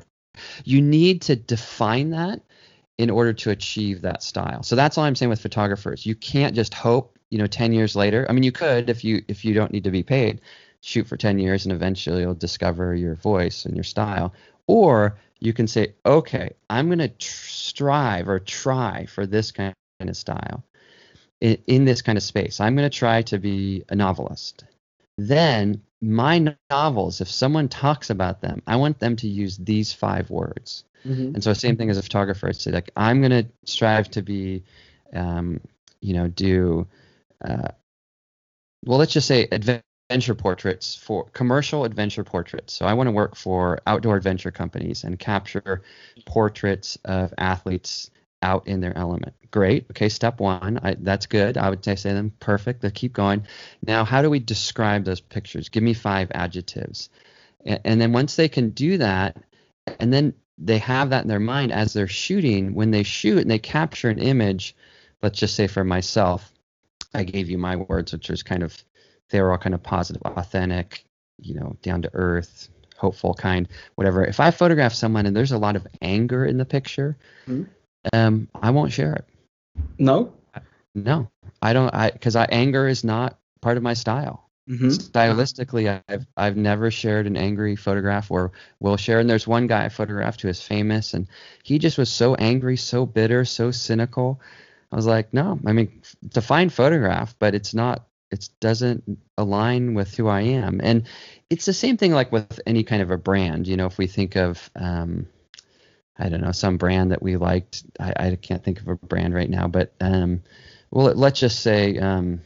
you 0.63 0.81
need 0.81 1.21
to 1.21 1.35
define 1.35 2.11
that 2.11 2.41
in 2.97 3.09
order 3.09 3.33
to 3.33 3.49
achieve 3.49 4.01
that 4.01 4.21
style 4.21 4.63
so 4.63 4.75
that's 4.75 4.97
all 4.97 5.03
i'm 5.03 5.15
saying 5.15 5.29
with 5.29 5.41
photographers 5.41 6.05
you 6.05 6.15
can't 6.15 6.55
just 6.55 6.73
hope 6.73 7.17
you 7.29 7.37
know 7.37 7.47
10 7.47 7.73
years 7.73 7.95
later 7.95 8.25
i 8.29 8.33
mean 8.33 8.43
you 8.43 8.51
could 8.51 8.89
if 8.89 9.03
you 9.03 9.23
if 9.27 9.43
you 9.43 9.53
don't 9.53 9.71
need 9.71 9.83
to 9.83 9.91
be 9.91 10.03
paid 10.03 10.41
shoot 10.81 11.07
for 11.07 11.17
10 11.17 11.39
years 11.39 11.65
and 11.65 11.73
eventually 11.73 12.21
you'll 12.21 12.33
discover 12.33 12.93
your 12.93 13.15
voice 13.15 13.65
and 13.65 13.75
your 13.75 13.83
style 13.83 14.33
or 14.67 15.17
you 15.39 15.53
can 15.53 15.67
say 15.67 15.93
okay 16.05 16.51
i'm 16.69 16.87
going 16.87 16.99
to 16.99 17.07
tr- 17.07 17.47
strive 17.47 18.29
or 18.29 18.39
try 18.39 19.05
for 19.05 19.25
this 19.25 19.51
kind 19.51 19.73
of 20.01 20.15
style 20.15 20.63
in, 21.43 21.57
in 21.67 21.85
this 21.85 22.01
kind 22.01 22.17
of 22.17 22.23
space. 22.23 22.59
I'm 22.59 22.75
going 22.75 22.89
to 22.89 22.97
try 22.97 23.21
to 23.23 23.37
be 23.37 23.83
a 23.89 23.95
novelist. 23.95 24.63
Then 25.17 25.81
my 26.03 26.53
novels, 26.69 27.21
if 27.21 27.29
someone 27.31 27.69
talks 27.69 28.09
about 28.09 28.41
them, 28.41 28.61
I 28.67 28.75
want 28.75 28.99
them 28.99 29.15
to 29.17 29.27
use 29.27 29.57
these 29.57 29.93
five 29.93 30.29
words. 30.29 30.83
Mm-hmm. 31.07 31.35
And 31.35 31.43
so 31.43 31.53
same 31.53 31.77
thing 31.77 31.89
as 31.89 31.97
a 31.97 32.03
photographer. 32.03 32.49
I'd 32.49 32.57
say 32.57 32.71
like 32.71 32.91
I'm 32.97 33.21
going 33.21 33.31
to 33.31 33.45
strive 33.65 34.11
to 34.11 34.21
be, 34.21 34.63
um, 35.13 35.61
you 36.01 36.13
know, 36.13 36.27
do, 36.27 36.87
uh, 37.43 37.69
well, 38.85 38.99
let's 38.99 39.13
just 39.13 39.27
say 39.29 39.47
adventure 39.49 40.35
portraits 40.35 40.93
for 40.93 41.29
commercial 41.29 41.85
adventure 41.85 42.25
portraits. 42.25 42.73
So 42.73 42.85
I 42.85 42.93
want 42.93 43.07
to 43.07 43.11
work 43.11 43.37
for 43.37 43.79
outdoor 43.87 44.17
adventure 44.17 44.51
companies 44.51 45.05
and 45.05 45.17
capture 45.17 45.83
portraits 46.25 46.97
of 47.05 47.33
athletes 47.37 48.11
out 48.43 48.67
in 48.67 48.81
their 48.81 48.95
element. 48.95 49.33
Great. 49.49 49.85
Okay, 49.91 50.09
step 50.09 50.39
one. 50.39 50.79
I, 50.83 50.95
that's 50.99 51.25
good. 51.25 51.57
I 51.57 51.69
would 51.69 51.83
say, 51.83 51.95
say 51.95 52.13
them 52.13 52.31
perfect. 52.39 52.83
Let's 52.83 52.99
keep 52.99 53.13
going. 53.13 53.47
Now, 53.85 54.03
how 54.03 54.21
do 54.21 54.29
we 54.29 54.39
describe 54.39 55.05
those 55.05 55.21
pictures? 55.21 55.69
Give 55.69 55.83
me 55.83 55.93
five 55.93 56.31
adjectives. 56.33 57.09
And, 57.65 57.79
and 57.85 58.01
then 58.01 58.11
once 58.11 58.35
they 58.35 58.49
can 58.49 58.71
do 58.71 58.97
that, 58.97 59.37
and 59.99 60.11
then 60.11 60.33
they 60.57 60.79
have 60.79 61.11
that 61.11 61.23
in 61.23 61.29
their 61.29 61.39
mind 61.39 61.71
as 61.71 61.93
they're 61.93 62.07
shooting, 62.07 62.73
when 62.73 62.91
they 62.91 63.03
shoot 63.03 63.39
and 63.39 63.49
they 63.49 63.59
capture 63.59 64.09
an 64.09 64.19
image, 64.19 64.75
let's 65.21 65.39
just 65.39 65.55
say 65.55 65.67
for 65.67 65.83
myself, 65.83 66.51
I 67.13 67.23
gave 67.23 67.49
you 67.49 67.57
my 67.57 67.75
words, 67.75 68.11
which 68.11 68.29
was 68.29 68.43
kind 68.43 68.63
of, 68.63 68.75
they 69.29 69.41
were 69.41 69.51
all 69.51 69.57
kind 69.57 69.75
of 69.75 69.83
positive, 69.83 70.23
authentic, 70.23 71.05
you 71.39 71.53
know, 71.53 71.77
down 71.83 72.01
to 72.01 72.09
earth, 72.13 72.69
hopeful 72.97 73.35
kind, 73.35 73.67
whatever. 73.95 74.25
If 74.25 74.39
I 74.39 74.49
photograph 74.49 74.93
someone 74.93 75.27
and 75.27 75.35
there's 75.35 75.51
a 75.51 75.57
lot 75.59 75.75
of 75.75 75.85
anger 76.01 76.43
in 76.43 76.57
the 76.57 76.65
picture, 76.65 77.17
mm-hmm 77.47 77.63
um, 78.11 78.47
I 78.61 78.71
won't 78.71 78.91
share 78.91 79.13
it. 79.13 79.25
No. 79.97 80.33
No, 80.95 81.29
I 81.61 81.73
don't. 81.73 81.93
I 81.93 82.11
because 82.11 82.35
I 82.35 82.45
anger 82.45 82.87
is 82.87 83.03
not 83.03 83.39
part 83.61 83.77
of 83.77 83.83
my 83.83 83.93
style. 83.93 84.49
Mm-hmm. 84.69 84.89
Stylistically, 84.89 86.01
I've 86.07 86.25
I've 86.37 86.55
never 86.55 86.91
shared 86.91 87.25
an 87.27 87.35
angry 87.35 87.75
photograph 87.75 88.29
or 88.29 88.51
will 88.79 88.97
share. 88.97 89.19
And 89.19 89.29
there's 89.29 89.47
one 89.47 89.67
guy 89.67 89.85
I 89.85 89.89
photographed 89.89 90.41
who 90.41 90.49
is 90.49 90.61
famous, 90.61 91.13
and 91.13 91.27
he 91.63 91.79
just 91.79 91.97
was 91.97 92.11
so 92.11 92.35
angry, 92.35 92.77
so 92.77 93.05
bitter, 93.05 93.43
so 93.43 93.71
cynical. 93.71 94.39
I 94.91 94.95
was 94.95 95.07
like, 95.07 95.33
no, 95.33 95.59
I 95.65 95.73
mean, 95.73 96.01
it's 96.23 96.37
a 96.37 96.41
fine 96.41 96.69
photograph, 96.69 97.35
but 97.39 97.55
it's 97.55 97.73
not. 97.73 98.07
It 98.29 98.49
doesn't 98.61 99.19
align 99.37 99.95
with 99.95 100.15
who 100.15 100.27
I 100.27 100.41
am, 100.41 100.79
and 100.83 101.03
it's 101.49 101.65
the 101.65 101.73
same 101.73 101.97
thing 101.97 102.13
like 102.13 102.31
with 102.31 102.59
any 102.65 102.83
kind 102.83 103.01
of 103.01 103.11
a 103.11 103.17
brand. 103.17 103.67
You 103.67 103.77
know, 103.77 103.87
if 103.87 103.97
we 103.97 104.07
think 104.07 104.35
of 104.35 104.69
um, 104.75 105.27
I 106.17 106.29
don't 106.29 106.41
know 106.41 106.51
some 106.51 106.77
brand 106.77 107.11
that 107.11 107.21
we 107.21 107.37
liked. 107.37 107.83
I, 107.99 108.13
I 108.17 108.35
can't 108.35 108.63
think 108.63 108.79
of 108.79 108.87
a 108.87 108.95
brand 108.95 109.33
right 109.33 109.49
now, 109.49 109.67
but 109.67 109.93
um, 109.99 110.43
well, 110.91 111.13
let's 111.13 111.39
just 111.39 111.61
say 111.61 111.97
um, 111.97 112.41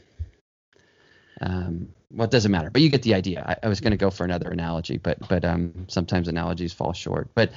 um, 1.40 1.88
well, 2.10 2.24
it 2.24 2.30
doesn't 2.30 2.50
matter, 2.50 2.70
but 2.70 2.80
you 2.80 2.88
get 2.88 3.02
the 3.02 3.14
idea. 3.14 3.44
I, 3.46 3.66
I 3.66 3.68
was 3.68 3.80
going 3.80 3.90
to 3.90 3.98
go 3.98 4.10
for 4.10 4.24
another 4.24 4.50
analogy, 4.50 4.96
but 4.96 5.28
but 5.28 5.44
um, 5.44 5.86
sometimes 5.88 6.28
analogies 6.28 6.72
fall 6.72 6.92
short. 6.92 7.28
But 7.34 7.52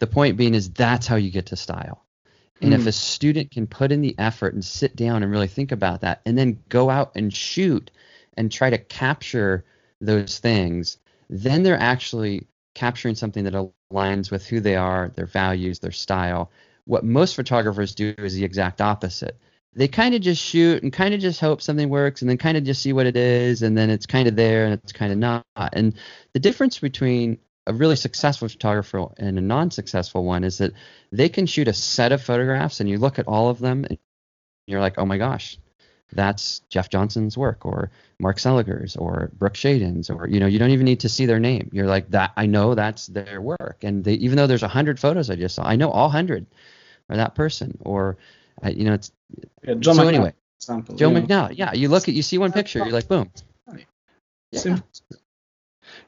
the 0.00 0.06
point 0.06 0.36
being 0.36 0.54
is 0.54 0.70
that's 0.70 1.06
how 1.06 1.16
you 1.16 1.30
get 1.30 1.46
to 1.46 1.56
style. 1.56 2.04
And 2.60 2.72
mm. 2.72 2.78
if 2.78 2.86
a 2.86 2.92
student 2.92 3.50
can 3.50 3.66
put 3.66 3.92
in 3.92 4.00
the 4.00 4.16
effort 4.18 4.54
and 4.54 4.64
sit 4.64 4.96
down 4.96 5.22
and 5.22 5.30
really 5.30 5.48
think 5.48 5.72
about 5.72 6.00
that, 6.00 6.20
and 6.26 6.36
then 6.36 6.62
go 6.68 6.90
out 6.90 7.12
and 7.14 7.32
shoot 7.32 7.90
and 8.36 8.50
try 8.50 8.70
to 8.70 8.78
capture 8.78 9.64
those 10.00 10.38
things, 10.40 10.98
then 11.30 11.62
they're 11.62 11.78
actually 11.78 12.46
capturing 12.74 13.14
something 13.14 13.44
that 13.44 13.72
aligns 13.92 14.30
with 14.30 14.46
who 14.46 14.60
they 14.60 14.76
are, 14.76 15.10
their 15.14 15.26
values, 15.26 15.78
their 15.78 15.92
style. 15.92 16.50
What 16.84 17.04
most 17.04 17.36
photographers 17.36 17.94
do 17.94 18.14
is 18.18 18.34
the 18.34 18.44
exact 18.44 18.80
opposite. 18.80 19.38
They 19.74 19.88
kind 19.88 20.14
of 20.14 20.20
just 20.20 20.42
shoot 20.42 20.82
and 20.82 20.92
kind 20.92 21.14
of 21.14 21.20
just 21.20 21.40
hope 21.40 21.62
something 21.62 21.88
works 21.88 22.20
and 22.20 22.28
then 22.28 22.38
kind 22.38 22.56
of 22.56 22.64
just 22.64 22.82
see 22.82 22.92
what 22.92 23.06
it 23.06 23.16
is 23.16 23.62
and 23.62 23.76
then 23.76 23.88
it's 23.88 24.06
kind 24.06 24.28
of 24.28 24.36
there 24.36 24.64
and 24.64 24.74
it's 24.74 24.92
kind 24.92 25.12
of 25.12 25.18
not. 25.18 25.44
And 25.72 25.94
the 26.34 26.40
difference 26.40 26.78
between 26.78 27.38
a 27.66 27.72
really 27.72 27.96
successful 27.96 28.48
photographer 28.48 29.06
and 29.18 29.38
a 29.38 29.40
non-successful 29.40 30.24
one 30.24 30.44
is 30.44 30.58
that 30.58 30.72
they 31.10 31.28
can 31.28 31.46
shoot 31.46 31.68
a 31.68 31.72
set 31.72 32.12
of 32.12 32.22
photographs 32.22 32.80
and 32.80 32.90
you 32.90 32.98
look 32.98 33.18
at 33.18 33.28
all 33.28 33.48
of 33.48 33.60
them 33.60 33.84
and 33.88 33.98
you're 34.66 34.80
like, 34.80 34.98
"Oh 34.98 35.06
my 35.06 35.18
gosh, 35.18 35.58
that's 36.12 36.60
Jeff 36.68 36.88
Johnson's 36.88 37.36
work 37.36 37.64
or 37.64 37.90
Mark 38.18 38.38
Seliger's 38.38 38.96
or 38.96 39.30
Brooke 39.38 39.54
Shaden's 39.54 40.10
or 40.10 40.28
you 40.28 40.40
know 40.40 40.46
you 40.46 40.58
don't 40.58 40.70
even 40.70 40.84
need 40.84 41.00
to 41.00 41.08
see 41.08 41.26
their 41.26 41.40
name. 41.40 41.70
You're 41.72 41.86
like 41.86 42.10
that. 42.10 42.32
I 42.36 42.46
know 42.46 42.74
that's 42.74 43.06
their 43.08 43.40
work, 43.40 43.78
and 43.82 44.04
they, 44.04 44.14
even 44.14 44.36
though 44.36 44.46
there's 44.46 44.62
a 44.62 44.68
hundred 44.68 45.00
photos 45.00 45.30
I 45.30 45.36
just 45.36 45.54
saw, 45.54 45.64
I 45.64 45.76
know 45.76 45.90
all 45.90 46.08
hundred 46.08 46.46
are 47.08 47.16
that 47.16 47.34
person 47.34 47.78
or 47.80 48.16
uh, 48.64 48.70
you 48.70 48.84
know 48.84 48.94
it's 48.94 49.12
yeah, 49.64 49.74
John 49.74 49.96
so 49.96 50.06
anyway. 50.06 50.32
Example, 50.58 50.94
Joe 50.94 51.10
yeah. 51.10 51.20
McNally. 51.20 51.54
Yeah, 51.56 51.72
you 51.72 51.88
look 51.88 52.08
at 52.08 52.14
you 52.14 52.22
see 52.22 52.38
one 52.38 52.52
picture, 52.52 52.78
you're 52.78 52.92
like 52.92 53.08
boom. 53.08 53.30
Yeah, 54.52 54.78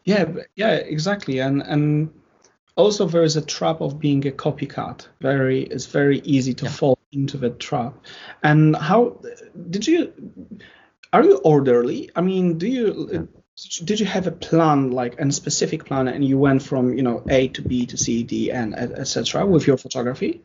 yeah, 0.04 0.32
yeah 0.54 0.72
exactly, 0.72 1.38
and 1.40 1.62
and 1.62 2.12
also 2.76 3.06
there 3.06 3.22
is 3.22 3.36
a 3.36 3.42
trap 3.42 3.80
of 3.80 3.98
being 3.98 4.26
a 4.26 4.30
copycat. 4.30 5.08
Very, 5.20 5.62
it's 5.62 5.86
very 5.86 6.18
easy 6.20 6.54
to 6.54 6.66
yeah. 6.66 6.70
fall 6.70 6.93
into 7.14 7.38
that 7.38 7.58
trap. 7.58 7.94
And 8.42 8.76
how 8.76 9.20
did 9.70 9.86
you? 9.86 10.12
Are 11.12 11.22
you 11.22 11.36
orderly? 11.36 12.10
I 12.14 12.20
mean, 12.20 12.58
do 12.58 12.66
you? 12.66 13.08
Yeah. 13.12 13.22
Did 13.84 14.00
you 14.00 14.06
have 14.06 14.26
a 14.26 14.32
plan, 14.32 14.90
like 14.90 15.20
a 15.20 15.30
specific 15.30 15.84
plan, 15.84 16.08
and 16.08 16.24
you 16.24 16.36
went 16.36 16.60
from 16.60 16.94
you 16.94 17.02
know 17.02 17.24
A 17.28 17.48
to 17.48 17.62
B 17.62 17.86
to 17.86 17.96
C, 17.96 18.24
D, 18.24 18.50
and 18.50 18.74
etc. 18.74 19.46
with 19.46 19.66
your 19.66 19.76
photography? 19.76 20.42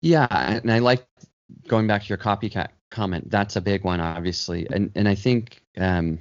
Yeah, 0.00 0.28
and 0.30 0.70
I 0.70 0.78
like 0.78 1.04
going 1.66 1.88
back 1.88 2.02
to 2.02 2.08
your 2.08 2.18
copycat 2.18 2.68
comment. 2.92 3.28
That's 3.28 3.56
a 3.56 3.60
big 3.60 3.82
one, 3.82 4.00
obviously, 4.00 4.68
and 4.70 4.92
and 4.94 5.08
I 5.08 5.16
think 5.16 5.60
um, 5.76 6.20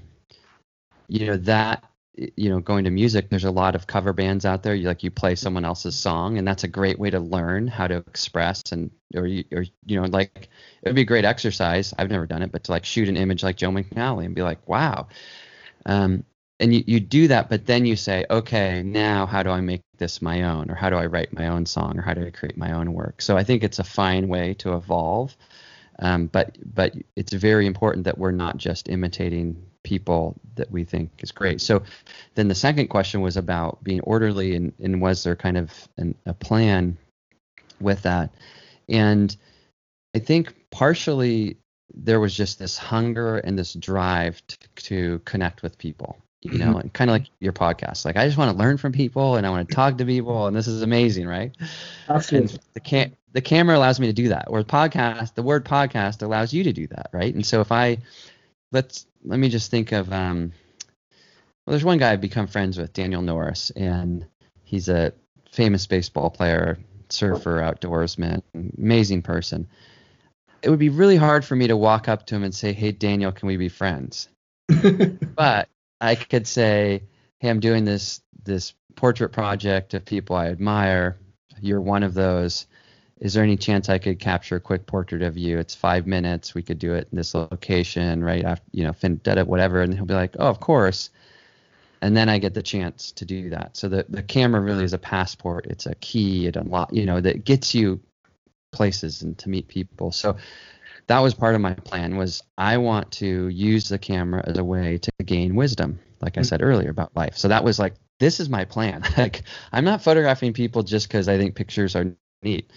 you 1.08 1.28
know 1.28 1.38
that 1.38 1.84
you 2.18 2.49
know 2.49 2.59
going 2.59 2.84
to 2.84 2.89
music 2.89 3.30
there's 3.30 3.43
a 3.43 3.51
lot 3.51 3.76
of 3.76 3.88
cover 3.88 4.13
bands 4.13 4.45
out 4.45 4.63
there. 4.63 4.74
You 4.74 4.88
like 4.88 5.03
you 5.03 5.11
play 5.11 5.36
someone 5.36 5.65
else's 5.65 5.95
song 5.95 6.38
and 6.38 6.47
that's 6.47 6.63
a 6.63 6.68
great 6.68 6.99
way 6.99 7.09
to 7.09 7.20
learn 7.20 7.68
how 7.68 7.88
to 7.88 7.97
express 7.97 8.72
and 8.72 8.89
or 9.15 9.28
you 9.28 9.43
or 9.51 9.65
you 9.86 10.01
know 10.01 10.07
like 10.07 10.49
it 10.82 10.89
would 10.89 10.95
be 10.95 11.01
a 11.01 11.05
great 11.05 11.26
exercise. 11.26 11.93
I've 11.97 12.09
never 12.09 12.26
done 12.26 12.41
it 12.41 12.51
but 12.51 12.63
to 12.65 12.72
like 12.72 12.86
shoot 12.86 13.07
an 13.07 13.18
image 13.18 13.43
like 13.43 13.57
joe 13.57 13.70
mcnally 13.70 14.26
and 14.26 14.36
be 14.36 14.41
like 14.41 14.68
wow. 14.68 15.07
Um, 15.86 16.24
and 16.59 16.74
you, 16.74 16.84
you 16.88 16.99
do 16.99 17.28
that 17.28 17.49
but 17.49 17.68
then 17.68 17.86
you 17.86 17.95
say 17.95 18.26
okay 18.30 18.82
now 18.82 19.28
how 19.28 19.43
do 19.43 19.51
i 19.51 19.61
make 19.61 19.84
this 19.97 20.22
my 20.22 20.43
own? 20.43 20.72
Or 20.72 20.76
how 20.76 20.89
do 20.89 20.95
i 20.95 21.05
write 21.05 21.34
my 21.34 21.47
own 21.47 21.65
song? 21.65 21.99
Or 21.99 22.01
how 22.01 22.13
do 22.13 22.26
i 22.26 22.32
create 22.32 22.57
my 22.57 22.72
own 22.72 22.93
work? 22.93 23.22
So 23.22 23.38
i 23.38 23.43
think 23.43 23.63
it's 23.63 23.80
a 23.80 23.84
fine 23.84 24.28
way 24.28 24.55
to 24.55 24.76
evolve. 24.76 25.36
Um, 25.99 26.28
but 26.28 26.57
but 26.63 26.93
it's 27.15 27.34
very 27.34 27.65
important 27.65 28.05
that 28.05 28.18
we're 28.18 28.32
not 28.32 28.57
just 28.57 28.89
imitating 28.89 29.63
people 29.88 30.35
that 30.55 30.69
we 30.69 30.83
think 30.83 31.09
is 31.19 31.31
great. 31.31 31.61
So 31.61 31.83
then 32.35 32.49
the 32.49 32.55
second 32.55 32.88
question 32.89 33.21
was 33.21 33.38
about 33.38 33.81
being 33.83 34.01
orderly 34.01 34.53
and, 34.53 34.73
and 34.83 35.01
was 35.01 35.23
there 35.23 35.38
kind 35.38 35.57
of 35.57 35.71
an, 35.97 36.13
a 36.25 36.33
plan 36.33 36.97
with 37.79 38.01
that? 38.01 38.33
And 38.89 39.35
I 40.13 40.19
think 40.19 40.53
partially 40.71 41.55
there 41.93 42.19
was 42.19 42.35
just 42.35 42.59
this 42.59 42.77
hunger 42.77 43.38
and 43.38 43.57
this 43.57 43.73
drive 43.73 44.45
to, 44.47 44.57
to 44.75 45.21
connect 45.23 45.63
with 45.63 45.77
people 45.77 46.17
you 46.41 46.59
know, 46.59 46.75
mm-hmm. 46.75 46.88
kind 46.89 47.09
of 47.09 47.15
like 47.15 47.25
your 47.39 47.51
podcast. 47.51 48.05
Like, 48.05 48.15
I 48.15 48.25
just 48.25 48.38
want 48.38 48.51
to 48.51 48.57
learn 48.57 48.77
from 48.77 48.91
people 48.91 49.35
and 49.35 49.45
I 49.45 49.49
want 49.49 49.67
to 49.67 49.75
talk 49.75 49.97
to 49.97 50.05
people, 50.05 50.45
and 50.45 50.55
this 50.55 50.67
is 50.67 50.83
amazing, 50.83 51.27
right? 51.27 51.51
Absolutely. 52.07 52.59
And 52.75 52.83
the 52.85 53.11
the 53.33 53.41
camera 53.41 53.77
allows 53.77 53.99
me 53.99 54.07
to 54.07 54.13
do 54.13 54.29
that, 54.29 54.45
or 54.47 54.63
podcast, 54.63 55.33
the 55.33 55.43
word 55.43 55.65
podcast 55.65 56.21
allows 56.21 56.53
you 56.53 56.63
to 56.63 56.73
do 56.73 56.88
that, 56.88 57.09
right? 57.11 57.33
And 57.33 57.45
so 57.45 57.61
if 57.61 57.71
I 57.71 57.97
let's 58.71 59.05
let 59.28 59.39
me 59.39 59.49
just 59.49 59.69
think 59.69 59.91
of 59.91 60.11
um, 60.11 60.53
well, 61.65 61.73
there's 61.73 61.84
one 61.84 61.97
guy 61.97 62.13
I've 62.13 62.21
become 62.21 62.47
friends 62.47 62.78
with, 62.78 62.93
Daniel 62.93 63.21
Norris, 63.21 63.71
and 63.71 64.25
he's 64.63 64.88
a 64.88 65.13
famous 65.51 65.86
baseball 65.86 66.30
player, 66.30 66.78
surfer, 67.09 67.57
outdoorsman, 67.57 68.41
amazing 68.78 69.21
person. 69.21 69.67
It 70.61 70.69
would 70.69 70.80
be 70.80 70.89
really 70.89 71.17
hard 71.17 71.43
for 71.43 71.55
me 71.55 71.67
to 71.67 71.78
walk 71.78 72.07
up 72.07 72.25
to 72.28 72.36
him 72.36 72.43
and 72.43 72.55
say, 72.55 72.73
"Hey, 72.73 72.91
Daniel, 72.91 73.32
can 73.32 73.47
we 73.47 73.57
be 73.57 73.69
friends?" 73.69 74.30
but 75.36 75.67
I 75.99 76.15
could 76.15 76.47
say, 76.47 77.03
"Hey, 77.39 77.49
I'm 77.49 77.59
doing 77.59 77.84
this 77.84 78.21
this 78.43 78.73
portrait 78.95 79.30
project 79.30 79.93
of 79.93 80.05
people 80.05 80.36
I 80.36 80.47
admire. 80.47 81.17
You're 81.61 81.82
one 81.82 82.03
of 82.03 82.13
those. 82.13 82.65
Is 83.20 83.34
there 83.34 83.43
any 83.43 83.57
chance 83.57 83.89
I 83.89 83.97
could 83.97 84.20
capture 84.20 84.57
a 84.57 84.59
quick 84.59 84.86
portrait 84.86 85.22
of 85.22 85.38
you? 85.38 85.57
It's 85.57 85.74
five 85.74 86.05
minutes. 86.05 86.53
We 86.53 86.61
could 86.61 86.80
do 86.80 86.93
it 86.93 87.07
in 87.11 87.18
this 87.18 87.34
location, 87.34 88.24
right 88.24 88.43
after 88.43 88.65
you 88.72 88.84
know, 88.84 88.91
Vendetta, 88.91 89.45
whatever." 89.45 89.82
And 89.82 89.93
he'll 89.93 90.05
be 90.05 90.13
like, 90.13 90.36
"Oh, 90.39 90.47
of 90.47 90.59
course." 90.59 91.09
And 92.01 92.15
then 92.15 92.30
I 92.30 92.38
get 92.38 92.53
the 92.53 92.61
chance 92.61 93.11
to 93.13 93.26
do 93.26 93.49
that. 93.49 93.76
So 93.76 93.89
the 93.89 94.05
the 94.07 94.24
camera 94.24 94.61
really 94.61 94.84
is 94.84 94.93
a 94.93 94.99
passport. 94.99 95.65
It's 95.65 95.86
a 95.86 95.95
key. 95.95 96.47
It 96.47 96.55
unlock, 96.55 96.93
you 96.93 97.05
know, 97.05 97.20
that 97.22 97.43
gets 97.43 97.74
you 97.74 97.99
places 98.72 99.22
and 99.22 99.38
to 99.39 99.49
meet 99.49 99.68
people. 99.68 100.11
So 100.11 100.38
that 101.07 101.20
was 101.20 101.34
part 101.34 101.55
of 101.55 101.61
my 101.61 101.74
plan 101.74 102.18
was 102.18 102.43
I 102.57 102.78
want 102.78 103.11
to 103.13 103.47
use 103.47 103.89
the 103.89 103.97
camera 103.97 104.43
as 104.45 104.57
a 104.57 104.63
way 104.63 104.97
to 104.97 105.11
gain 105.26 105.55
wisdom, 105.55 105.99
like 106.22 106.38
I 106.38 106.41
mm-hmm. 106.41 106.47
said 106.47 106.61
earlier 106.61 106.89
about 106.89 107.15
life. 107.15 107.38
So 107.38 107.47
that 107.47 107.63
was 107.63 107.80
like 107.80 107.95
this 108.20 108.39
is 108.39 108.49
my 108.49 108.65
plan. 108.65 109.03
like 109.18 109.43
I'm 109.72 109.86
not 109.86 110.03
photographing 110.03 110.53
people 110.53 110.84
just 110.84 111.07
because 111.07 111.28
I 111.28 111.38
think 111.38 111.55
pictures 111.55 111.95
are 111.95 112.13
neat. 112.43 112.72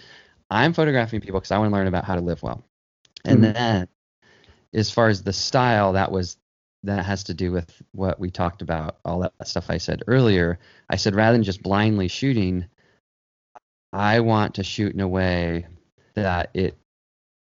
I'm 0.51 0.73
photographing 0.73 1.21
people 1.21 1.39
because 1.39 1.51
I 1.51 1.57
want 1.57 1.71
to 1.71 1.75
learn 1.75 1.87
about 1.87 2.03
how 2.03 2.15
to 2.15 2.21
live 2.21 2.43
well. 2.43 2.63
And 3.23 3.41
mm-hmm. 3.41 3.53
then 3.53 3.87
as 4.73 4.91
far 4.91 5.07
as 5.07 5.23
the 5.23 5.33
style, 5.33 5.93
that 5.93 6.11
was 6.11 6.37
that 6.83 7.05
has 7.05 7.23
to 7.25 7.33
do 7.33 7.51
with 7.51 7.81
what 7.91 8.19
we 8.19 8.31
talked 8.31 8.61
about, 8.61 8.97
all 9.05 9.19
that 9.19 9.33
stuff 9.47 9.69
I 9.69 9.77
said 9.77 10.03
earlier. 10.07 10.59
I 10.89 10.95
said 10.95 11.15
rather 11.15 11.33
than 11.33 11.43
just 11.43 11.61
blindly 11.63 12.07
shooting, 12.07 12.65
I 13.93 14.19
want 14.21 14.55
to 14.55 14.63
shoot 14.63 14.93
in 14.93 14.99
a 14.99 15.07
way 15.07 15.67
that 16.15 16.49
it 16.53 16.77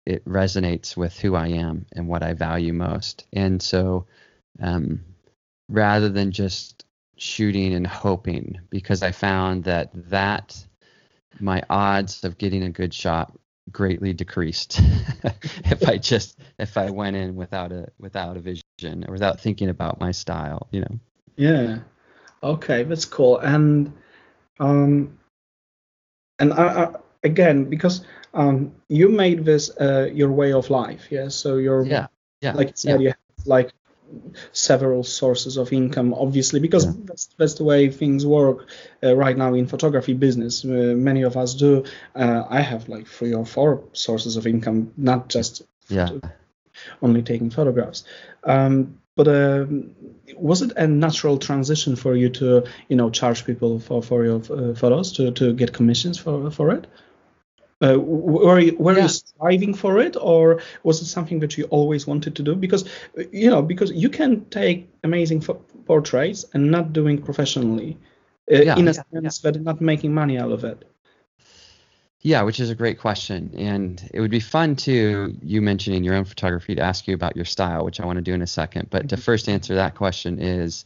it 0.06 0.26
resonates 0.26 0.97
with 0.97 1.18
who 1.20 1.36
I 1.36 1.50
am 1.50 1.86
and 1.93 2.08
what 2.08 2.24
I 2.24 2.34
value 2.34 2.74
most. 2.74 3.26
And 3.32 3.62
so, 3.62 4.08
um, 4.60 5.02
rather 5.70 6.10
than 6.10 6.32
just 6.32 6.84
shooting 7.16 7.74
and 7.74 7.86
hoping, 7.86 8.60
because 8.70 9.04
I 9.04 9.12
found 9.12 9.66
that 9.66 9.91
that 10.10 10.66
my 11.40 11.64
odds 11.70 12.24
of 12.24 12.38
getting 12.38 12.64
a 12.64 12.70
good 12.70 12.94
shot 12.94 13.38
greatly 13.72 14.14
decreased 14.14 14.80
if 15.66 15.88
I 15.88 15.98
just 15.98 16.40
if 16.58 16.78
I 16.78 16.90
went 16.90 17.16
in 17.16 17.36
without 17.36 17.72
a 17.72 17.88
without 18.00 18.36
a 18.36 18.40
vision 18.40 19.06
or 19.08 19.12
without 19.12 19.40
thinking 19.40 19.70
about 19.70 20.00
my 20.00 20.12
style, 20.12 20.68
you 20.72 20.82
know. 20.82 21.00
Yeah. 21.36 21.80
Okay, 22.42 22.84
that's 22.84 23.06
cool. 23.06 23.38
And 23.40 23.94
um 24.60 25.18
and 26.40 26.54
I, 26.54 26.84
I 26.84 26.96
again 27.24 27.66
because 27.66 28.06
um, 28.34 28.74
you 28.90 29.10
made 29.10 29.46
this 29.46 29.72
uh, 29.80 30.10
your 30.14 30.32
way 30.32 30.54
of 30.54 30.70
life, 30.70 31.08
yeah. 31.10 31.30
So 31.30 31.58
you're 31.58 31.86
yeah, 31.86 32.08
yeah, 32.42 32.54
like 32.54 32.68
you 32.68 32.74
said, 32.76 32.90
yeah. 32.90 32.98
you 32.98 33.08
have 33.08 33.48
like 33.48 33.72
several 34.51 35.03
sources 35.03 35.57
of 35.57 35.72
income, 35.74 36.14
obviously, 36.14 36.60
because 36.60 36.86
yeah. 36.86 36.93
that's 37.05 37.26
that's 37.38 37.53
the 37.55 37.64
way 37.64 37.89
things 37.89 38.26
work 38.26 38.68
uh, 39.03 39.16
right 39.16 39.38
now 39.38 39.53
in 39.53 39.68
photography 39.68 40.14
business. 40.14 40.66
Uh, 40.66 40.93
many 40.95 41.24
of 41.24 41.38
us 41.38 41.53
do. 41.53 41.84
Uh, 42.16 42.43
I 42.49 42.62
have 42.62 42.89
like 42.89 43.07
three 43.07 43.34
or 43.34 43.45
four 43.45 43.84
sources 43.93 44.38
of 44.38 44.47
income, 44.47 44.93
not 44.97 45.30
just 45.30 45.64
yeah. 45.88 46.10
only 47.01 47.22
taking 47.22 47.49
photographs. 47.49 48.03
Um, 48.43 48.99
but 49.16 49.28
um, 49.28 49.95
was 50.38 50.62
it 50.62 50.72
a 50.78 50.88
natural 50.88 51.38
transition 51.38 51.97
for 51.97 52.16
you 52.16 52.30
to, 52.30 52.64
you 52.88 52.95
know, 52.95 53.10
charge 53.10 53.45
people 53.45 53.80
for 53.80 54.01
for 54.01 54.24
your 54.24 54.38
uh, 54.38 54.74
photos 54.74 55.12
to 55.14 55.32
to 55.32 55.53
get 55.53 55.74
commissions 55.74 56.18
for 56.18 56.49
for 56.51 56.72
it? 56.72 56.88
Uh, 57.82 57.98
were 57.98 58.60
you, 58.60 58.76
were 58.78 58.96
yeah. 58.96 59.04
you 59.04 59.08
striving 59.08 59.74
for 59.74 60.00
it, 60.00 60.18
or 60.20 60.62
was 60.84 61.02
it 61.02 61.06
something 61.06 61.40
that 61.40 61.58
you 61.58 61.64
always 61.66 62.06
wanted 62.06 62.36
to 62.36 62.44
do? 62.44 62.54
Because 62.54 62.90
you 63.32 63.50
know, 63.50 63.62
because 63.62 63.92
you 63.92 64.10
can 64.10 64.44
take 64.50 64.90
amazing 65.04 65.42
portraits 65.86 66.46
and 66.54 66.70
not 66.70 66.92
doing 66.92 67.22
professionally, 67.22 67.98
uh, 68.52 68.56
yeah, 68.56 68.76
in 68.76 68.88
a 68.90 68.92
yeah, 68.92 69.22
sense 69.22 69.40
that 69.40 69.62
not 69.62 69.80
making 69.80 70.14
money 70.14 70.38
out 70.38 70.52
of 70.52 70.66
it. 70.66 70.84
Yeah, 72.22 72.42
which 72.42 72.60
is 72.60 72.70
a 72.70 72.76
great 72.76 73.00
question, 73.00 73.54
and 73.58 74.10
it 74.14 74.20
would 74.20 74.32
be 74.32 74.42
fun 74.42 74.76
to 74.78 75.34
You 75.42 75.62
mentioning 75.62 76.04
your 76.04 76.16
own 76.16 76.26
photography 76.26 76.76
to 76.76 76.82
ask 76.82 77.08
you 77.08 77.14
about 77.14 77.38
your 77.38 77.46
style, 77.46 77.86
which 77.86 78.02
I 78.02 78.06
want 78.06 78.18
to 78.18 78.22
do 78.22 78.34
in 78.34 78.42
a 78.42 78.48
second. 78.48 78.90
But 78.90 79.04
mm-hmm. 79.04 79.16
to 79.16 79.18
first 79.18 79.48
answer 79.48 79.76
that 79.76 79.96
question 79.96 80.38
is, 80.38 80.84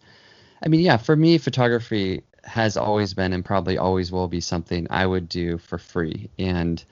I 0.64 0.68
mean, 0.68 0.82
yeah, 0.82 0.98
for 0.98 1.16
me, 1.16 1.40
photography 1.40 2.22
has 2.44 2.78
always 2.78 3.14
been 3.14 3.34
and 3.34 3.46
probably 3.46 3.78
always 3.78 4.12
will 4.12 4.28
be 4.28 4.42
something 4.42 4.88
I 4.90 5.06
would 5.06 5.30
do 5.30 5.58
for 5.58 5.78
free. 5.78 6.30
And 6.38 6.84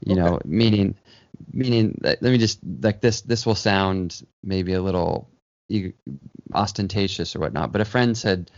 you 0.00 0.12
okay. 0.12 0.20
know, 0.20 0.40
meaning 0.44 0.94
meaning 1.52 1.98
let 2.02 2.22
me 2.22 2.38
just 2.38 2.60
like 2.80 3.00
this 3.00 3.20
this 3.22 3.44
will 3.46 3.54
sound 3.54 4.22
maybe 4.42 4.72
a 4.72 4.82
little 4.82 5.28
ostentatious 6.54 7.34
or 7.34 7.40
whatnot, 7.40 7.72
but 7.72 7.80
a 7.80 7.84
friend 7.84 8.16
said 8.16 8.50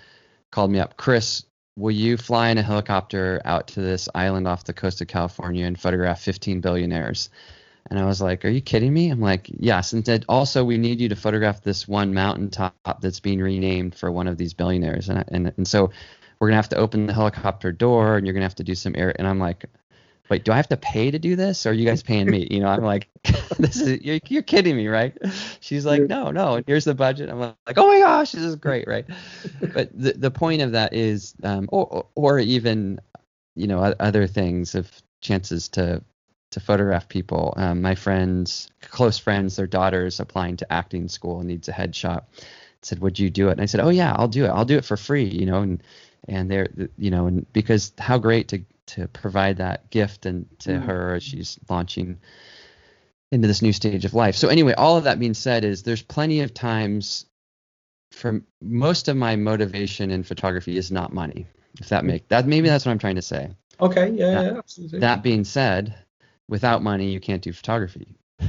called 0.50 0.70
me 0.70 0.78
up, 0.78 0.96
Chris, 0.96 1.44
will 1.76 1.90
you 1.90 2.16
fly 2.16 2.48
in 2.48 2.58
a 2.58 2.62
helicopter 2.62 3.40
out 3.44 3.68
to 3.68 3.80
this 3.80 4.08
island 4.14 4.48
off 4.48 4.64
the 4.64 4.72
coast 4.72 5.00
of 5.00 5.08
California 5.08 5.64
and 5.66 5.78
photograph 5.78 6.20
15 6.20 6.60
billionaires? 6.60 7.30
And 7.90 7.98
I 7.98 8.04
was 8.04 8.20
like, 8.20 8.44
Are 8.44 8.50
you 8.50 8.60
kidding 8.60 8.92
me? 8.92 9.10
I'm 9.10 9.20
like, 9.20 9.48
Yes. 9.48 9.92
And 9.92 10.04
said, 10.04 10.24
Also, 10.28 10.64
we 10.64 10.76
need 10.76 11.00
you 11.00 11.08
to 11.10 11.16
photograph 11.16 11.62
this 11.62 11.88
one 11.88 12.12
mountaintop 12.12 13.00
that's 13.00 13.20
being 13.20 13.40
renamed 13.40 13.94
for 13.94 14.10
one 14.10 14.28
of 14.28 14.36
these 14.36 14.54
billionaires. 14.54 15.08
And, 15.08 15.24
and, 15.28 15.52
and 15.56 15.66
so 15.66 15.90
we're 16.40 16.48
gonna 16.48 16.56
have 16.56 16.68
to 16.70 16.76
open 16.76 17.06
the 17.06 17.12
helicopter 17.12 17.72
door 17.72 18.16
and 18.16 18.26
you're 18.26 18.34
gonna 18.34 18.44
have 18.44 18.54
to 18.54 18.64
do 18.64 18.74
some 18.74 18.94
air 18.96 19.14
and 19.18 19.26
i'm 19.26 19.38
like 19.38 19.66
wait 20.28 20.44
do 20.44 20.52
i 20.52 20.56
have 20.56 20.68
to 20.68 20.76
pay 20.76 21.10
to 21.10 21.18
do 21.18 21.36
this 21.36 21.66
or 21.66 21.70
are 21.70 21.72
you 21.72 21.86
guys 21.86 22.02
paying 22.02 22.30
me? 22.30 22.46
You 22.50 22.60
know 22.60 22.68
i'm 22.68 22.82
like 22.82 23.08
this 23.58 23.80
is 23.80 24.00
you're, 24.02 24.20
you're 24.28 24.42
kidding 24.42 24.76
me 24.76 24.88
right? 24.88 25.16
She's 25.60 25.84
like 25.84 26.02
no 26.02 26.30
no 26.30 26.54
and 26.54 26.64
here's 26.66 26.84
the 26.84 26.94
budget. 26.94 27.30
I'm 27.30 27.40
like 27.40 27.56
oh 27.76 27.86
my 27.86 28.00
gosh 28.00 28.32
this 28.32 28.42
is 28.42 28.56
great 28.56 28.86
right? 28.86 29.06
But 29.72 29.90
the, 29.98 30.12
the 30.12 30.30
point 30.30 30.62
of 30.62 30.72
that 30.72 30.94
is 30.94 31.34
um, 31.42 31.68
or, 31.70 32.06
or 32.14 32.38
even 32.38 33.00
you 33.54 33.66
know 33.66 33.80
other 33.80 34.26
things 34.26 34.74
of 34.74 34.90
chances 35.20 35.68
to 35.70 36.02
to 36.50 36.60
photograph 36.60 37.08
people. 37.08 37.52
Um, 37.56 37.82
my 37.82 37.94
friends 37.94 38.70
close 38.82 39.18
friends 39.18 39.56
their 39.56 39.66
daughters 39.66 40.20
applying 40.20 40.56
to 40.58 40.72
acting 40.72 41.08
school 41.08 41.42
needs 41.42 41.68
a 41.68 41.72
headshot. 41.72 42.24
Said 42.82 43.00
would 43.00 43.18
you 43.18 43.28
do 43.28 43.48
it? 43.48 43.52
And 43.52 43.60
i 43.60 43.66
said 43.66 43.80
oh 43.80 43.90
yeah 43.90 44.14
i'll 44.16 44.28
do 44.28 44.44
it. 44.44 44.48
I'll 44.48 44.64
do 44.64 44.76
it 44.76 44.84
for 44.84 44.96
free 44.96 45.24
you 45.24 45.46
know 45.46 45.62
and 45.62 45.82
and 46.26 46.50
they're 46.50 46.68
you 46.96 47.10
know 47.10 47.26
and 47.26 47.50
because 47.52 47.92
how 47.98 48.18
great 48.18 48.48
to 48.48 48.60
to 48.86 49.06
provide 49.08 49.58
that 49.58 49.90
gift 49.90 50.26
and 50.26 50.46
to 50.60 50.70
mm 50.70 50.84
her 50.84 51.14
as 51.14 51.22
she's 51.22 51.58
launching 51.68 52.18
into 53.30 53.46
this 53.46 53.60
new 53.60 53.72
stage 53.72 54.06
of 54.06 54.14
life. 54.14 54.34
So 54.34 54.48
anyway, 54.48 54.72
all 54.72 54.96
of 54.96 55.04
that 55.04 55.18
being 55.18 55.34
said 55.34 55.64
is 55.64 55.82
there's 55.82 56.02
plenty 56.02 56.40
of 56.40 56.54
times 56.54 57.26
for 58.10 58.40
most 58.62 59.08
of 59.08 59.16
my 59.16 59.36
motivation 59.36 60.10
in 60.10 60.22
photography 60.22 60.78
is 60.78 60.90
not 60.90 61.12
money. 61.12 61.46
If 61.80 61.90
that 61.90 62.04
make 62.04 62.28
that 62.28 62.46
maybe 62.46 62.68
that's 62.68 62.86
what 62.86 62.92
I'm 62.92 62.98
trying 62.98 63.16
to 63.16 63.22
say. 63.22 63.50
Okay, 63.80 64.10
yeah, 64.10 64.30
that, 64.30 64.44
yeah 64.44 64.58
absolutely. 64.58 64.98
That 65.00 65.22
being 65.22 65.44
said, 65.44 65.94
without 66.48 66.82
money 66.82 67.10
you 67.10 67.20
can't 67.20 67.42
do 67.42 67.52
photography. 67.52 68.16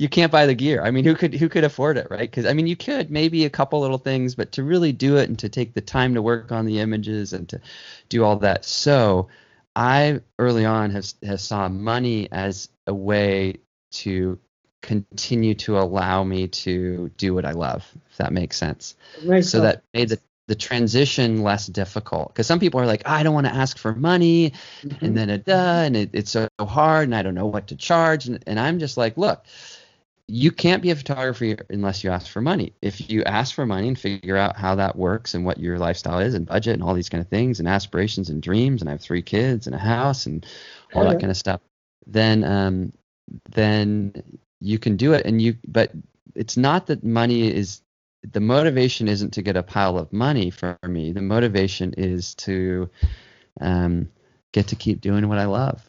you 0.00 0.08
can't 0.08 0.32
buy 0.32 0.46
the 0.46 0.54
gear. 0.54 0.82
I 0.82 0.90
mean, 0.90 1.04
who 1.04 1.14
could 1.14 1.34
who 1.34 1.50
could 1.50 1.62
afford 1.62 1.98
it, 1.98 2.06
right? 2.08 2.20
Because 2.20 2.46
I 2.46 2.54
mean, 2.54 2.66
you 2.66 2.74
could 2.74 3.10
maybe 3.10 3.44
a 3.44 3.50
couple 3.50 3.80
little 3.80 3.98
things, 3.98 4.34
but 4.34 4.52
to 4.52 4.62
really 4.62 4.92
do 4.92 5.18
it 5.18 5.28
and 5.28 5.38
to 5.40 5.50
take 5.50 5.74
the 5.74 5.82
time 5.82 6.14
to 6.14 6.22
work 6.22 6.52
on 6.52 6.64
the 6.64 6.78
images 6.80 7.34
and 7.34 7.46
to 7.50 7.60
do 8.08 8.24
all 8.24 8.36
that. 8.36 8.64
So 8.64 9.28
I 9.76 10.22
early 10.38 10.64
on 10.64 10.92
have 10.92 11.04
have 11.22 11.38
saw 11.38 11.68
money 11.68 12.32
as 12.32 12.70
a 12.86 12.94
way 12.94 13.56
to 13.92 14.38
continue 14.80 15.54
to 15.56 15.78
allow 15.78 16.24
me 16.24 16.48
to 16.48 17.10
do 17.18 17.34
what 17.34 17.44
I 17.44 17.52
love, 17.52 17.86
if 18.10 18.16
that 18.16 18.32
makes 18.32 18.56
sense. 18.56 18.96
Makes 19.22 19.50
so 19.50 19.60
that 19.60 19.82
made 19.92 20.08
the 20.08 20.18
the 20.46 20.54
transition 20.54 21.42
less 21.42 21.66
difficult 21.66 22.28
because 22.28 22.46
some 22.46 22.58
people 22.58 22.80
are 22.80 22.86
like 22.86 23.02
I 23.06 23.22
don't 23.22 23.34
want 23.34 23.46
to 23.48 23.54
ask 23.54 23.76
for 23.76 23.94
money 23.94 24.54
Mhm. 24.82 25.02
and 25.02 25.16
then 25.16 25.28
it 25.30 25.46
uh, 25.46 25.82
and 25.84 25.94
it, 25.94 26.10
it's 26.14 26.30
so 26.30 26.48
hard 26.58 27.04
and 27.04 27.14
I 27.14 27.22
don't 27.22 27.34
know 27.36 27.46
what 27.46 27.68
to 27.68 27.76
charge 27.76 28.26
and, 28.26 28.42
and 28.46 28.58
I'm 28.58 28.78
just 28.80 28.96
like 28.96 29.18
look 29.18 29.44
you 30.30 30.52
can't 30.52 30.82
be 30.82 30.90
a 30.90 30.96
photographer 30.96 31.56
unless 31.70 32.04
you 32.04 32.10
ask 32.10 32.30
for 32.30 32.40
money. 32.40 32.72
If 32.82 33.10
you 33.10 33.24
ask 33.24 33.54
for 33.54 33.66
money 33.66 33.88
and 33.88 33.98
figure 33.98 34.36
out 34.36 34.56
how 34.56 34.76
that 34.76 34.96
works 34.96 35.34
and 35.34 35.44
what 35.44 35.58
your 35.58 35.78
lifestyle 35.78 36.20
is 36.20 36.34
and 36.34 36.46
budget 36.46 36.74
and 36.74 36.82
all 36.82 36.94
these 36.94 37.08
kind 37.08 37.20
of 37.20 37.28
things 37.28 37.58
and 37.58 37.68
aspirations 37.68 38.30
and 38.30 38.42
dreams 38.42 38.80
and 38.80 38.88
I 38.88 38.92
have 38.92 39.00
three 39.00 39.22
kids 39.22 39.66
and 39.66 39.74
a 39.74 39.78
house 39.78 40.26
and 40.26 40.46
all 40.94 41.04
that 41.04 41.20
kind 41.20 41.30
of 41.30 41.36
stuff 41.36 41.60
then 42.06 42.44
um 42.44 42.92
then 43.50 44.12
you 44.60 44.78
can 44.78 44.96
do 44.96 45.12
it. 45.12 45.26
And 45.26 45.40
you 45.40 45.56
but 45.66 45.92
it's 46.34 46.56
not 46.56 46.86
that 46.86 47.04
money 47.04 47.52
is 47.52 47.82
the 48.22 48.40
motivation 48.40 49.08
isn't 49.08 49.32
to 49.34 49.42
get 49.42 49.56
a 49.56 49.62
pile 49.62 49.98
of 49.98 50.12
money 50.12 50.50
for 50.50 50.78
me. 50.86 51.12
The 51.12 51.22
motivation 51.22 51.94
is 51.96 52.34
to 52.36 52.90
um 53.60 54.10
get 54.52 54.68
to 54.68 54.76
keep 54.76 55.00
doing 55.00 55.28
what 55.28 55.38
I 55.38 55.46
love. 55.46 55.88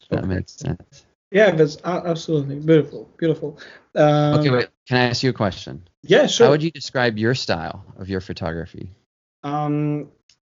If 0.00 0.08
that 0.10 0.24
makes 0.24 0.52
sense. 0.52 1.04
Yeah, 1.30 1.50
that's 1.50 1.78
absolutely 1.84 2.56
beautiful, 2.56 3.10
beautiful. 3.18 3.58
Um, 3.94 4.34
Okay, 4.40 4.50
wait. 4.50 4.68
Can 4.88 4.98
I 4.98 5.08
ask 5.10 5.22
you 5.22 5.30
a 5.30 5.32
question? 5.32 5.88
Yeah, 6.02 6.26
sure. 6.26 6.46
How 6.46 6.50
would 6.52 6.62
you 6.62 6.70
describe 6.70 7.18
your 7.18 7.34
style 7.34 7.84
of 7.98 8.08
your 8.08 8.20
photography? 8.20 8.90
um, 9.42 10.10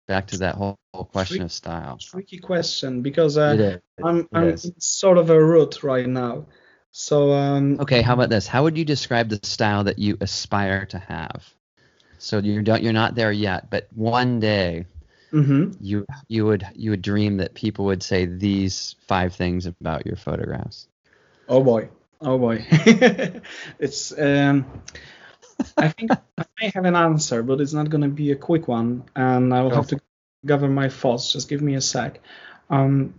Back 0.08 0.28
to 0.28 0.38
that 0.40 0.56
whole, 0.56 0.78
whole 0.94 1.06
question 1.06 1.38
Trick- 1.38 1.46
of 1.46 1.52
style. 1.52 1.98
tricky 2.00 2.38
question 2.40 3.02
because 3.02 3.38
uh, 3.38 3.78
I'm 4.04 4.28
I'm 4.34 4.58
sort 4.80 5.18
of 5.18 5.30
a 5.30 5.44
root 5.44 5.84
right 5.84 6.08
now. 6.08 6.48
So 6.92 7.32
um, 7.32 7.80
Okay, 7.80 8.02
how 8.02 8.14
about 8.14 8.30
this? 8.30 8.48
How 8.48 8.64
would 8.64 8.78
you 8.78 8.86
describe 8.86 9.30
the 9.30 9.40
style 9.44 9.84
that 9.86 10.00
you 10.00 10.18
aspire 10.22 10.86
to 10.88 11.00
have? 11.00 11.48
So 12.18 12.40
you 12.40 12.62
don't 12.62 12.84
you're 12.84 12.94
not 12.94 13.16
there 13.16 13.32
yet, 13.32 13.70
but 13.70 13.88
one 13.94 14.40
day 14.40 14.86
mhm. 15.32 15.76
you 15.80 16.06
you 16.28 16.46
would 16.46 16.66
you 16.74 16.92
would 16.92 17.02
dream 17.02 17.38
that 17.38 17.54
people 17.54 17.86
would 17.86 18.04
say 18.04 18.26
these 18.26 18.96
five 19.08 19.34
things 19.36 19.66
about 19.66 20.06
your 20.06 20.16
photographs. 20.16 20.88
Oh 21.48 21.64
boy. 21.64 21.90
Oh 22.22 22.38
boy. 22.38 22.66
it's 23.80 24.18
um 24.18 24.66
I 25.78 25.90
think 25.90 26.12
I 26.12 26.46
may 26.62 26.72
have 26.74 26.86
an 26.86 26.96
answer, 26.96 27.44
but 27.44 27.62
it's 27.62 27.74
not 27.74 27.90
gonna 27.90 28.10
be 28.10 28.32
a 28.32 28.36
quick 28.36 28.68
one 28.68 29.04
and 29.16 29.54
I 29.54 29.62
will 29.62 29.70
Go 29.70 29.78
have 29.78 29.88
to 29.88 30.00
gather 30.46 30.70
my 30.70 30.90
thoughts. 30.90 31.32
Just 31.32 31.50
give 31.50 31.62
me 31.62 31.76
a 31.76 31.82
sec. 31.82 32.20
Um 32.70 33.16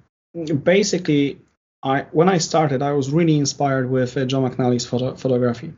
basically 0.63 1.41
I 1.83 2.03
when 2.13 2.29
I 2.29 2.39
started 2.39 2.83
I 2.83 2.93
was 2.93 3.11
really 3.11 3.39
inspired 3.39 3.91
with 3.91 4.17
uh, 4.17 4.27
John 4.27 4.49
McNally's 4.49 4.85
photo- 4.85 5.17
photography. 5.17 5.73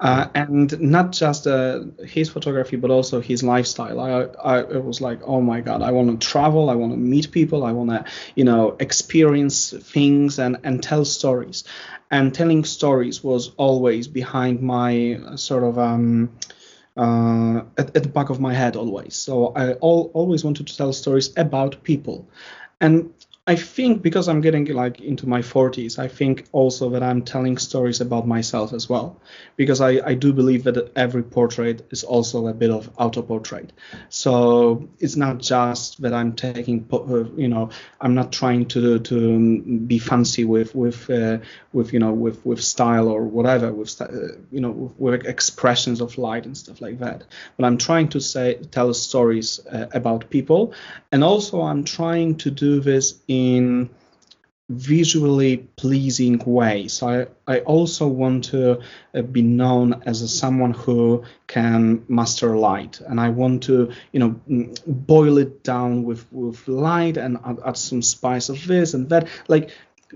Uh, 0.00 0.28
and 0.34 0.80
not 0.80 1.10
just 1.10 1.46
uh, 1.46 1.80
his 2.04 2.28
photography, 2.28 2.76
but 2.76 2.90
also 2.90 3.20
his 3.20 3.42
lifestyle. 3.42 3.98
I, 3.98 4.10
I 4.42 4.60
it 4.60 4.84
was 4.84 5.00
like, 5.00 5.20
oh 5.24 5.40
my 5.40 5.60
god, 5.60 5.82
I 5.82 5.90
want 5.90 6.20
to 6.20 6.26
travel, 6.26 6.70
I 6.70 6.74
want 6.74 6.92
to 6.92 6.98
meet 6.98 7.32
people, 7.32 7.64
I 7.64 7.72
want 7.72 7.90
to, 7.90 8.04
you 8.36 8.44
know, 8.44 8.76
experience 8.78 9.72
things 9.72 10.38
and 10.38 10.58
and 10.64 10.82
tell 10.82 11.04
stories. 11.04 11.64
And 12.10 12.34
telling 12.34 12.64
stories 12.64 13.24
was 13.24 13.52
always 13.56 14.08
behind 14.08 14.62
my 14.62 15.14
uh, 15.14 15.36
sort 15.36 15.64
of 15.64 15.78
um, 15.78 16.30
uh, 16.96 17.62
at, 17.76 17.96
at 17.96 18.02
the 18.02 18.08
back 18.08 18.30
of 18.30 18.40
my 18.40 18.54
head 18.54 18.76
always. 18.76 19.14
So 19.14 19.52
I 19.56 19.70
al- 19.72 20.10
always 20.14 20.44
wanted 20.44 20.66
to 20.68 20.76
tell 20.76 20.92
stories 20.92 21.32
about 21.36 21.82
people, 21.82 22.28
and 22.80 23.12
I 23.48 23.56
think 23.56 24.02
because 24.02 24.28
I'm 24.28 24.42
getting 24.42 24.66
like 24.66 25.00
into 25.00 25.26
my 25.26 25.40
40s, 25.40 25.98
I 25.98 26.06
think 26.06 26.44
also 26.52 26.90
that 26.90 27.02
I'm 27.02 27.22
telling 27.22 27.56
stories 27.56 28.02
about 28.02 28.26
myself 28.26 28.74
as 28.74 28.90
well, 28.90 29.22
because 29.56 29.80
I, 29.80 30.02
I 30.04 30.12
do 30.12 30.34
believe 30.34 30.64
that 30.64 30.92
every 30.94 31.22
portrait 31.22 31.86
is 31.90 32.04
also 32.04 32.48
a 32.48 32.52
bit 32.52 32.70
of 32.70 32.90
auto 32.98 33.22
portrait. 33.22 33.72
So 34.10 34.90
it's 34.98 35.16
not 35.16 35.38
just 35.38 36.02
that 36.02 36.12
I'm 36.12 36.34
taking, 36.34 36.86
uh, 36.92 37.24
you 37.36 37.48
know, 37.48 37.70
I'm 38.02 38.14
not 38.14 38.32
trying 38.32 38.66
to 38.66 38.98
to 38.98 39.16
um, 39.16 39.78
be 39.86 39.98
fancy 39.98 40.44
with 40.44 40.74
with 40.74 41.08
uh, 41.08 41.38
with 41.72 41.94
you 41.94 42.00
know 42.00 42.12
with 42.12 42.44
with 42.44 42.62
style 42.62 43.08
or 43.08 43.22
whatever 43.22 43.72
with 43.72 43.98
uh, 44.02 44.08
you 44.52 44.60
know 44.60 44.72
with, 44.72 44.98
with 44.98 45.26
expressions 45.26 46.02
of 46.02 46.18
light 46.18 46.44
and 46.44 46.54
stuff 46.54 46.82
like 46.82 46.98
that. 46.98 47.24
But 47.56 47.64
I'm 47.64 47.78
trying 47.78 48.08
to 48.10 48.20
say 48.20 48.56
tell 48.70 48.92
stories 48.92 49.58
uh, 49.72 49.86
about 49.94 50.28
people, 50.28 50.74
and 51.10 51.24
also 51.24 51.62
I'm 51.62 51.84
trying 51.84 52.36
to 52.44 52.50
do 52.50 52.80
this 52.80 53.14
in 53.26 53.37
visually 54.68 55.56
pleasing 55.76 56.38
way. 56.44 56.88
So 56.88 57.08
I, 57.46 57.54
I 57.54 57.60
also 57.60 58.06
want 58.06 58.44
to 58.46 58.80
uh, 59.14 59.22
be 59.22 59.42
known 59.42 60.02
as 60.04 60.20
a, 60.20 60.28
someone 60.28 60.72
who 60.72 61.24
can 61.46 62.04
master 62.08 62.56
light, 62.56 63.00
and 63.00 63.18
I 63.18 63.30
want 63.30 63.62
to, 63.64 63.92
you 64.12 64.20
know, 64.20 64.40
mm, 64.48 64.78
boil 64.86 65.38
it 65.38 65.62
down 65.62 66.04
with 66.04 66.30
with 66.32 66.68
light 66.68 67.16
and 67.16 67.38
add, 67.44 67.58
add 67.64 67.76
some 67.76 68.02
spice 68.02 68.48
of 68.50 68.66
this 68.66 68.94
and 68.94 69.08
that. 69.08 69.28
Like 69.48 69.70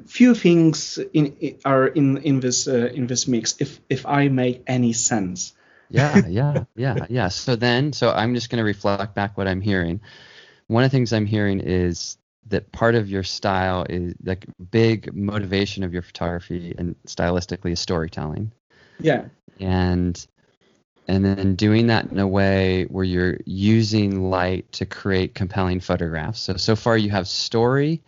few 0.06 0.34
things 0.34 0.98
in, 1.12 1.58
are 1.64 1.86
in 1.86 2.18
in 2.18 2.40
this 2.40 2.68
uh, 2.68 2.90
in 2.92 3.06
this 3.06 3.26
mix. 3.26 3.56
If 3.58 3.80
if 3.88 4.06
I 4.06 4.28
make 4.28 4.62
any 4.66 4.92
sense. 4.92 5.54
yeah, 5.88 6.26
yeah, 6.28 6.64
yeah, 6.76 7.06
yeah. 7.08 7.28
So 7.28 7.56
then, 7.56 7.92
so 7.92 8.10
I'm 8.10 8.34
just 8.34 8.50
going 8.50 8.58
to 8.58 8.64
reflect 8.64 9.14
back 9.14 9.36
what 9.36 9.48
I'm 9.48 9.60
hearing. 9.60 10.00
One 10.66 10.84
of 10.84 10.90
the 10.90 10.96
things 10.96 11.12
I'm 11.12 11.26
hearing 11.26 11.60
is 11.60 12.16
that 12.48 12.70
part 12.72 12.94
of 12.94 13.08
your 13.08 13.22
style 13.22 13.86
is 13.88 14.14
like 14.24 14.46
big 14.70 15.14
motivation 15.14 15.84
of 15.84 15.92
your 15.92 16.02
photography 16.02 16.74
and 16.76 16.96
stylistically 17.06 17.72
is 17.72 17.80
storytelling. 17.80 18.52
Yeah. 19.00 19.26
And 19.60 20.24
and 21.08 21.24
then 21.24 21.56
doing 21.56 21.88
that 21.88 22.06
in 22.06 22.18
a 22.18 22.28
way 22.28 22.84
where 22.84 23.04
you're 23.04 23.38
using 23.44 24.30
light 24.30 24.70
to 24.72 24.86
create 24.86 25.34
compelling 25.34 25.80
photographs. 25.80 26.40
So 26.40 26.56
so 26.56 26.76
far 26.76 26.96
you 26.96 27.10
have 27.10 27.28
story 27.28 28.02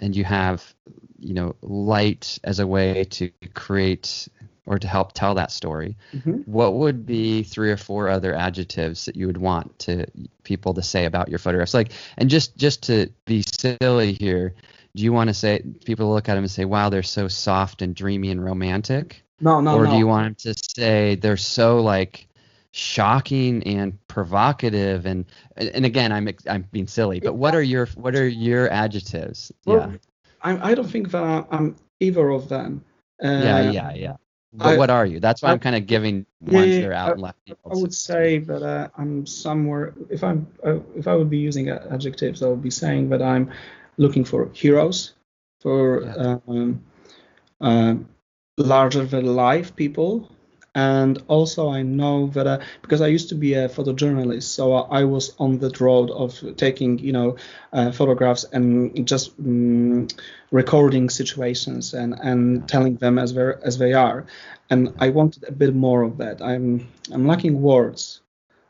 and 0.00 0.16
you 0.16 0.24
have 0.24 0.74
you 1.18 1.34
know 1.34 1.54
light 1.62 2.38
as 2.44 2.58
a 2.58 2.66
way 2.66 3.04
to 3.04 3.30
create 3.54 4.28
or 4.66 4.78
to 4.78 4.86
help 4.86 5.12
tell 5.12 5.34
that 5.34 5.50
story 5.50 5.96
Mhm. 6.14 6.46
what 6.46 6.74
would 6.74 7.04
be 7.04 7.42
three 7.42 7.70
or 7.70 7.76
four 7.76 8.08
other 8.08 8.34
adjectives 8.34 9.04
that 9.06 9.16
you 9.16 9.26
would 9.26 9.38
want 9.38 9.78
to 9.80 10.06
people 10.44 10.74
to 10.74 10.82
say 10.82 11.04
about 11.04 11.28
your 11.28 11.38
photographs 11.38 11.74
like 11.74 11.92
and 12.18 12.30
just 12.30 12.56
just 12.56 12.82
to 12.84 13.08
be 13.24 13.42
silly 13.58 14.12
here 14.12 14.54
do 14.94 15.02
you 15.02 15.12
want 15.12 15.28
to 15.28 15.34
say 15.34 15.62
people 15.84 16.12
look 16.12 16.28
at 16.28 16.34
them 16.34 16.44
and 16.44 16.50
say 16.50 16.64
wow 16.64 16.88
they're 16.88 17.02
so 17.02 17.28
soft 17.28 17.82
and 17.82 17.94
dreamy 17.94 18.30
and 18.30 18.44
romantic 18.44 19.22
No, 19.40 19.60
no, 19.60 19.76
or 19.76 19.84
no. 19.84 19.90
do 19.90 19.96
you 19.98 20.06
want 20.06 20.26
them 20.38 20.54
to 20.54 20.62
say 20.76 21.16
they're 21.16 21.36
so 21.36 21.80
like 21.80 22.28
shocking 22.72 23.62
and 23.64 23.98
provocative 24.08 25.04
and 25.06 25.26
and 25.56 25.84
again 25.84 26.10
i'm 26.10 26.28
i'm 26.48 26.66
being 26.72 26.86
silly 26.86 27.20
but 27.20 27.34
what 27.34 27.54
are 27.54 27.62
your 27.62 27.86
what 27.96 28.14
are 28.14 28.26
your 28.28 28.70
adjectives 28.70 29.52
Well, 29.66 29.90
yeah 29.90 29.96
I, 30.44 30.70
I 30.70 30.74
don't 30.74 30.88
think 30.88 31.10
that 31.12 31.46
I'm 31.52 31.76
either 32.00 32.30
of 32.30 32.48
them. 32.48 32.84
Uh, 33.22 33.28
yeah 33.28 33.70
yeah 33.70 33.92
yeah 33.94 34.16
but 34.52 34.74
I- 34.74 34.76
what 34.76 34.90
are 34.90 35.06
you 35.06 35.20
that's 35.20 35.42
why 35.42 35.48
I- 35.48 35.52
i'm 35.52 35.58
kind 35.58 35.76
of 35.76 35.86
giving 35.86 36.26
ones 36.40 36.74
yeah, 36.74 36.80
that 36.80 36.88
are 36.90 36.92
out 36.92 37.08
I- 37.08 37.12
and 37.12 37.20
left 37.22 37.38
I 37.70 37.74
would 37.74 37.94
say 37.94 38.38
that 38.38 38.62
uh, 38.62 38.88
I'm 38.98 39.26
somewhere. 39.26 39.94
If 40.10 40.22
I'm, 40.22 40.46
uh, 40.64 40.78
if 40.96 41.06
I 41.08 41.14
would 41.14 41.30
be 41.30 41.38
using 41.38 41.70
uh, 41.70 41.86
adjectives, 41.90 42.42
I 42.42 42.48
would 42.48 42.62
be 42.62 42.70
saying 42.70 43.08
that 43.10 43.22
I'm 43.22 43.50
looking 43.96 44.24
for 44.24 44.50
heroes, 44.52 45.14
for 45.60 46.02
Yeah. 46.02 46.38
um, 46.48 46.82
uh, 47.60 47.94
larger 48.58 49.04
than 49.06 49.24
life 49.36 49.74
people, 49.76 50.28
and 50.74 51.22
also 51.28 51.68
I 51.68 51.82
know 51.82 52.28
that 52.28 52.46
uh, 52.46 52.58
because 52.82 53.00
I 53.00 53.08
used 53.08 53.28
to 53.30 53.34
be 53.34 53.54
a 53.54 53.68
photojournalist, 53.68 54.44
so 54.44 54.74
I 54.74 55.04
was 55.04 55.34
on 55.38 55.58
that 55.58 55.80
road 55.80 56.10
of 56.10 56.42
taking, 56.56 56.98
you 56.98 57.12
know, 57.12 57.36
uh, 57.72 57.92
photographs 57.92 58.44
and 58.52 59.06
just 59.06 59.38
um, 59.38 60.08
recording 60.50 61.10
situations 61.10 61.94
and 61.94 62.14
and 62.22 62.68
telling 62.68 62.96
them 62.96 63.18
as 63.18 63.34
they 63.34 63.52
as 63.64 63.78
they 63.78 63.92
are 63.92 64.26
and 64.70 64.94
I 64.98 65.10
wanted 65.10 65.44
a 65.48 65.52
bit 65.52 65.74
more 65.74 66.02
of 66.02 66.16
that. 66.18 66.40
I'm 66.42 66.88
I'm 67.12 67.26
lacking 67.26 67.60
words. 67.60 68.20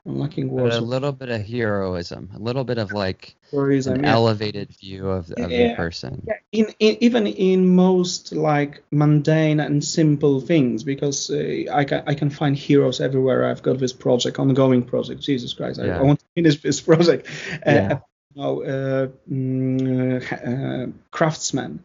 I'm 0.05 0.19
lacking 0.19 0.55
But 0.55 0.73
a 0.73 0.81
little 0.81 1.13
bit 1.13 1.29
of 1.29 1.47
heroism, 1.47 2.31
a 2.35 2.39
little 2.39 2.65
bit 2.65 2.79
of 2.79 2.93
like 2.93 3.37
stories. 3.47 3.87
I 3.87 3.93
an 3.93 4.01
mean, 4.01 4.11
elevated 4.11 4.75
view 4.77 5.09
of, 5.09 5.31
of 5.31 5.49
the 5.49 5.75
person. 5.77 6.25
yeah, 6.27 6.35
in, 6.51 6.75
in 6.81 6.97
even 7.01 7.27
in 7.29 7.69
most 7.77 8.33
like 8.33 8.83
mundane 8.91 9.61
and 9.61 9.85
simple 9.85 10.41
things, 10.41 10.83
because 10.83 11.31
uh, 11.31 11.67
I 11.73 11.85
can 11.85 12.03
I 12.09 12.15
can 12.15 12.31
find 12.31 12.57
heroes 12.57 13.01
everywhere. 13.01 13.49
I've 13.49 13.63
got 13.63 13.79
this 13.79 13.93
project, 13.93 14.41
ongoing 14.41 14.83
project. 14.83 15.21
Jesus 15.21 15.55
Christ, 15.55 15.79
I, 15.79 15.87
Yeah. 15.87 16.01
I 16.01 16.03
want 16.03 16.19
to 16.19 16.27
finish 16.35 16.61
this 16.61 16.81
project. 16.81 17.29
Yeah. 17.65 17.93
Uh, 17.93 17.99
you 18.35 18.43
know, 18.43 18.63
uh, 18.65 19.07
mm, 19.31 20.89
uh, 20.89 20.93
craftsmen, 21.13 21.85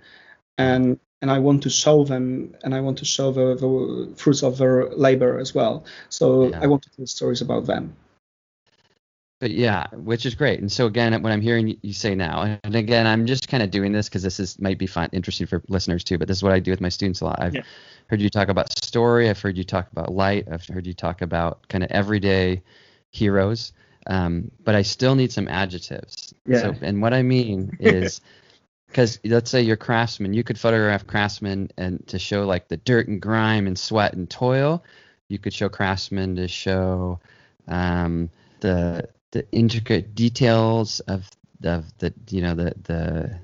and 0.57 0.99
and 1.22 1.30
I 1.30 1.38
want 1.38 1.63
to 1.63 1.70
show 1.70 2.03
them, 2.03 2.55
and 2.63 2.74
I 2.74 2.82
want 2.82 2.97
to 2.99 3.05
show 3.05 3.32
the, 3.32 3.55
the 3.55 4.15
fruits 4.15 4.41
of 4.43 4.57
their 4.57 4.89
labor 4.89 5.38
as 5.39 5.53
well. 5.53 5.86
So 6.09 6.49
Yeah. 6.49 6.61
I 6.63 6.68
want 6.68 6.82
to 6.84 6.89
tell 6.89 7.05
stories 7.05 7.41
about 7.41 7.68
them. 7.68 7.95
But 9.40 9.52
yeah, 9.52 9.86
which 9.94 10.26
is 10.26 10.34
great. 10.34 10.60
And 10.60 10.72
so 10.72 10.88
again, 10.88 11.22
what 11.22 11.32
I'm 11.32 11.42
hearing 11.42 11.78
you 11.84 11.94
say 11.94 12.16
now, 12.16 12.58
and 12.64 12.76
again, 12.76 13.06
I'm 13.06 13.28
just 13.28 13.48
kind 13.48 13.62
of 13.62 13.70
doing 13.70 13.92
this 13.92 14.10
because 14.10 14.24
this 14.24 14.40
is 14.40 14.60
might 14.60 14.80
be 14.80 14.88
fun, 14.88 15.10
interesting 15.14 15.46
for 15.46 15.62
listeners 15.68 16.04
too. 16.04 16.18
But 16.18 16.28
this 16.28 16.38
is 16.38 16.44
what 16.44 16.54
I 16.54 16.60
do 16.60 16.72
with 16.72 16.82
my 16.82 16.90
students 16.90 17.22
a 17.22 17.26
lot. 17.26 17.40
I've 17.40 17.54
Yeah. 17.56 17.62
heard 18.08 18.20
you 18.20 18.32
talk 18.32 18.50
about 18.50 18.76
story. 18.84 19.30
I've 19.30 19.40
heard 19.40 19.56
you 19.56 19.64
talk 19.64 19.92
about 19.92 20.12
light. 20.12 20.48
I've 20.52 20.66
heard 20.66 20.88
you 20.88 20.94
talk 20.94 21.22
about 21.22 21.68
kind 21.68 21.84
of 21.84 21.92
everyday 21.92 22.64
heroes. 23.12 23.74
Um, 24.08 24.50
but 24.64 24.74
I 24.74 24.82
still 24.82 25.14
need 25.16 25.32
some 25.32 25.48
adjectives. 25.48 26.34
Yeah. 26.48 26.62
So, 26.62 26.76
and 26.82 27.02
what 27.02 27.14
I 27.14 27.22
mean 27.22 27.78
is, 27.80 28.22
because 28.88 29.20
let's 29.24 29.52
say 29.52 29.62
you're 29.62 29.76
craftsman, 29.76 30.34
you 30.34 30.44
could 30.44 30.58
photograph 30.58 31.06
craftsmen 31.06 31.70
and 31.78 32.06
to 32.08 32.18
show 32.18 32.46
like 32.46 32.70
the 32.70 32.78
dirt 32.78 33.08
and 33.08 33.22
grime 33.22 33.68
and 33.68 33.78
sweat 33.78 34.14
and 34.14 34.28
toil. 34.30 34.84
You 35.28 35.38
could 35.38 35.54
show 35.54 35.70
craftsmen 35.70 36.38
to 36.38 36.48
show 36.48 37.20
um, 37.68 38.30
the 38.62 39.10
the 39.32 39.46
intricate 39.52 40.16
details 40.16 41.00
of 41.02 41.30
of 41.64 41.86
the 42.00 42.14
you 42.30 42.42
know 42.42 42.54
the 42.56 42.74
the 42.84 43.40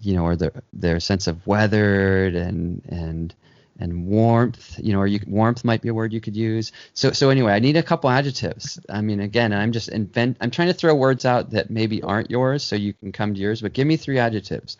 you 0.00 0.14
know 0.14 0.24
or 0.24 0.36
the 0.36 0.52
their 0.72 1.00
sense 1.00 1.26
of 1.26 1.46
weathered 1.46 2.34
and 2.34 2.82
and 2.88 3.34
and 3.80 4.06
warmth 4.06 4.78
you 4.82 4.92
know 4.92 4.98
or 5.00 5.06
you 5.06 5.20
warmth 5.26 5.64
might 5.64 5.80
be 5.82 5.88
a 5.88 5.94
word 5.94 6.12
you 6.12 6.20
could 6.20 6.36
use. 6.36 6.72
So 6.94 7.12
so 7.12 7.30
anyway 7.30 7.52
i 7.52 7.58
need 7.58 7.76
a 7.76 7.82
couple 7.82 8.10
adjectives. 8.10 8.78
I 8.88 9.00
mean 9.00 9.20
again 9.20 9.52
i'm 9.52 9.72
just 9.72 9.88
invent 9.88 10.36
i'm 10.40 10.50
trying 10.50 10.68
to 10.68 10.74
throw 10.74 10.94
words 10.94 11.24
out 11.24 11.50
that 11.50 11.70
maybe 11.70 12.02
aren't 12.02 12.30
yours 12.30 12.62
so 12.62 12.76
you 12.76 12.92
can 12.92 13.12
come 13.12 13.34
to 13.34 13.40
yours 13.40 13.62
but 13.62 13.72
give 13.72 13.86
me 13.86 13.96
three 13.96 14.18
adjectives. 14.18 14.76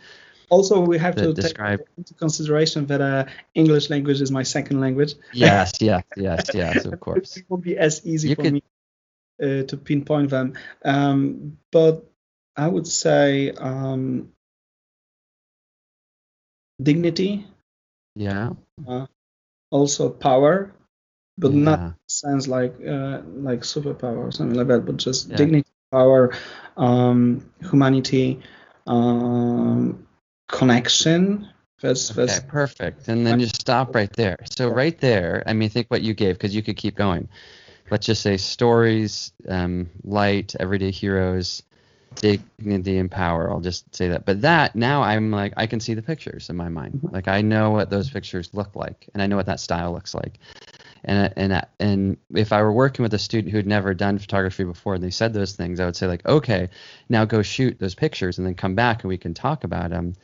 Also, 0.51 0.81
we 0.81 0.97
have 0.99 1.15
To 1.17 1.35
describe- 1.35 1.81
take 1.81 1.89
into 1.99 2.15
consideration 2.15 2.87
that 2.87 3.03
uh, 3.03 3.27
English 3.55 3.91
language 3.91 4.23
is 4.23 4.31
my 4.31 4.43
second 4.45 4.81
language. 4.81 5.15
yes 5.35 5.73
yes 5.81 6.05
yes 6.17 6.47
yes 6.55 6.85
of 6.87 6.99
course. 7.01 7.37
It 7.37 7.45
won't 7.51 7.63
be 7.63 7.77
as 7.77 8.01
easy 8.07 8.31
You 8.31 8.35
for 8.35 8.43
could- 8.45 8.53
me 8.55 8.63
uh, 9.43 9.63
to 9.65 9.77
pinpoint 9.77 10.31
them. 10.31 10.55
Um, 10.85 11.59
but 11.71 12.05
I 12.57 12.69
would 12.69 12.87
say 12.87 13.51
um, 13.53 14.33
dignity, 16.83 17.47
yeah 18.15 18.51
also 19.71 20.11
power, 20.11 20.73
but 21.37 21.53
not 21.53 21.79
Yeah. 21.81 21.93
sounds 22.07 22.49
like 22.49 22.75
uh, 22.87 23.21
like 23.25 23.61
superpower 23.61 24.19
or 24.19 24.33
something 24.33 24.57
like 24.57 24.69
that. 24.69 24.85
But 24.87 24.97
just 24.97 25.31
Yeah. 25.31 25.37
dignity, 25.37 25.71
power, 25.93 26.33
um, 26.77 27.51
humanity, 27.61 28.41
um, 28.87 30.07
connection. 30.49 31.49
That's 31.81 32.09
that's 32.11 32.39
Okay, 32.41 32.49
perfect. 32.49 33.09
And 33.09 33.27
then 33.27 33.41
just 33.41 33.61
stop 33.61 33.95
right 33.95 34.13
there. 34.15 34.39
So 34.51 34.69
right 34.69 34.99
there, 34.99 35.43
I 35.47 35.53
mean, 35.53 35.69
think 35.69 35.89
what 35.89 36.03
you 36.03 36.15
gave 36.15 36.35
because 36.35 36.55
you 36.55 36.63
could 36.63 36.77
keep 36.77 36.97
going. 36.97 37.29
Let's 37.91 38.07
just 38.07 38.23
say 38.23 38.37
stories, 38.37 39.33
um, 39.49 39.89
light, 40.05 40.55
everyday 40.61 40.91
heroes, 40.91 41.63
dignity 42.17 42.99
and 42.99 43.11
power. 43.11 43.51
I'll 43.51 43.61
just 43.61 43.95
say 43.95 44.09
that. 44.09 44.25
But 44.25 44.43
that 44.43 44.75
now 44.75 45.03
I'm 45.03 45.31
like 45.31 45.55
I 45.57 45.67
can 45.67 45.81
see 45.81 45.95
the 45.95 46.03
pictures 46.03 46.51
in 46.51 46.57
my 46.57 46.69
mind. 46.69 47.01
Like 47.13 47.29
I 47.29 47.41
know 47.41 47.71
what 47.71 47.91
those 47.91 48.11
pictures 48.11 48.51
look 48.53 48.75
like, 48.77 49.09
and 49.15 49.23
I 49.23 49.27
know 49.27 49.37
what 49.37 49.47
that 49.47 49.61
style 49.61 49.93
looks 49.93 50.15
like. 50.15 50.39
And 51.05 51.33
and 51.37 51.67
and 51.79 52.17
if 52.35 52.53
I 52.53 52.63
were 52.63 52.73
working 52.73 53.03
with 53.03 53.15
a 53.15 53.19
student 53.19 53.53
who'd 53.53 53.67
never 53.67 53.95
done 53.95 54.19
photography 54.19 54.65
before 54.65 54.95
and 54.95 55.05
they 55.05 55.11
said 55.11 55.33
those 55.33 55.53
things, 55.53 55.81
I 55.81 55.87
would 55.87 55.97
say 55.97 56.07
like, 56.07 56.27
okay, 56.27 56.69
now 57.09 57.25
go 57.25 57.43
shoot 57.43 57.79
those 57.79 57.95
pictures 57.95 58.39
and 58.39 58.47
then 58.47 58.55
come 58.55 58.75
back 58.75 59.03
and 59.03 59.09
we 59.09 59.19
can 59.19 59.35
talk 59.35 59.65
about 59.65 59.91
them 59.91 60.15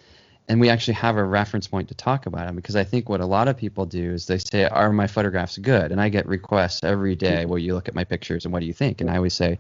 and 0.48 0.60
we 0.60 0.68
actually 0.68 0.94
have 0.94 1.16
a 1.16 1.24
reference 1.24 1.66
point 1.66 1.88
to 1.88 1.94
talk 1.94 2.26
about 2.26 2.46
them 2.46 2.56
because 2.56 2.76
I 2.76 2.84
think 2.84 3.08
what 3.08 3.20
a 3.20 3.26
lot 3.26 3.48
of 3.48 3.56
people 3.56 3.86
do 3.86 4.12
is 4.12 4.26
they 4.26 4.38
say, 4.38 4.64
"Are 4.64 4.92
my 4.92 5.06
photographs 5.06 5.58
good?" 5.58 5.92
And 5.92 6.00
I 6.00 6.08
get 6.08 6.26
requests 6.26 6.84
every 6.84 7.16
day, 7.16 7.46
"Well, 7.46 7.58
you 7.58 7.74
look 7.74 7.88
at 7.88 7.94
my 7.94 8.04
pictures 8.04 8.44
and 8.44 8.52
what 8.52 8.60
do 8.60 8.66
you 8.66 8.72
think?" 8.72 9.00
And 9.00 9.10
I 9.10 9.16
always 9.16 9.34
say, 9.34 9.58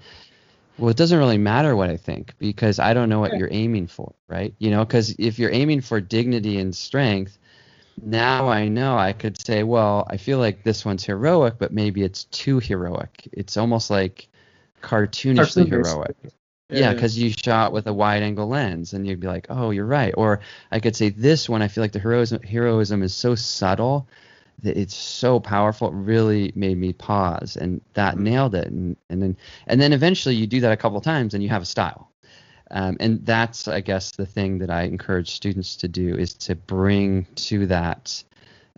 "Well, 0.78 0.90
it 0.90 0.96
doesn't 0.96 1.18
really 1.18 1.38
matter 1.38 1.74
what 1.74 1.90
I 1.90 1.96
think 1.96 2.34
because 2.38 2.78
I 2.78 2.94
don't 2.94 3.08
know 3.08 3.20
what 3.20 3.36
you're 3.36 3.48
aiming 3.50 3.86
for, 3.86 4.12
right? 4.28 4.54
You 4.58 4.70
know, 4.70 4.84
because 4.84 5.14
if 5.18 5.38
you're 5.38 5.52
aiming 5.52 5.80
for 5.80 6.00
dignity 6.00 6.58
and 6.58 6.74
strength, 6.74 7.38
now 8.02 8.48
I 8.48 8.68
know 8.68 8.98
I 8.98 9.12
could 9.12 9.40
say, 9.40 9.62
well, 9.62 10.06
I 10.08 10.16
feel 10.16 10.38
like 10.38 10.64
this 10.64 10.84
one's 10.84 11.04
heroic, 11.04 11.54
but 11.58 11.72
maybe 11.72 12.02
it's 12.02 12.24
too 12.24 12.58
heroic. 12.58 13.28
It's 13.32 13.56
almost 13.56 13.90
like 13.90 14.28
cartoonishly 14.82 15.68
heroic. 15.68 16.16
Yeah, 16.70 16.94
because 16.94 17.18
you 17.18 17.30
shot 17.30 17.72
with 17.72 17.86
a 17.86 17.92
wide 17.92 18.22
angle 18.22 18.48
lens, 18.48 18.94
and 18.94 19.06
you'd 19.06 19.20
be 19.20 19.26
like, 19.26 19.46
"Oh, 19.50 19.70
you're 19.70 19.84
right." 19.84 20.14
Or 20.16 20.40
I 20.72 20.80
could 20.80 20.96
say 20.96 21.10
this 21.10 21.48
one. 21.48 21.62
I 21.62 21.68
feel 21.68 21.84
like 21.84 21.92
the 21.92 21.98
heroism 21.98 22.42
heroism 22.42 23.02
is 23.02 23.14
so 23.14 23.34
subtle 23.34 24.08
that 24.62 24.76
it's 24.76 24.94
so 24.94 25.40
powerful. 25.40 25.88
It 25.88 25.94
really 25.94 26.52
made 26.54 26.78
me 26.78 26.92
pause, 26.92 27.56
and 27.56 27.80
that 27.94 28.18
nailed 28.18 28.54
it. 28.54 28.68
And 28.68 28.96
and 29.10 29.22
then 29.22 29.36
and 29.66 29.80
then 29.80 29.92
eventually 29.92 30.34
you 30.36 30.46
do 30.46 30.60
that 30.60 30.72
a 30.72 30.76
couple 30.76 31.00
times, 31.00 31.34
and 31.34 31.42
you 31.42 31.50
have 31.50 31.62
a 31.62 31.66
style. 31.66 32.10
Um, 32.70 32.96
and 32.98 33.24
that's, 33.26 33.68
I 33.68 33.80
guess, 33.80 34.12
the 34.12 34.26
thing 34.26 34.58
that 34.58 34.70
I 34.70 34.82
encourage 34.82 35.30
students 35.30 35.76
to 35.76 35.86
do 35.86 36.16
is 36.16 36.32
to 36.34 36.54
bring 36.54 37.26
to 37.36 37.66
that 37.66 38.24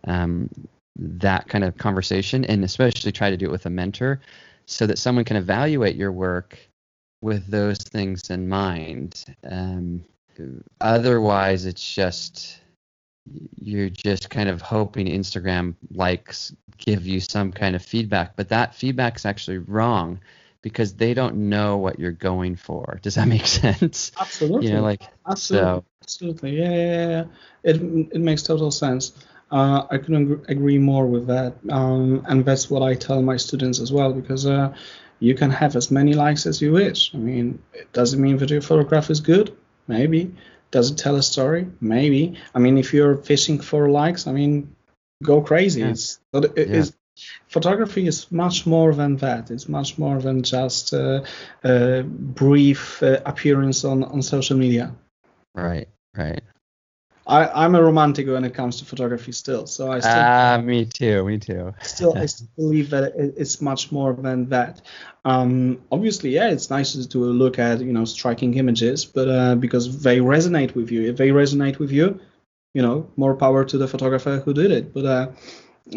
um, 0.03 0.49
that 0.97 1.47
kind 1.47 1.63
of 1.63 1.77
conversation, 1.77 2.43
and 2.45 2.63
especially 2.65 3.11
try 3.11 3.29
to 3.29 3.37
do 3.37 3.45
it 3.45 3.51
with 3.51 3.65
a 3.65 3.69
mentor, 3.69 4.19
so 4.65 4.85
that 4.87 4.97
someone 4.99 5.23
can 5.25 5.37
evaluate 5.37 5.95
your 5.95 6.11
work 6.11 6.59
with 7.21 7.47
those 7.47 7.77
things 7.77 8.29
in 8.29 8.47
mind. 8.47 9.23
Um, 9.43 10.03
otherwise, 10.81 11.65
it's 11.65 11.95
just 11.95 12.59
you're 13.59 13.89
just 13.89 14.29
kind 14.29 14.49
of 14.49 14.61
hoping 14.61 15.07
Instagram 15.07 15.75
likes 15.91 16.53
give 16.77 17.05
you 17.05 17.19
some 17.19 17.51
kind 17.51 17.75
of 17.75 17.81
feedback, 17.81 18.35
but 18.35 18.49
that 18.49 18.75
feedback's 18.75 19.25
actually 19.25 19.57
wrong 19.57 20.19
because 20.61 20.93
they 20.93 21.13
don't 21.13 21.35
know 21.49 21.77
what 21.77 21.99
you're 21.99 22.11
going 22.11 22.55
for. 22.55 22.99
Does 23.01 23.15
that 23.15 23.27
make 23.27 23.45
sense? 23.47 24.11
Absolutely. 24.19 24.67
You 24.67 24.73
know, 24.75 24.81
like 24.81 25.03
Absolutely. 25.27 25.67
so. 25.67 25.83
Absolutely. 26.03 26.57
Yeah, 26.57 26.69
yeah, 26.69 26.75
yeah, 26.75 27.09
yeah. 27.09 27.23
It 27.63 27.75
it 28.13 28.21
makes 28.21 28.43
total 28.43 28.71
sense. 28.71 29.13
Uh, 29.51 29.85
I 29.89 29.97
couldn't 29.97 30.45
agree 30.49 30.77
more 30.77 31.07
with 31.07 31.27
that. 31.27 31.55
Um, 31.69 32.23
and 32.27 32.45
that's 32.45 32.69
what 32.69 32.81
I 32.81 32.95
tell 32.95 33.21
my 33.21 33.37
students 33.37 33.79
as 33.79 33.91
well, 33.91 34.11
because 34.13 34.45
uh, 34.45 34.73
you 35.19 35.35
can 35.35 35.51
have 35.51 35.75
as 35.75 35.91
many 35.91 36.13
likes 36.13 36.45
as 36.45 36.61
you 36.61 36.71
wish. 36.71 37.13
I 37.13 37.17
mean, 37.17 37.59
it 37.73 37.91
doesn't 37.93 38.21
mean 38.21 38.37
that 38.37 38.49
your 38.49 38.61
photograph 38.61 39.09
is 39.09 39.19
good. 39.19 39.55
Maybe. 39.87 40.33
Does 40.71 40.91
it 40.91 40.97
tell 40.97 41.15
a 41.15 41.23
story? 41.23 41.67
Maybe. 41.79 42.37
I 42.53 42.59
mean, 42.59 42.77
if 42.77 42.93
you're 42.93 43.15
fishing 43.15 43.59
for 43.59 43.89
likes, 43.89 44.27
I 44.27 44.33
mean, 44.33 44.75
go 45.23 45.41
crazy. 45.41 45.81
Yeah. 45.81 45.89
It's, 45.89 46.19
Yeah. 46.33 46.83
photography 47.47 48.05
is 48.05 48.31
much 48.31 48.65
more 48.67 48.93
than 48.93 49.17
that. 49.17 49.49
It's 49.49 49.67
much 49.67 49.97
more 49.97 50.19
than 50.21 50.43
just 50.43 50.93
uh, 50.93 51.23
a 51.63 52.03
brief 52.03 53.01
uh, 53.01 53.19
appearance 53.25 53.83
on, 53.85 54.03
on 54.03 54.21
social 54.21 54.57
media. 54.57 54.93
Right, 55.55 55.87
right. 56.15 56.43
I, 57.27 57.65
I'm 57.65 57.75
a 57.75 57.83
romantic 57.83 58.27
when 58.27 58.43
it 58.45 58.53
comes 58.53 58.77
to 58.79 58.85
photography 58.85 59.31
still, 59.33 59.67
so 59.67 59.91
I 59.91 59.99
still 59.99 60.27
Ah, 60.29 60.61
me 60.63 60.85
too, 60.85 61.23
me 61.25 61.37
too. 61.37 61.73
still 61.81 62.17
I 62.19 62.25
still 62.27 62.47
believe 62.57 62.89
that 62.91 63.03
it, 63.15 63.33
it's 63.37 63.61
much 63.61 63.91
more 63.91 64.13
than 64.13 64.49
that. 64.49 64.81
Um, 65.25 65.79
obviously, 65.91 66.31
yeah, 66.31 66.49
it's 66.49 66.69
nice 66.69 66.93
to- 66.93 67.07
to 67.09 67.19
look 67.25 67.59
at 67.59 67.79
you 67.81 67.93
know 67.93 68.05
striking 68.05 68.53
images, 68.55 69.05
but 69.05 69.27
uh, 69.29 69.55
because 69.55 70.01
they 70.03 70.19
resonate 70.19 70.75
with 70.75 70.91
you, 70.91 71.09
if 71.09 71.17
they 71.17 71.29
resonate 71.29 71.79
with 71.79 71.91
you, 71.91 72.19
you 72.73 72.81
know, 72.81 73.07
more 73.17 73.35
power 73.35 73.63
to 73.65 73.77
the 73.77 73.87
photographer 73.87 74.39
who 74.45 74.53
did 74.53 74.71
it. 74.71 74.93
But 74.93 75.05
uh, 75.05 75.27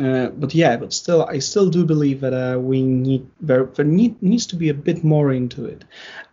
uh, 0.01 0.29
but 0.31 0.55
yeah, 0.55 0.77
but 0.77 0.93
still, 0.93 1.25
I 1.25 1.39
still 1.41 1.69
do 1.71 1.85
believe 1.85 2.21
that 2.21 2.33
uh, 2.35 2.59
we 2.61 2.83
need 2.83 3.27
there, 3.41 3.65
there 3.65 3.85
need, 3.85 4.23
needs 4.23 4.47
to 4.49 4.57
be 4.57 4.69
a 4.69 4.75
bit 4.75 5.03
more 5.05 5.33
into 5.33 5.65
it, 5.67 5.85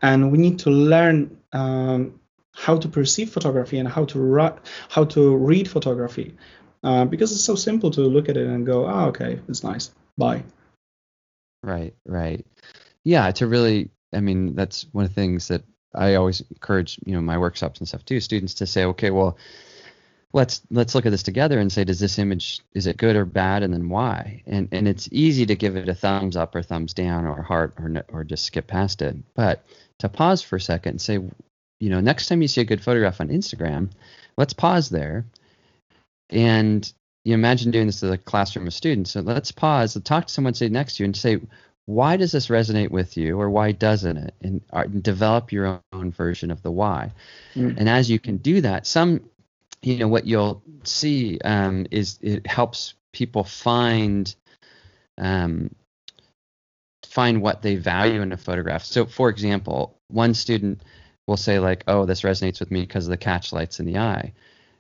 and 0.01 0.31
we 0.31 0.37
need 0.37 0.59
to 0.59 0.69
learn 0.69 1.37
um, 1.53 2.19
how 2.57 2.75
to 2.75 2.87
perceive 2.87 3.29
photography 3.29 3.77
and 3.77 3.87
how 3.87 4.03
to 4.05 4.19
ri- 4.19 4.59
how 4.89 5.05
to 5.05 5.35
read 5.35 5.69
photography, 5.69 6.35
uh, 6.83 7.05
because 7.05 7.31
it's 7.31 7.43
so 7.43 7.55
simple 7.55 7.91
to 7.91 8.01
look 8.01 8.29
at 8.29 8.37
it 8.37 8.47
and 8.47 8.65
go, 8.65 8.87
oh, 8.87 9.05
okay, 9.09 9.39
it's 9.47 9.63
nice, 9.63 9.91
bye. 10.17 10.43
Right, 11.63 11.93
right. 12.05 12.45
Yeah, 13.03 13.29
to 13.31 13.47
really, 13.47 13.91
I 14.11 14.21
mean, 14.21 14.55
that's 14.55 14.87
one 14.91 15.05
of 15.05 15.11
the 15.11 15.15
things 15.15 15.49
that 15.49 15.63
I 15.93 16.15
always 16.15 16.41
encourage, 16.49 16.99
you 17.05 17.13
know, 17.13 17.21
my 17.21 17.37
workshops 17.37 17.79
and 17.79 17.87
stuff 17.87 18.03
too, 18.03 18.19
students 18.19 18.55
to 18.55 18.65
say, 18.65 18.85
okay, 18.85 19.11
well, 19.11 19.37
let's 20.33 20.61
let's 20.71 20.95
look 20.95 21.05
at 21.05 21.11
this 21.11 21.23
together 21.23 21.59
and 21.59 21.71
say, 21.71 21.83
does 21.83 21.99
this 21.99 22.17
image 22.17 22.61
is 22.73 22.87
it 22.87 22.97
good 22.97 23.15
or 23.15 23.25
bad, 23.25 23.61
and 23.61 23.71
then 23.71 23.87
why? 23.89 24.41
And 24.47 24.69
and 24.71 24.87
it's 24.87 25.07
easy 25.11 25.45
to 25.45 25.55
give 25.55 25.75
it 25.75 25.89
a 25.89 25.95
thumbs 25.95 26.35
up 26.35 26.55
or 26.55 26.63
thumbs 26.63 26.95
down 26.95 27.27
or 27.27 27.43
heart 27.43 27.75
or 27.77 28.03
or 28.09 28.23
just 28.23 28.45
skip 28.45 28.65
past 28.65 29.03
it, 29.03 29.15
but 29.35 29.63
to 29.99 30.09
pause 30.09 30.41
for 30.41 30.55
a 30.55 30.61
second 30.61 30.91
and 30.91 31.01
say, 31.01 31.19
you 31.79 31.89
know, 31.89 31.99
next 31.99 32.27
time 32.27 32.41
you 32.41 32.47
see 32.47 32.61
a 32.61 32.65
good 32.65 32.83
photograph 32.83 33.21
on 33.21 33.29
Instagram, 33.29 33.89
let's 34.37 34.53
pause 34.53 34.89
there 34.89 35.25
and 36.29 36.91
you 37.23 37.33
imagine 37.33 37.71
doing 37.71 37.87
this 37.87 37.99
to 37.99 38.07
the 38.07 38.17
classroom 38.17 38.67
of 38.67 38.73
students. 38.73 39.11
So 39.11 39.21
let's 39.21 39.51
pause, 39.51 39.99
talk 40.03 40.27
to 40.27 40.33
someone 40.33 40.53
sitting 40.53 40.73
next 40.73 40.95
to 40.95 41.03
you, 41.03 41.05
and 41.05 41.15
say, 41.15 41.39
why 41.85 42.17
does 42.17 42.31
this 42.31 42.47
resonate 42.47 42.91
with 42.91 43.17
you, 43.17 43.39
or 43.39 43.49
why 43.49 43.71
doesn't 43.71 44.17
it? 44.17 44.33
And, 44.41 44.61
uh, 44.71 44.83
develop 44.83 45.51
your 45.51 45.81
own 45.93 46.11
version 46.11 46.51
of 46.51 46.61
the 46.61 46.71
why. 46.71 47.11
Mm. 47.55 47.77
And 47.77 47.89
as 47.89 48.09
you 48.09 48.19
can 48.19 48.37
do 48.37 48.61
that, 48.61 48.87
some 48.87 49.21
you 49.81 49.97
know, 49.97 50.07
what 50.07 50.25
you'll 50.25 50.63
see 50.83 51.39
um, 51.43 51.85
is 51.91 52.19
it 52.21 52.47
helps 52.47 52.95
people 53.13 53.43
find 53.43 54.33
um, 55.17 55.73
find 57.05 57.41
what 57.41 57.61
they 57.61 57.75
value 57.75 58.21
in 58.21 58.31
a 58.31 58.37
photograph. 58.37 58.83
So, 58.83 59.05
for 59.05 59.29
example, 59.29 59.97
one 60.09 60.33
student 60.33 60.81
will 61.27 61.37
say 61.37 61.59
like, 61.59 61.83
"Oh, 61.87 62.05
this 62.05 62.21
resonates 62.21 62.59
with 62.59 62.71
me 62.71 62.81
because 62.81 63.05
of 63.05 63.11
the 63.11 63.17
catch 63.17 63.53
lights 63.53 63.79
in 63.79 63.85
the 63.85 63.99
eye," 63.99 64.33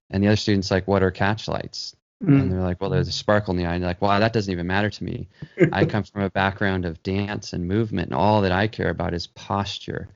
and 0.09 0.23
the 0.23 0.27
other 0.27 0.35
student's 0.35 0.71
like, 0.71 0.87
"What 0.87 1.03
are 1.03 1.11
catch 1.11 1.47
lights?" 1.47 1.95
Mm. 2.23 2.41
And 2.41 2.51
they're 2.51 2.61
like, 2.61 2.81
"Well, 2.81 2.89
there's 2.89 3.07
a 3.07 3.11
sparkle 3.11 3.51
in 3.51 3.57
the 3.57 3.65
eye." 3.65 3.75
And 3.75 3.83
they're 3.83 3.89
like, 3.91 4.01
"Wow, 4.01 4.19
that 4.19 4.33
doesn't 4.33 4.51
even 4.51 4.65
matter 4.65 4.89
to 4.89 5.03
me. 5.03 5.27
I 5.71 5.85
come 5.85 6.03
from 6.03 6.23
a 6.23 6.29
background 6.29 6.85
of 6.85 7.03
dance 7.03 7.53
and 7.53 7.67
movement, 7.67 8.07
and 8.07 8.15
all 8.15 8.41
that 8.41 8.51
I 8.51 8.67
care 8.67 8.89
about 8.89 9.13
is 9.13 9.27
posture." 9.27 10.07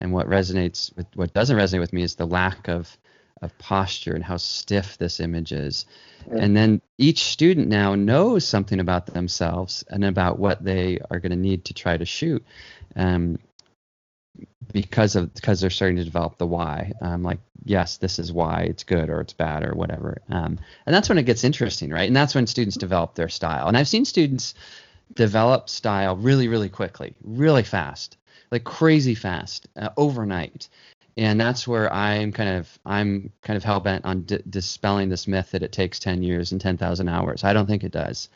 And 0.00 0.12
what 0.12 0.28
resonates 0.28 0.96
with 0.96 1.06
what 1.14 1.34
doesn't 1.34 1.56
resonate 1.56 1.80
with 1.80 1.92
me 1.92 2.02
is 2.02 2.14
the 2.14 2.26
lack 2.26 2.68
of 2.68 2.96
of 3.42 3.56
posture 3.58 4.14
and 4.14 4.24
how 4.24 4.36
stiff 4.36 4.98
this 4.98 5.20
image 5.20 5.52
is. 5.52 5.86
And 6.30 6.56
then 6.56 6.82
each 6.98 7.24
student 7.24 7.68
now 7.68 7.94
knows 7.94 8.44
something 8.44 8.80
about 8.80 9.06
themselves 9.06 9.84
and 9.88 10.04
about 10.04 10.38
what 10.38 10.62
they 10.62 10.98
are 11.10 11.20
going 11.20 11.30
to 11.30 11.36
need 11.36 11.64
to 11.66 11.74
try 11.74 11.96
to 11.96 12.04
shoot. 12.04 12.44
Um, 12.96 13.38
because 14.72 15.16
of 15.16 15.32
because 15.34 15.60
they're 15.60 15.70
starting 15.70 15.96
to 15.96 16.04
develop 16.04 16.38
the 16.38 16.46
why. 16.46 16.92
Um, 17.00 17.22
like, 17.22 17.38
yes, 17.64 17.96
this 17.96 18.18
is 18.18 18.32
why 18.32 18.62
it's 18.62 18.84
good 18.84 19.10
or 19.10 19.20
it's 19.20 19.32
bad 19.32 19.64
or 19.64 19.74
whatever. 19.74 20.20
Um, 20.28 20.58
and 20.86 20.94
that's 20.94 21.08
when 21.08 21.18
it 21.18 21.24
gets 21.24 21.44
interesting, 21.44 21.90
right? 21.90 22.06
And 22.06 22.16
that's 22.16 22.34
when 22.34 22.46
students 22.46 22.76
develop 22.76 23.14
their 23.14 23.28
style. 23.28 23.68
And 23.68 23.76
I've 23.76 23.88
seen 23.88 24.04
students 24.04 24.54
develop 25.14 25.68
style 25.68 26.16
really, 26.16 26.48
really 26.48 26.68
quickly, 26.68 27.14
really 27.22 27.62
fast, 27.62 28.16
like 28.50 28.64
crazy 28.64 29.14
fast, 29.14 29.68
uh, 29.76 29.88
overnight 29.96 30.68
and 31.18 31.40
that's 31.40 31.66
where 31.66 31.92
I'm 31.92 32.32
kind 32.32 32.48
of 32.48 32.78
I'm 32.86 33.32
kind 33.42 33.56
of 33.56 33.64
hell 33.64 33.80
bent 33.80 34.04
on 34.04 34.22
d- 34.22 34.38
dispelling 34.48 35.08
this 35.08 35.26
myth 35.26 35.50
that 35.50 35.64
it 35.64 35.72
takes 35.72 35.98
10 35.98 36.22
years 36.22 36.52
and 36.52 36.60
10,000 36.60 37.08
hours. 37.08 37.42
I 37.42 37.52
don't 37.52 37.66
think 37.66 37.82
it 37.82 37.90
does. 37.90 38.28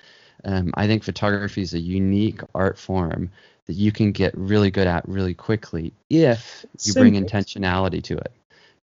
Um, 0.45 0.75
I 0.75 0.89
think 0.89 1.05
photography 1.05 1.63
is 1.63 1.75
a 1.75 1.79
unique 1.79 2.41
art 2.57 2.77
form 2.77 3.31
that 3.67 3.75
you 3.75 3.93
can 3.93 4.13
get 4.13 4.37
really 4.37 4.71
good 4.71 4.87
at 4.87 5.09
really 5.09 5.35
quickly 5.35 5.93
if 6.11 6.67
you 6.83 6.95
bring 6.95 7.15
intentionality 7.15 8.03
to 8.03 8.17
it. 8.17 8.33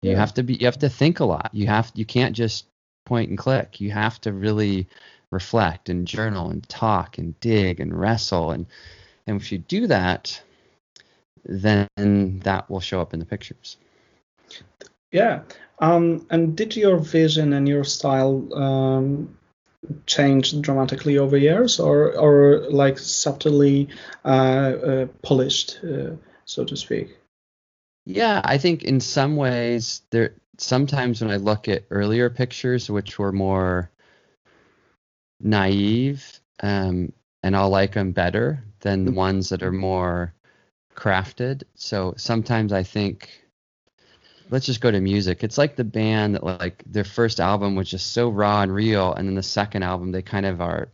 You 0.02 0.12
yeah. 0.12 0.18
have 0.18 0.34
to 0.36 0.44
be 0.44 0.54
you 0.54 0.66
have 0.66 0.80
to 0.80 0.90
think 0.90 1.20
a 1.20 1.26
lot. 1.26 1.50
You 1.54 1.68
have 1.68 1.92
you 1.96 2.06
can't 2.06 2.36
just 2.36 2.66
point 3.06 3.30
and 3.30 3.38
click. 3.38 3.82
You 3.82 3.92
have 3.92 4.22
to 4.22 4.32
really 4.32 4.88
reflect 5.32 5.90
and 5.90 6.08
journal 6.08 6.50
and 6.50 6.68
talk 6.70 7.18
and 7.18 7.40
dig 7.40 7.80
and 7.80 7.98
wrestle 7.98 8.52
and 8.52 8.66
and 9.28 9.40
if 9.40 9.52
you 9.52 9.60
do 9.60 9.88
that 9.88 10.42
then 11.46 12.40
that 12.44 12.70
will 12.70 12.80
show 12.80 13.02
up 13.02 13.14
in 13.14 13.20
the 13.20 13.26
pictures. 13.26 13.78
Yeah. 15.12 15.42
Um, 15.80 16.26
and 16.30 16.56
did 16.56 16.76
your 16.76 16.98
vision 16.98 17.54
and 17.54 17.68
your 17.68 17.84
style 17.84 18.54
um, 18.54 19.38
change 20.06 20.60
dramatically 20.62 21.18
over 21.18 21.38
years, 21.38 21.80
or 21.80 22.18
or 22.18 22.70
like 22.70 23.00
subtly 23.00 23.90
uh, 24.26 24.28
uh, 24.28 25.06
polished, 25.22 25.80
uh, 25.84 26.16
so 26.46 26.66
to 26.66 26.76
speak? 26.76 27.18
Yeah, 28.06 28.42
I 28.44 28.58
think 28.58 28.84
in 28.84 29.00
some 29.00 29.36
ways 29.36 30.02
there. 30.12 30.36
Sometimes 30.58 31.22
when 31.22 31.32
I 31.32 31.38
look 31.38 31.70
at 31.70 31.86
earlier 31.90 32.30
pictures, 32.30 32.90
which 32.90 33.18
were 33.18 33.32
more 33.32 33.90
naive, 35.40 36.42
um, 36.62 37.14
and 37.44 37.56
I'll 37.56 37.70
like 37.70 37.94
them 37.94 38.12
better 38.12 38.62
than 38.82 39.06
the 39.06 39.12
mm-hmm. 39.12 39.20
ones 39.20 39.50
that 39.50 39.64
are 39.64 39.72
more 39.72 40.34
crafted. 40.96 41.64
So 41.76 42.14
sometimes 42.18 42.74
I 42.74 42.84
think 42.84 43.30
let's 44.50 44.66
just 44.66 44.82
go 44.82 44.92
to 44.92 45.00
music. 45.00 45.44
It's 45.44 45.58
like 45.58 45.76
the 45.76 45.84
band 45.84 46.36
that 46.36 46.44
like 46.44 46.84
their 46.86 47.04
first 47.04 47.40
album 47.40 47.76
was 47.76 47.90
just 47.90 48.14
so 48.14 48.30
raw 48.30 48.62
and 48.62 48.74
real, 48.74 49.14
and 49.14 49.28
then 49.28 49.36
the 49.36 49.44
second 49.44 49.84
album 49.84 50.12
they 50.12 50.22
kind 50.22 50.46
of 50.46 50.62
are 50.62 50.90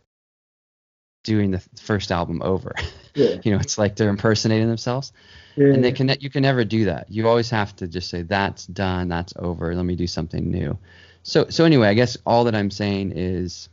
doing 1.24 1.50
the 1.50 1.62
first 1.80 2.10
album 2.10 2.42
over. 2.42 2.74
Yeah. 3.16 3.36
you 3.44 3.50
know, 3.50 3.58
it's 3.58 3.78
like 3.78 3.96
they're 3.96 4.10
impersonating 4.10 4.68
themselves. 4.68 5.10
Yeah. 5.56 5.68
And 5.68 5.82
they 5.82 5.92
can 5.92 6.14
you 6.20 6.28
can 6.28 6.42
never 6.42 6.66
do 6.66 6.84
that. 6.84 7.10
You 7.10 7.26
always 7.26 7.48
have 7.48 7.74
to 7.76 7.88
just 7.88 8.10
say 8.10 8.20
that's 8.20 8.66
done, 8.66 9.08
that's 9.08 9.32
over. 9.38 9.74
Let 9.74 9.86
me 9.86 9.96
do 9.96 10.06
something 10.06 10.50
new. 10.50 10.76
So 11.22 11.46
so 11.48 11.64
anyway, 11.64 11.88
I 11.88 11.94
guess 11.94 12.18
all 12.26 12.44
that 12.44 12.54
I'm 12.54 12.70
saying 12.70 13.12
is 13.16 13.70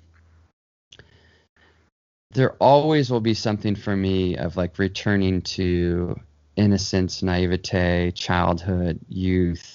there 2.32 2.54
always 2.54 3.12
will 3.12 3.20
be 3.20 3.34
something 3.34 3.76
for 3.76 3.94
me 3.94 4.38
of 4.38 4.56
like 4.56 4.80
returning 4.80 5.42
to 5.42 6.16
innocence, 6.56 7.22
naivete, 7.22 8.12
childhood, 8.12 9.00
youth, 9.10 9.73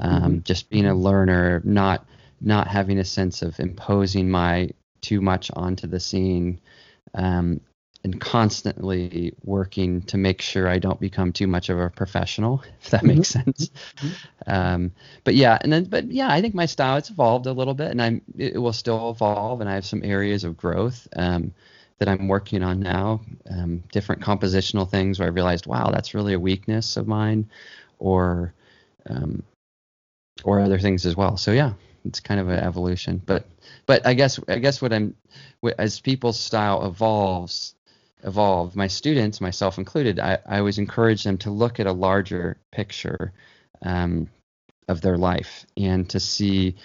um, 0.00 0.22
mm-hmm. 0.22 0.38
just 0.42 0.70
being 0.70 0.86
a 0.86 0.94
learner, 0.94 1.60
not 1.64 2.06
not 2.40 2.66
having 2.66 2.98
a 2.98 3.04
sense 3.04 3.42
of 3.42 3.60
imposing 3.60 4.30
my 4.30 4.70
too 5.02 5.20
much 5.20 5.50
onto 5.54 5.86
the 5.86 6.00
scene, 6.00 6.58
um, 7.14 7.60
and 8.02 8.18
constantly 8.18 9.34
working 9.44 10.00
to 10.02 10.16
make 10.16 10.40
sure 10.40 10.66
I 10.66 10.78
don't 10.78 10.98
become 10.98 11.32
too 11.32 11.46
much 11.46 11.68
of 11.68 11.78
a 11.78 11.90
professional, 11.90 12.64
if 12.80 12.90
that 12.90 13.02
mm-hmm. 13.02 13.18
makes 13.18 13.28
sense. 13.28 13.70
Mm-hmm. 13.96 14.50
Um, 14.50 14.92
but 15.24 15.34
yeah, 15.34 15.58
and 15.60 15.72
then 15.72 15.84
but 15.84 16.10
yeah, 16.10 16.30
I 16.30 16.40
think 16.40 16.54
my 16.54 16.66
style 16.66 16.96
it's 16.96 17.10
evolved 17.10 17.46
a 17.46 17.52
little 17.52 17.74
bit, 17.74 17.90
and 17.90 18.00
I'm 18.00 18.22
it 18.36 18.60
will 18.60 18.72
still 18.72 19.10
evolve, 19.10 19.60
and 19.60 19.68
I 19.68 19.74
have 19.74 19.86
some 19.86 20.02
areas 20.02 20.44
of 20.44 20.56
growth. 20.56 21.06
Um, 21.14 21.52
that 21.98 22.08
I'm 22.08 22.28
working 22.28 22.62
on 22.62 22.80
now, 22.80 23.20
um, 23.50 23.84
different 23.92 24.22
compositional 24.22 24.88
things 24.88 25.18
where 25.18 25.28
I 25.28 25.30
realized, 25.30 25.66
wow, 25.66 25.90
that's 25.90 26.14
really 26.14 26.32
a 26.32 26.40
weakness 26.40 26.96
of 26.96 27.06
mine, 27.06 27.50
or 27.98 28.54
um, 29.06 29.42
or 30.44 30.60
other 30.60 30.78
things 30.78 31.06
as 31.06 31.16
well. 31.16 31.36
So 31.36 31.52
yeah, 31.52 31.74
it's 32.04 32.20
kind 32.20 32.40
of 32.40 32.48
an 32.48 32.58
evolution. 32.58 33.20
But 33.24 33.46
but 33.86 34.06
I 34.06 34.14
guess 34.14 34.40
I 34.48 34.58
guess 34.58 34.80
what 34.80 34.92
I'm 34.92 35.14
as 35.78 36.00
people's 36.00 36.38
style 36.38 36.86
evolves 36.86 37.74
evolve, 38.24 38.76
my 38.76 38.86
students, 38.86 39.40
myself 39.40 39.78
included, 39.78 40.18
I, 40.18 40.38
I 40.46 40.58
always 40.58 40.78
encourage 40.78 41.24
them 41.24 41.38
to 41.38 41.50
look 41.50 41.80
at 41.80 41.86
a 41.86 41.92
larger 41.92 42.58
picture 42.70 43.32
um, 43.82 44.28
of 44.88 45.00
their 45.00 45.16
life 45.16 45.66
and 45.76 46.08
to 46.10 46.20
see 46.20 46.76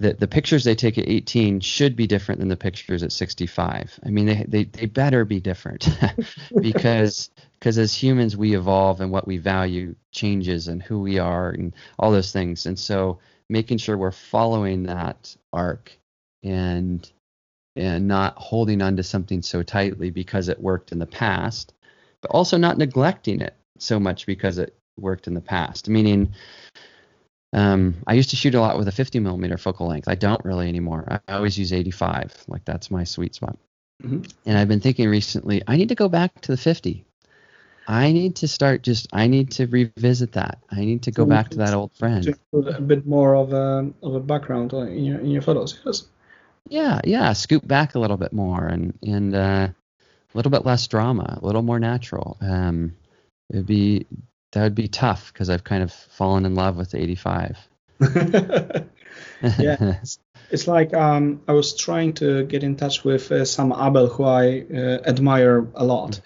that 0.00 0.18
the 0.18 0.26
pictures 0.26 0.64
they 0.64 0.74
take 0.74 0.96
at 0.96 1.08
18 1.08 1.60
should 1.60 1.94
be 1.94 2.06
different 2.06 2.40
than 2.40 2.48
the 2.48 2.56
pictures 2.56 3.02
at 3.02 3.12
65. 3.12 4.00
I 4.04 4.08
mean, 4.08 4.26
they, 4.26 4.44
they, 4.48 4.64
they 4.64 4.86
better 4.86 5.24
be 5.24 5.40
different 5.40 5.88
because 6.60 7.30
because 7.60 7.76
as 7.78 7.94
humans 7.94 8.36
we 8.36 8.56
evolve 8.56 9.00
and 9.00 9.12
what 9.12 9.26
we 9.26 9.36
value 9.36 9.94
changes 10.12 10.66
and 10.66 10.82
who 10.82 11.00
we 11.00 11.18
are 11.18 11.50
and 11.50 11.74
all 11.98 12.10
those 12.10 12.32
things. 12.32 12.66
And 12.66 12.78
so 12.78 13.18
making 13.48 13.78
sure 13.78 13.96
we're 13.96 14.12
following 14.12 14.84
that 14.84 15.36
arc 15.52 15.92
and 16.42 17.08
and 17.76 18.08
not 18.08 18.36
holding 18.36 18.82
on 18.82 18.96
to 18.96 19.02
something 19.02 19.42
so 19.42 19.62
tightly 19.62 20.10
because 20.10 20.48
it 20.48 20.60
worked 20.60 20.90
in 20.90 20.98
the 20.98 21.06
past, 21.06 21.72
but 22.20 22.30
also 22.30 22.56
not 22.56 22.78
neglecting 22.78 23.40
it 23.40 23.54
so 23.78 24.00
much 24.00 24.26
because 24.26 24.58
it 24.58 24.74
worked 24.98 25.26
in 25.28 25.34
the 25.34 25.40
past. 25.40 25.88
Meaning 25.88 26.32
um, 27.52 27.94
I 28.06 28.14
used 28.14 28.30
to 28.30 28.36
shoot 28.36 28.54
a 28.54 28.60
lot 28.60 28.78
with 28.78 28.88
a 28.88 28.92
50 28.92 29.20
millimeter 29.20 29.56
focal 29.56 29.86
length. 29.86 30.08
I 30.08 30.14
don't 30.14 30.44
really 30.44 30.68
anymore. 30.68 31.20
I 31.28 31.34
always 31.34 31.58
use 31.58 31.72
85. 31.72 32.44
Like 32.48 32.64
that's 32.64 32.90
my 32.90 33.04
sweet 33.04 33.34
spot. 33.34 33.56
Mm-hmm. 34.02 34.22
And 34.46 34.58
I've 34.58 34.68
been 34.68 34.80
thinking 34.80 35.08
recently, 35.08 35.62
I 35.66 35.76
need 35.76 35.90
to 35.90 35.94
go 35.94 36.08
back 36.08 36.40
to 36.42 36.52
the 36.52 36.56
50. 36.56 37.04
I 37.86 38.12
need 38.12 38.36
to 38.36 38.48
start 38.48 38.82
just. 38.82 39.08
I 39.12 39.26
need 39.26 39.50
to 39.52 39.66
revisit 39.66 40.32
that. 40.32 40.58
I 40.70 40.80
need 40.80 41.02
to 41.02 41.10
go 41.10 41.24
back 41.24 41.50
to 41.50 41.58
that 41.58 41.74
old 41.74 41.92
friend. 41.94 42.36
a 42.52 42.80
bit 42.80 43.06
more 43.06 43.34
of 43.34 43.52
a 43.52 43.90
of 44.02 44.14
a 44.14 44.20
background 44.20 44.72
in 44.72 45.04
your 45.04 45.18
in 45.18 45.30
your 45.30 45.42
photos. 45.42 45.80
Yes. 45.84 46.06
Yeah, 46.68 47.00
yeah. 47.04 47.32
Scoop 47.32 47.66
back 47.66 47.94
a 47.94 47.98
little 47.98 48.16
bit 48.16 48.32
more 48.32 48.64
and 48.66 48.96
and 49.02 49.34
uh, 49.34 49.68
a 49.68 50.36
little 50.36 50.50
bit 50.50 50.64
less 50.64 50.86
drama, 50.86 51.38
a 51.42 51.44
little 51.44 51.62
more 51.62 51.80
natural. 51.80 52.36
Um, 52.40 52.96
it'd 53.48 53.66
be 53.66 54.06
that 54.52 54.62
would 54.62 54.74
be 54.74 54.88
tough 54.88 55.32
because 55.32 55.50
I've 55.50 55.64
kind 55.64 55.82
of 55.82 55.92
fallen 55.92 56.44
in 56.44 56.54
love 56.54 56.76
with 56.76 56.94
85. 56.94 57.58
yeah, 59.58 60.00
it's 60.50 60.66
like 60.66 60.94
um, 60.94 61.42
I 61.46 61.52
was 61.52 61.76
trying 61.76 62.14
to 62.14 62.44
get 62.44 62.62
in 62.62 62.76
touch 62.76 63.04
with 63.04 63.30
uh, 63.30 63.44
Sam 63.44 63.72
Abell, 63.72 64.08
who 64.08 64.24
I 64.24 64.64
uh, 64.72 64.98
admire 65.06 65.66
a 65.74 65.84
lot. 65.84 66.20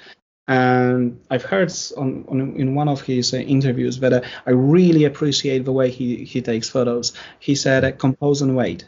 And 0.47 1.20
I've 1.30 1.42
heard 1.42 1.72
on, 1.97 2.24
on 2.28 2.57
in 2.57 2.74
one 2.74 2.88
of 2.88 3.01
his 3.01 3.32
uh, 3.32 3.38
interviews 3.38 3.99
that 4.01 4.12
uh, 4.12 4.20
I 4.47 4.51
really 4.51 5.05
appreciate 5.05 5.64
the 5.64 5.72
way 5.72 5.90
he, 5.90 6.24
he 6.24 6.42
takes 6.42 6.68
photos. 6.68 7.14
He 7.38 7.55
said, 7.55 7.84
uh, 7.84 7.92
"Compose 7.92 8.42
and 8.42 8.55
wait," 8.55 8.84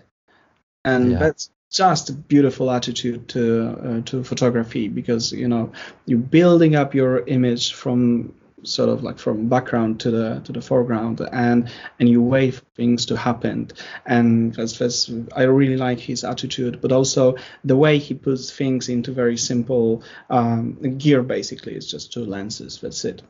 and 0.84 1.12
yeah. 1.12 1.18
that's 1.18 1.50
just 1.72 2.10
a 2.10 2.12
beautiful 2.12 2.70
attitude 2.70 3.28
to 3.28 3.68
uh, 3.82 4.00
to 4.02 4.22
photography 4.22 4.88
because 4.88 5.32
you 5.32 5.48
know 5.48 5.72
you're 6.04 6.18
building 6.18 6.76
up 6.76 6.94
your 6.94 7.20
image 7.26 7.72
from 7.72 8.34
sort 8.66 8.88
of 8.88 9.02
like 9.02 9.18
from 9.18 9.48
background 9.48 10.00
to 10.00 10.10
the 10.10 10.40
to 10.44 10.52
the 10.52 10.60
foreground 10.60 11.20
and 11.32 11.70
and 11.98 12.08
you 12.08 12.22
wait 12.22 12.54
for 12.54 12.64
things 12.76 13.06
to 13.06 13.16
happen 13.16 13.70
and 14.06 14.54
that's, 14.54 14.78
that's 14.78 15.10
i 15.34 15.42
really 15.42 15.76
like 15.76 15.98
his 15.98 16.24
attitude 16.24 16.80
but 16.80 16.92
also 16.92 17.36
the 17.64 17.76
way 17.76 17.98
he 17.98 18.14
puts 18.14 18.50
things 18.50 18.88
into 18.88 19.12
very 19.12 19.36
simple 19.36 20.02
um, 20.30 20.74
gear 20.98 21.22
basically 21.22 21.74
it's 21.74 21.90
just 21.90 22.12
two 22.12 22.24
lenses 22.24 22.80
that's 22.80 23.04
it 23.04 23.22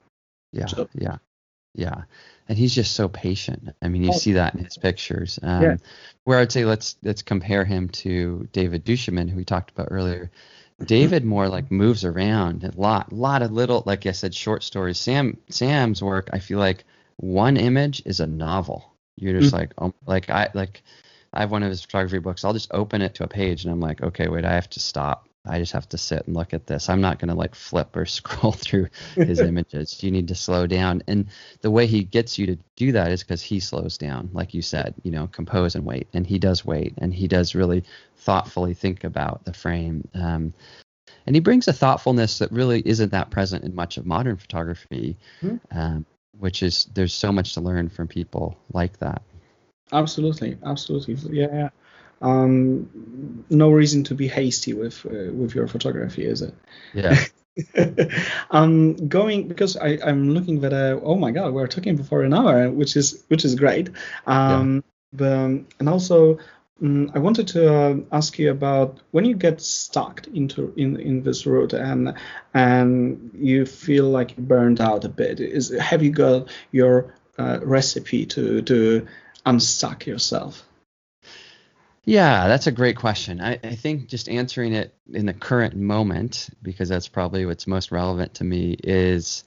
yeah 0.53 0.67
so, 0.67 0.89
yeah 0.95 1.17
yeah. 1.77 2.03
And 2.49 2.57
he's 2.57 2.75
just 2.75 2.95
so 2.95 3.09
patient. 3.09 3.71
I 3.83 3.89
mean, 3.89 4.03
you 4.03 4.11
Oh. 4.11 4.17
see 4.17 4.33
that 4.33 4.55
in 4.55 4.65
his 4.65 4.79
pictures. 4.79 5.39
Um, 5.43 5.63
Yeah. 5.63 5.77
Where 6.25 6.39
I'd 6.39 6.51
say 6.51 6.65
let's 6.65 6.97
let's 7.03 7.23
compare 7.23 7.65
him 7.65 7.89
to 7.91 8.49
David 8.53 8.85
Duchemin, 8.85 9.29
who 9.29 9.37
we 9.37 9.45
talked 9.45 9.71
about 9.71 9.89
earlier. 9.91 10.31
David 10.85 11.25
more 11.25 11.49
like 11.49 11.71
moves 11.71 12.05
around 12.05 12.65
a 12.65 12.73
lot, 12.79 13.11
A 13.11 13.15
lot 13.15 13.43
of 13.43 13.51
little, 13.51 13.83
like 13.87 14.05
I 14.07 14.13
said, 14.13 14.35
short 14.35 14.63
stories. 14.63 14.99
Sam 14.99 15.39
Sam's 15.49 16.03
work, 16.03 16.29
I 16.33 16.39
feel 16.39 16.59
like 16.59 16.85
one 17.17 17.57
image 17.57 18.03
is 18.05 18.21
a 18.21 18.27
novel. 18.27 18.93
You're 19.17 19.41
just 19.41 19.55
like, 19.55 19.73
um, 19.79 19.95
like 20.07 20.29
I 20.29 20.51
like, 20.53 20.83
I 21.33 21.41
have 21.41 21.51
one 21.51 21.63
of 21.63 21.71
his 21.71 21.83
photography 21.83 22.19
books. 22.19 22.45
I'll 22.45 22.53
just 22.53 22.73
open 22.73 23.01
it 23.01 23.15
to 23.15 23.25
a 23.25 23.29
page 23.29 23.65
and 23.65 23.73
I'm 23.73 23.81
like, 23.81 24.03
okay, 24.03 24.29
wait, 24.29 24.45
I 24.45 24.53
have 24.53 24.69
to 24.71 24.81
stop. 24.81 25.27
I 25.47 25.59
just 25.59 25.73
have 25.73 25.89
to 25.91 25.99
sit 25.99 26.27
and 26.27 26.37
look 26.37 26.53
at 26.55 26.67
this. 26.67 26.89
I'm 26.89 27.01
not 27.01 27.19
gonna 27.19 27.35
like 27.35 27.55
flip 27.55 27.97
or 27.97 28.05
scroll 28.07 28.53
through 28.53 28.89
his 29.17 29.41
images. 29.43 30.03
You 30.03 30.11
need 30.11 30.29
to 30.29 30.35
slow 30.35 30.67
down. 30.67 31.03
And 31.07 31.27
the 31.61 31.71
way 31.71 31.87
he 31.87 32.05
gets 32.05 32.39
you 32.39 32.47
to 32.47 32.59
do 32.77 32.93
that 32.93 33.11
is 33.11 33.23
because 33.23 33.43
he 33.43 33.61
slows 33.61 33.97
down, 33.99 34.31
like 34.33 34.55
you 34.55 34.63
said, 34.63 34.95
you 35.03 35.11
know, 35.11 35.27
compose 35.29 35.75
and 35.75 35.85
wait. 35.85 36.09
And 36.13 36.27
he 36.27 36.39
does 36.39 36.65
wait, 36.65 36.95
and 36.99 37.13
he 37.15 37.29
does 37.29 37.55
really 37.55 37.85
thoughtfully 38.17 38.75
think 38.75 39.05
about 39.05 39.45
the 39.45 39.53
frame. 39.53 40.07
Um, 40.15 40.53
and 41.27 41.35
he 41.37 41.41
brings 41.41 41.69
a 41.69 41.73
thoughtfulness 41.73 42.39
that 42.39 42.51
really 42.53 42.83
isn't 42.85 43.11
that 43.13 43.31
present 43.31 43.65
in 43.65 43.75
much 43.75 43.97
of 43.97 44.07
modern 44.07 44.37
photography, 44.37 45.17
Mhm. 45.43 45.61
um, 45.71 46.07
which 46.39 46.63
is 46.63 46.87
there's 46.95 47.15
so 47.15 47.33
much 47.33 47.55
to 47.55 47.61
learn 47.61 47.89
from 47.89 48.09
people 48.09 48.57
like 48.73 48.99
that. 48.99 49.23
Absolutely, 49.93 50.59
absolutely. 50.65 51.17
Yeah, 51.31 51.47
yeah. 51.53 51.69
Um, 52.23 53.45
no 53.51 53.71
reason 53.71 54.05
to 54.05 54.15
be 54.15 54.29
hasty 54.29 54.73
with 54.73 55.05
uh, 55.07 55.33
with 55.33 55.55
your 55.55 55.69
photography, 55.69 56.25
is 56.25 56.43
it? 56.43 56.55
Yeah. 56.95 57.19
um, 58.51 59.09
going 59.09 59.49
because 59.49 59.77
I 59.77 59.99
I'm 60.05 60.31
looking 60.31 60.61
that 60.61 60.73
uh, 60.73 61.01
oh 61.03 61.17
my 61.17 61.31
god 61.31 61.55
we're 61.55 61.67
talking 61.67 62.03
for 62.03 62.23
an 62.23 62.35
hour 62.35 62.71
which 62.71 62.97
is 62.97 63.25
which 63.29 63.45
is 63.45 63.55
great. 63.55 63.91
Um, 64.27 64.85
but, 65.13 65.33
um, 65.33 65.67
and 65.79 65.89
also 65.89 66.39
um, 66.83 67.11
I 67.15 67.19
wanted 67.19 67.49
to 67.49 67.75
uh, 67.75 67.97
ask 68.13 68.39
you 68.39 68.51
about 68.51 69.01
when 69.11 69.25
you 69.25 69.35
get 69.35 69.61
stuck 69.61 70.27
into 70.29 70.75
in 70.77 71.01
in 71.01 71.23
this 71.23 71.47
route 71.47 71.73
and 71.73 72.15
and 72.53 73.31
you 73.35 73.65
feel 73.65 74.05
like 74.11 74.37
you 74.37 74.43
burned 74.43 74.81
out 74.81 75.05
a 75.05 75.09
bit. 75.09 75.41
Is 75.41 75.75
have 75.79 76.03
you 76.03 76.11
got 76.11 76.49
your 76.73 77.15
uh, 77.39 77.61
recipe 77.63 78.27
to 78.27 78.63
to 78.63 79.07
unstuck 79.47 80.07
yourself? 80.07 80.67
Yeah, 82.07 82.47
that's 82.47 82.69
a 82.69 82.73
great 82.73 82.97
question. 82.97 83.41
I, 83.41 83.59
I 83.65 83.75
think 83.75 84.09
just 84.09 84.29
answering 84.29 84.73
it 84.75 84.95
in 85.13 85.27
the 85.27 85.35
current 85.35 85.75
moment, 85.75 86.49
because 86.63 86.89
that's 86.89 87.09
probably 87.09 87.45
what's 87.47 87.67
most 87.67 87.91
relevant 87.91 88.35
to 88.35 88.45
me, 88.45 88.77
is 88.85 89.43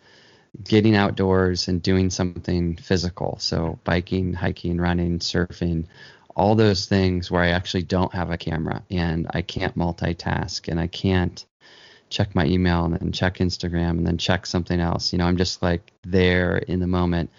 getting 0.62 0.93
outdoors 0.95 1.70
and 1.70 1.82
doing 1.82 2.10
something 2.10 2.76
physical. 2.76 3.38
So 3.39 3.80
biking, 3.86 4.34
hiking, 4.34 4.78
running, 4.78 5.20
surfing, 5.20 5.86
all 6.36 6.55
those 6.55 6.86
things 6.86 7.32
where 7.32 7.41
I 7.43 7.49
actually 7.49 7.84
don't 7.84 8.14
have 8.14 8.30
a 8.30 8.38
camera 8.38 8.84
and 8.91 9.28
I 9.32 9.41
can't 9.41 9.78
multitask 9.78 10.68
and 10.68 10.82
I 10.82 10.88
can't 10.88 11.45
check 12.10 12.36
my 12.36 12.45
email 12.45 12.86
and 12.86 12.95
then 12.95 13.12
check 13.14 13.38
Instagram 13.38 13.91
and 13.91 14.07
then 14.07 14.18
check 14.18 14.45
something 14.45 14.82
else. 14.82 15.14
You 15.14 15.20
know, 15.20 15.26
I'm 15.26 15.38
just 15.38 15.62
like 15.62 15.93
there 16.03 16.57
in 16.57 16.82
the 16.82 16.88
moment. 16.88 17.30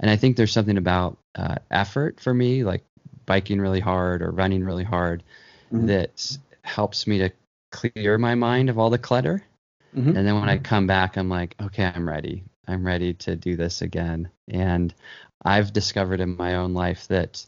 And 0.00 0.10
I 0.10 0.16
think 0.16 0.36
there's 0.36 0.52
something 0.52 0.76
about 0.76 1.16
uh, 1.34 1.56
effort 1.70 2.20
for 2.20 2.34
me, 2.34 2.64
like 2.64 2.84
biking 3.26 3.60
really 3.60 3.80
hard 3.80 4.22
or 4.22 4.30
running 4.30 4.64
really 4.64 4.84
hard, 4.84 5.22
Mhm. 5.72 5.86
that 5.86 6.38
helps 6.62 7.06
me 7.06 7.18
to 7.18 7.30
clear 7.72 8.18
my 8.18 8.34
mind 8.34 8.70
of 8.70 8.78
all 8.78 8.90
the 8.90 8.98
clutter. 8.98 9.42
Mhm. 9.96 10.16
And 10.16 10.26
then 10.26 10.34
when 10.40 10.48
I 10.48 10.58
come 10.58 10.86
back, 10.86 11.16
I'm 11.16 11.28
like, 11.28 11.54
okay, 11.60 11.84
I'm 11.84 12.08
ready. 12.08 12.44
I'm 12.66 12.86
ready 12.86 13.14
to 13.14 13.36
do 13.36 13.56
this 13.56 13.82
again. 13.82 14.28
And 14.48 14.94
I've 15.44 15.72
discovered 15.72 16.20
in 16.20 16.36
my 16.36 16.56
own 16.56 16.74
life 16.74 17.06
that, 17.08 17.44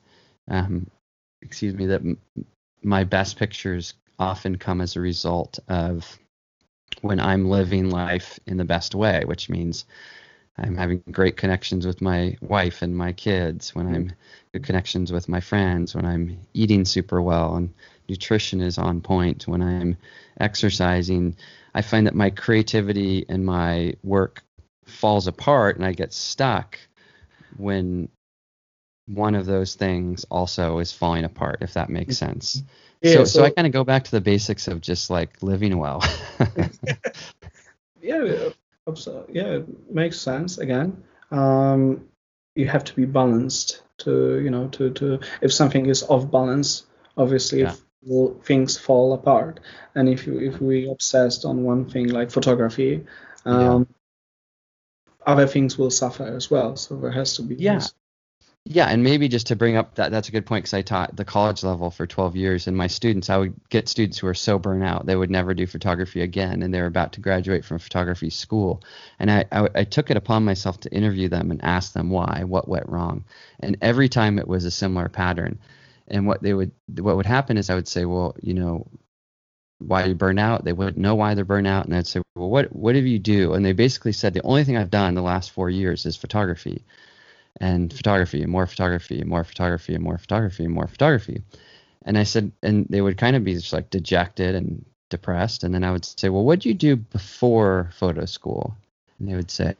um, 0.48 0.86
excuse 1.42 1.74
me, 1.74 1.86
that 1.86 2.00
m- 2.00 2.18
my 2.82 3.04
best 3.04 3.36
pictures 3.36 3.94
often 4.18 4.56
come 4.56 4.80
as 4.80 4.96
a 4.96 5.00
result 5.00 5.58
of 5.68 6.18
when 7.02 7.20
I'm 7.20 7.48
living 7.48 7.90
life 7.90 8.38
in 8.46 8.56
the 8.56 8.64
best 8.64 8.94
way, 8.94 9.24
which 9.24 9.48
means 9.48 9.84
I'm 10.58 10.76
having 10.76 11.02
great 11.10 11.36
connections 11.36 11.86
with 11.86 12.00
my 12.00 12.36
wife 12.40 12.82
and 12.82 12.96
my 12.96 13.12
kids, 13.12 13.74
when 13.74 13.86
I'm 13.86 14.12
good 14.52 14.64
connections 14.64 15.12
with 15.12 15.28
my 15.28 15.40
friends, 15.40 15.94
when 15.94 16.04
I'm 16.04 16.40
eating 16.52 16.84
super 16.84 17.22
well 17.22 17.54
and 17.56 17.72
nutrition 18.08 18.60
is 18.60 18.78
on 18.78 19.00
point, 19.00 19.46
when 19.46 19.62
I'm 19.62 19.96
exercising. 20.40 21.36
I 21.74 21.82
find 21.82 22.06
that 22.06 22.14
my 22.14 22.30
creativity 22.30 23.24
and 23.28 23.44
my 23.44 23.94
work 24.02 24.42
falls 24.86 25.26
apart 25.26 25.76
and 25.76 25.84
I 25.84 25.92
get 25.92 26.12
stuck 26.12 26.78
when 27.56 28.08
one 29.06 29.34
of 29.34 29.46
those 29.46 29.74
things 29.74 30.24
also 30.30 30.78
is 30.78 30.92
falling 30.92 31.24
apart, 31.24 31.58
if 31.60 31.74
that 31.74 31.88
makes 31.88 32.18
sense. 32.18 32.62
Yeah, 33.00 33.12
so, 33.12 33.18
so, 33.24 33.38
so- 33.38 33.44
I 33.44 33.50
kind 33.50 33.66
of 33.66 33.72
go 33.72 33.84
back 33.84 34.04
to 34.04 34.10
the 34.10 34.20
basics 34.20 34.66
of 34.66 34.80
just 34.80 35.08
like 35.08 35.42
living 35.42 35.78
well. 35.78 36.02
yeah, 38.02 38.50
yeah, 39.30 39.58
it 39.58 39.92
makes 39.94 40.20
sense. 40.20 40.58
Again, 40.58 41.02
um, 41.30 42.08
you 42.54 42.66
have 42.66 42.84
to 42.84 42.94
be 42.94 43.04
balanced 43.04 43.82
to, 43.98 44.40
you 44.40 44.50
know, 44.50 44.68
to, 44.68 44.90
to 44.90 45.20
if 45.42 45.52
something 45.52 45.86
is 45.86 46.02
off 46.04 46.30
balance, 46.30 46.86
obviously 47.16 47.60
Yeah. 47.62 47.74
things 48.42 48.78
fall 48.78 49.12
apart. 49.12 49.60
And 49.94 50.08
if 50.08 50.26
you, 50.26 50.38
if 50.40 50.60
we 50.60 50.88
obsessed 50.90 51.44
on 51.44 51.64
one 51.64 51.84
thing 51.90 52.08
like 52.08 52.30
photography, 52.30 53.04
um, 53.44 53.86
other 55.26 55.46
things 55.46 55.76
will 55.76 55.90
suffer 55.90 56.24
as 56.24 56.50
well. 56.50 56.76
So 56.76 56.96
there 56.96 57.10
has 57.10 57.34
to 57.36 57.42
be 57.42 57.54
Yeah. 57.56 57.74
this- 57.74 57.94
Yeah, 58.64 58.86
and 58.86 59.02
maybe 59.02 59.28
just 59.28 59.46
to 59.46 59.56
bring 59.56 59.76
up 59.76 59.94
that 59.94 60.10
that's 60.10 60.28
a 60.28 60.32
good 60.32 60.44
point 60.44 60.64
because 60.64 60.74
I 60.74 60.82
taught 60.82 61.16
the 61.16 61.24
college 61.24 61.62
level 61.64 61.90
for 61.90 62.06
12 62.06 62.36
years, 62.36 62.66
and 62.66 62.76
my 62.76 62.86
students, 62.86 63.30
I 63.30 63.38
would 63.38 63.54
get 63.70 63.88
students 63.88 64.18
who 64.18 64.26
are 64.26 64.34
so 64.34 64.58
burnt 64.58 64.84
out 64.84 65.06
they 65.06 65.16
would 65.16 65.30
never 65.30 65.54
do 65.54 65.66
photography 65.66 66.20
again, 66.20 66.62
and 66.62 66.72
they're 66.72 66.86
about 66.86 67.14
to 67.14 67.20
graduate 67.22 67.64
from 67.64 67.78
photography 67.78 68.28
school, 68.30 68.82
and 69.18 69.30
I, 69.30 69.46
I 69.50 69.68
I 69.74 69.84
took 69.84 70.10
it 70.10 70.18
upon 70.18 70.44
myself 70.44 70.78
to 70.80 70.92
interview 70.92 71.28
them 71.30 71.50
and 71.50 71.64
ask 71.64 71.94
them 71.94 72.10
why, 72.10 72.44
what 72.44 72.68
went 72.68 72.88
wrong, 72.90 73.24
and 73.60 73.78
every 73.80 74.08
time 74.10 74.38
it 74.38 74.46
was 74.48 74.66
a 74.66 74.70
similar 74.70 75.08
pattern, 75.08 75.58
and 76.06 76.26
what 76.26 76.42
they 76.42 76.52
would 76.52 76.72
what 76.98 77.16
would 77.16 77.26
happen 77.26 77.56
is 77.56 77.70
I 77.70 77.74
would 77.74 77.88
say, 77.88 78.04
well, 78.04 78.36
you 78.42 78.52
know, 78.54 78.86
why 79.78 80.04
you 80.04 80.14
burn 80.14 80.38
out. 80.38 80.64
They 80.64 80.72
wouldn't 80.72 80.98
know 80.98 81.14
why 81.14 81.34
they're 81.34 81.44
burnt 81.44 81.66
out, 81.66 81.86
and 81.86 81.94
I'd 81.94 82.06
say, 82.06 82.20
well, 82.34 82.50
what 82.50 82.74
what 82.74 82.92
do 82.94 83.00
you 83.00 83.18
do? 83.18 83.54
And 83.54 83.64
they 83.64 83.72
basically 83.72 84.12
said 84.12 84.34
the 84.34 84.42
only 84.42 84.64
thing 84.64 84.76
I've 84.76 84.90
done 84.90 85.14
the 85.14 85.22
last 85.22 85.52
four 85.52 85.70
years 85.70 86.06
is 86.06 86.16
photography 86.16 86.84
and 87.60 87.92
photography 87.92 88.42
and 88.42 88.50
more 88.50 88.66
photography 88.66 89.20
and 89.20 89.28
more 89.28 89.44
photography 89.44 89.94
and 89.94 90.02
more 90.02 90.18
photography 90.18 90.64
and 90.64 90.74
more 90.74 90.86
photography. 90.86 91.42
And 92.04 92.16
I 92.16 92.22
said, 92.22 92.52
and 92.62 92.86
they 92.88 93.00
would 93.00 93.18
kind 93.18 93.36
of 93.36 93.44
be 93.44 93.54
just 93.54 93.72
like 93.72 93.90
dejected 93.90 94.54
and 94.54 94.84
depressed. 95.10 95.64
And 95.64 95.74
then 95.74 95.84
I 95.84 95.92
would 95.92 96.04
say, 96.04 96.28
well, 96.28 96.44
what'd 96.44 96.64
you 96.64 96.74
do 96.74 96.96
before 96.96 97.90
photo 97.94 98.24
school? 98.24 98.76
And 99.18 99.28
they 99.28 99.34
would 99.34 99.50
say, 99.50 99.74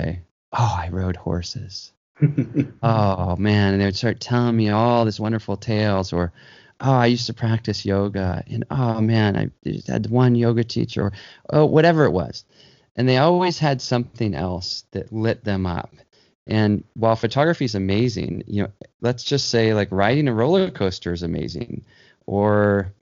oh, 0.53 0.76
I 0.79 0.89
rode 0.91 1.16
horses. 1.16 1.93
Oh 2.83 3.37
man. 3.37 3.74
And 3.74 3.81
they 3.81 3.87
would 3.87 3.97
start 3.97 4.20
telling 4.20 4.57
me 4.57 4.70
all 4.70 5.05
these 5.05 5.20
wonderful 5.20 5.57
tales 5.57 6.12
or, 6.12 6.33
oh, 6.81 6.93
I 6.93 7.07
used 7.07 7.26
to 7.26 7.35
practice 7.35 7.85
yoga 7.85 8.43
and 8.49 8.64
oh 8.70 9.01
man, 9.01 9.37
I 9.37 9.51
just 9.64 9.87
had 9.87 10.11
one 10.11 10.35
yoga 10.35 10.64
teacher 10.64 11.05
or 11.05 11.12
oh, 11.51 11.66
whatever 11.66 12.05
it 12.05 12.11
was. 12.11 12.45
And 12.97 13.09
they 13.09 13.18
always 13.18 13.61
had 13.61 13.81
something 13.81 14.35
else 14.35 14.85
that 14.91 15.12
lit 15.12 15.45
them 15.45 15.66
up. 15.66 15.95
And 16.49 16.82
while 16.94 17.14
photography 17.14 17.66
is 17.66 17.74
amazing, 17.74 18.42
you 18.46 18.62
know, 18.62 18.70
let's 19.03 19.22
just 19.22 19.51
say 19.51 19.74
like 19.74 19.88
riding 19.90 20.28
a 20.28 20.32
roller 20.32 20.70
coaster 20.70 21.12
is 21.12 21.22
amazing, 21.22 21.84
or 22.26 22.92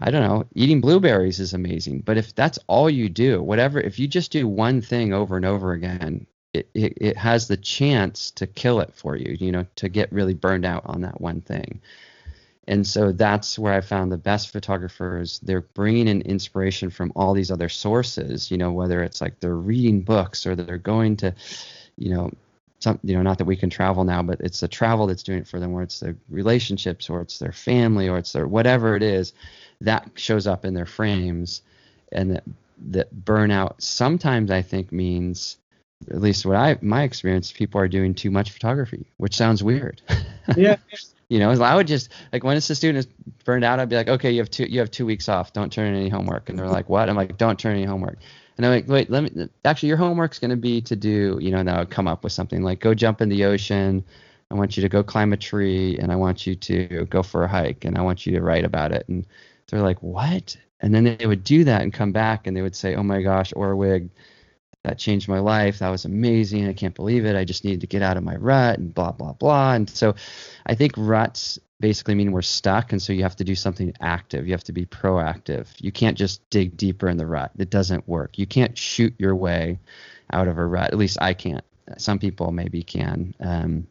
I 0.00 0.10
don't 0.10 0.22
know, 0.22 0.46
eating 0.54 0.80
blueberries 0.80 1.40
is 1.40 1.52
amazing. 1.52 2.00
But 2.00 2.16
if 2.16 2.34
that's 2.34 2.58
all 2.68 2.88
you 2.88 3.10
do, 3.10 3.42
whatever, 3.42 3.78
if 3.78 3.98
you 3.98 4.08
just 4.08 4.32
do 4.32 4.48
one 4.48 4.80
thing 4.80 5.12
over 5.12 5.36
and 5.36 5.44
over 5.44 5.72
again, 5.72 6.26
it, 6.54 6.70
it, 6.74 6.94
it 6.96 7.16
has 7.18 7.46
the 7.46 7.58
chance 7.58 8.30
to 8.32 8.46
kill 8.46 8.80
it 8.80 8.94
for 8.94 9.14
you, 9.14 9.36
you 9.38 9.52
know, 9.52 9.66
to 9.76 9.90
get 9.90 10.10
really 10.10 10.34
burned 10.34 10.64
out 10.64 10.82
on 10.86 11.02
that 11.02 11.20
one 11.20 11.42
thing. 11.42 11.82
And 12.66 12.86
so 12.86 13.12
that's 13.12 13.58
where 13.58 13.74
I 13.74 13.82
found 13.82 14.10
the 14.10 14.16
best 14.16 14.50
photographers. 14.50 15.38
They're 15.40 15.60
bringing 15.60 16.08
in 16.08 16.22
inspiration 16.22 16.88
from 16.88 17.12
all 17.14 17.34
these 17.34 17.50
other 17.50 17.68
sources, 17.68 18.50
you 18.50 18.56
know, 18.56 18.72
whether 18.72 19.02
it's 19.02 19.20
like 19.20 19.38
they're 19.40 19.54
reading 19.54 20.00
books 20.00 20.46
or 20.46 20.56
they're 20.56 20.78
going 20.78 21.16
to, 21.16 21.34
you 21.98 22.14
know, 22.14 22.30
some, 22.80 22.98
you 23.04 23.14
know, 23.14 23.22
not 23.22 23.38
that 23.38 23.44
we 23.44 23.56
can 23.56 23.70
travel 23.70 24.04
now, 24.04 24.22
but 24.22 24.40
it's 24.40 24.60
the 24.60 24.68
travel 24.68 25.06
that's 25.06 25.22
doing 25.22 25.38
it 25.38 25.46
for 25.46 25.60
them, 25.60 25.72
where 25.72 25.82
it's 25.82 26.00
their 26.00 26.16
relationships 26.28 27.08
or 27.08 27.20
it's 27.20 27.38
their 27.38 27.52
family 27.52 28.08
or 28.08 28.18
it's 28.18 28.32
their 28.32 28.46
whatever 28.46 28.96
it 28.96 29.02
is 29.02 29.32
that 29.80 30.10
shows 30.14 30.46
up 30.46 30.64
in 30.64 30.74
their 30.74 30.86
frames. 30.86 31.62
And 32.12 32.32
that, 32.32 32.44
that 32.90 33.14
burnout 33.14 33.80
sometimes 33.80 34.50
I 34.50 34.62
think 34.62 34.90
means, 34.90 35.58
at 36.10 36.20
least 36.20 36.46
what 36.46 36.56
I, 36.56 36.78
my 36.80 37.02
experience, 37.02 37.52
people 37.52 37.80
are 37.80 37.88
doing 37.88 38.14
too 38.14 38.30
much 38.30 38.50
photography, 38.50 39.06
which 39.18 39.36
sounds 39.36 39.62
weird. 39.62 40.00
yeah, 40.56 40.76
you 41.28 41.38
know, 41.38 41.50
I 41.50 41.76
would 41.76 41.86
just 41.86 42.10
like 42.32 42.42
when 42.42 42.56
it's 42.56 42.68
a 42.70 42.74
student 42.74 42.98
is 42.98 43.06
burned 43.44 43.64
out, 43.64 43.78
I'd 43.78 43.88
be 43.88 43.96
like, 43.96 44.08
okay, 44.08 44.32
you 44.32 44.40
have 44.40 44.50
two 44.50 44.64
you 44.64 44.80
have 44.80 44.90
two 44.90 45.06
weeks 45.06 45.28
off. 45.28 45.52
Don't 45.52 45.72
turn 45.72 45.94
in 45.94 46.00
any 46.00 46.08
homework. 46.08 46.48
And 46.48 46.58
they're 46.58 46.66
like, 46.66 46.88
what? 46.88 47.08
I'm 47.08 47.16
like, 47.16 47.38
don't 47.38 47.58
turn 47.58 47.72
in 47.72 47.82
any 47.82 47.86
homework. 47.86 48.18
And 48.60 48.66
I'm 48.66 48.72
like, 48.72 48.88
wait, 48.88 49.08
let 49.08 49.22
me. 49.22 49.48
Actually, 49.64 49.88
your 49.88 49.96
homework's 49.96 50.38
going 50.38 50.50
to 50.50 50.56
be 50.56 50.82
to 50.82 50.94
do, 50.94 51.38
you 51.40 51.50
know, 51.50 51.62
now 51.62 51.82
come 51.86 52.06
up 52.06 52.22
with 52.22 52.34
something 52.34 52.62
like 52.62 52.78
go 52.78 52.92
jump 52.92 53.22
in 53.22 53.30
the 53.30 53.46
ocean. 53.46 54.04
I 54.50 54.54
want 54.54 54.76
you 54.76 54.82
to 54.82 54.88
go 54.90 55.02
climb 55.02 55.32
a 55.32 55.38
tree, 55.38 55.96
and 55.96 56.12
I 56.12 56.16
want 56.16 56.46
you 56.46 56.54
to 56.54 57.06
go 57.06 57.22
for 57.22 57.42
a 57.42 57.48
hike, 57.48 57.86
and 57.86 57.96
I 57.96 58.02
want 58.02 58.26
you 58.26 58.32
to 58.32 58.42
write 58.42 58.66
about 58.66 58.92
it. 58.92 59.08
And 59.08 59.26
they're 59.68 59.80
like, 59.80 60.02
what? 60.02 60.58
And 60.80 60.94
then 60.94 61.04
they 61.04 61.24
would 61.24 61.42
do 61.42 61.64
that 61.64 61.80
and 61.80 61.90
come 61.90 62.12
back, 62.12 62.46
and 62.46 62.54
they 62.54 62.60
would 62.60 62.76
say, 62.76 62.96
oh 62.96 63.02
my 63.02 63.22
gosh, 63.22 63.50
Orwig, 63.54 64.10
that 64.84 64.98
changed 64.98 65.26
my 65.26 65.38
life. 65.38 65.78
That 65.78 65.88
was 65.88 66.04
amazing. 66.04 66.68
I 66.68 66.74
can't 66.74 66.94
believe 66.94 67.24
it. 67.24 67.36
I 67.36 67.46
just 67.46 67.64
needed 67.64 67.80
to 67.80 67.86
get 67.86 68.02
out 68.02 68.18
of 68.18 68.24
my 68.24 68.36
rut 68.36 68.78
and 68.78 68.92
blah 68.92 69.12
blah 69.12 69.32
blah. 69.32 69.72
And 69.72 69.88
so, 69.88 70.14
I 70.66 70.74
think 70.74 70.92
ruts 70.98 71.58
basically 71.80 72.14
mean 72.14 72.32
we're 72.32 72.42
stuck 72.42 72.92
and 72.92 73.00
so 73.00 73.12
you 73.12 73.22
have 73.22 73.36
to 73.36 73.44
do 73.44 73.54
something 73.54 73.94
active. 74.00 74.46
You 74.46 74.52
have 74.52 74.64
to 74.64 74.72
be 74.72 74.86
proactive. 74.86 75.68
You 75.78 75.92
can't 75.92 76.16
just 76.16 76.48
dig 76.50 76.76
deeper 76.76 77.08
in 77.08 77.16
the 77.16 77.26
rut. 77.26 77.50
It 77.58 77.70
doesn't 77.70 78.06
work. 78.08 78.38
You 78.38 78.46
can't 78.46 78.76
shoot 78.76 79.14
your 79.18 79.34
way 79.34 79.78
out 80.32 80.48
of 80.48 80.58
a 80.58 80.66
rut. 80.66 80.92
At 80.92 80.98
least 80.98 81.18
i 81.20 81.34
can't. 81.34 81.64
Some 81.98 82.18
people 82.18 82.52
maybe 82.52 82.82
can 82.82 83.34
um, 83.40 83.86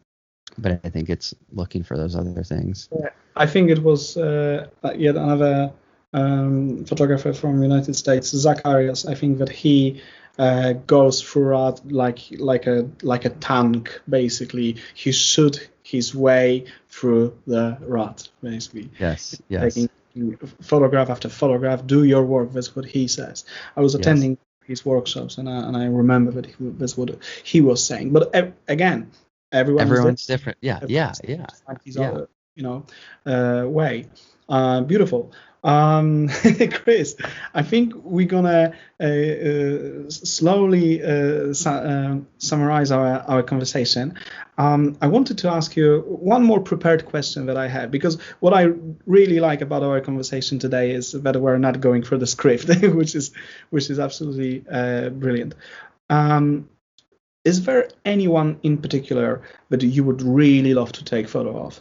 but 0.57 0.79
i 0.83 0.89
think 0.89 1.09
it's 1.09 1.33
looking 1.51 1.83
for 1.83 1.97
those 1.97 2.15
other 2.15 2.43
things. 2.43 2.89
Yeah, 2.97 3.09
i 3.35 3.45
think 3.45 3.69
it 3.69 3.81
was 3.81 4.17
uh, 4.17 4.67
yet 4.95 5.15
another 5.15 5.71
um, 6.13 6.85
photographer 6.85 7.33
from 7.33 7.61
united 7.61 7.95
states 7.95 8.29
zack 8.29 8.61
arias 8.65 9.05
i 9.05 9.13
think 9.13 9.37
that 9.37 9.49
he 9.49 10.01
uh, 10.39 10.73
goes 10.87 11.21
throughout 11.21 11.85
like 11.91 12.19
like 12.37 12.65
a 12.65 12.89
like 13.03 13.25
a 13.25 13.29
tank 13.29 13.99
basically. 14.07 14.77
He 14.93 15.11
shoot 15.11 15.69
his 15.89 16.13
way 16.13 16.65
through 16.89 17.37
the 17.47 17.77
rut 17.81 18.29
basically. 18.41 18.89
Yes 18.99 19.41
yes. 19.49 19.75
Taking 19.75 20.37
photograph 20.61 21.09
after 21.09 21.29
photograph 21.29 21.85
do 21.85 22.03
your 22.03 22.23
work 22.23 22.51
that's 22.51 22.75
what 22.75 22.85
he 22.85 23.07
says. 23.07 23.45
I 23.77 23.81
was 23.81 23.95
attending 23.95 24.31
yes. 24.31 24.67
his 24.67 24.85
workshops 24.85 25.37
and 25.37 25.49
I, 25.49 25.57
and 25.67 25.75
I 25.77 25.85
remember 25.85 26.31
that 26.31 26.45
he, 26.45 26.55
that's 26.59 26.97
what 26.97 27.09
he 27.43 27.61
was 27.61 27.83
saying. 27.83 28.11
But 28.11 28.35
uh, 28.35 28.47
again 28.67 29.11
everyone 29.51 29.81
everyone's 29.83 30.25
different, 30.25 30.59
different. 30.61 30.91
yeah 30.91 31.11
yeah 31.23 31.37
yeah, 31.37 31.77
his 31.83 31.95
yeah. 31.95 32.09
Other, 32.09 32.29
you 32.55 32.63
know 32.63 32.85
uh, 33.25 33.67
way. 33.67 34.05
Uh, 34.47 34.81
beautiful 34.81 35.31
um, 35.63 36.29
Chris, 36.71 37.15
I 37.53 37.63
think 37.63 37.93
we're 37.95 38.27
gonna 38.27 38.73
uh, 38.99 39.03
uh, 39.03 40.09
slowly 40.09 41.03
uh, 41.03 41.53
su- 41.53 41.69
uh, 41.69 42.17
summarize 42.37 42.91
our, 42.91 43.19
our 43.21 43.43
conversation. 43.43 44.17
Um, 44.57 44.97
I 45.01 45.07
wanted 45.07 45.37
to 45.39 45.49
ask 45.49 45.75
you 45.75 46.01
one 46.07 46.43
more 46.43 46.59
prepared 46.59 47.05
question 47.05 47.45
that 47.47 47.57
I 47.57 47.67
have 47.67 47.91
because 47.91 48.21
what 48.39 48.53
I 48.53 48.69
really 49.05 49.39
like 49.39 49.61
about 49.61 49.83
our 49.83 49.99
conversation 50.01 50.59
today 50.59 50.91
is 50.91 51.11
that 51.11 51.41
we're 51.41 51.57
not 51.57 51.81
going 51.81 52.03
for 52.03 52.17
the 52.17 52.27
script, 52.27 52.67
which 52.81 53.15
is 53.15 53.31
which 53.69 53.89
is 53.89 53.99
absolutely 53.99 54.63
uh, 54.71 55.09
brilliant. 55.09 55.55
Um, 56.09 56.69
is 57.45 57.63
there 57.65 57.89
anyone 58.05 58.59
in 58.63 58.77
particular 58.77 59.41
that 59.69 59.81
you 59.81 60.03
would 60.03 60.21
really 60.21 60.73
love 60.73 60.91
to 60.93 61.03
take 61.03 61.27
photo 61.27 61.65
of? 61.65 61.79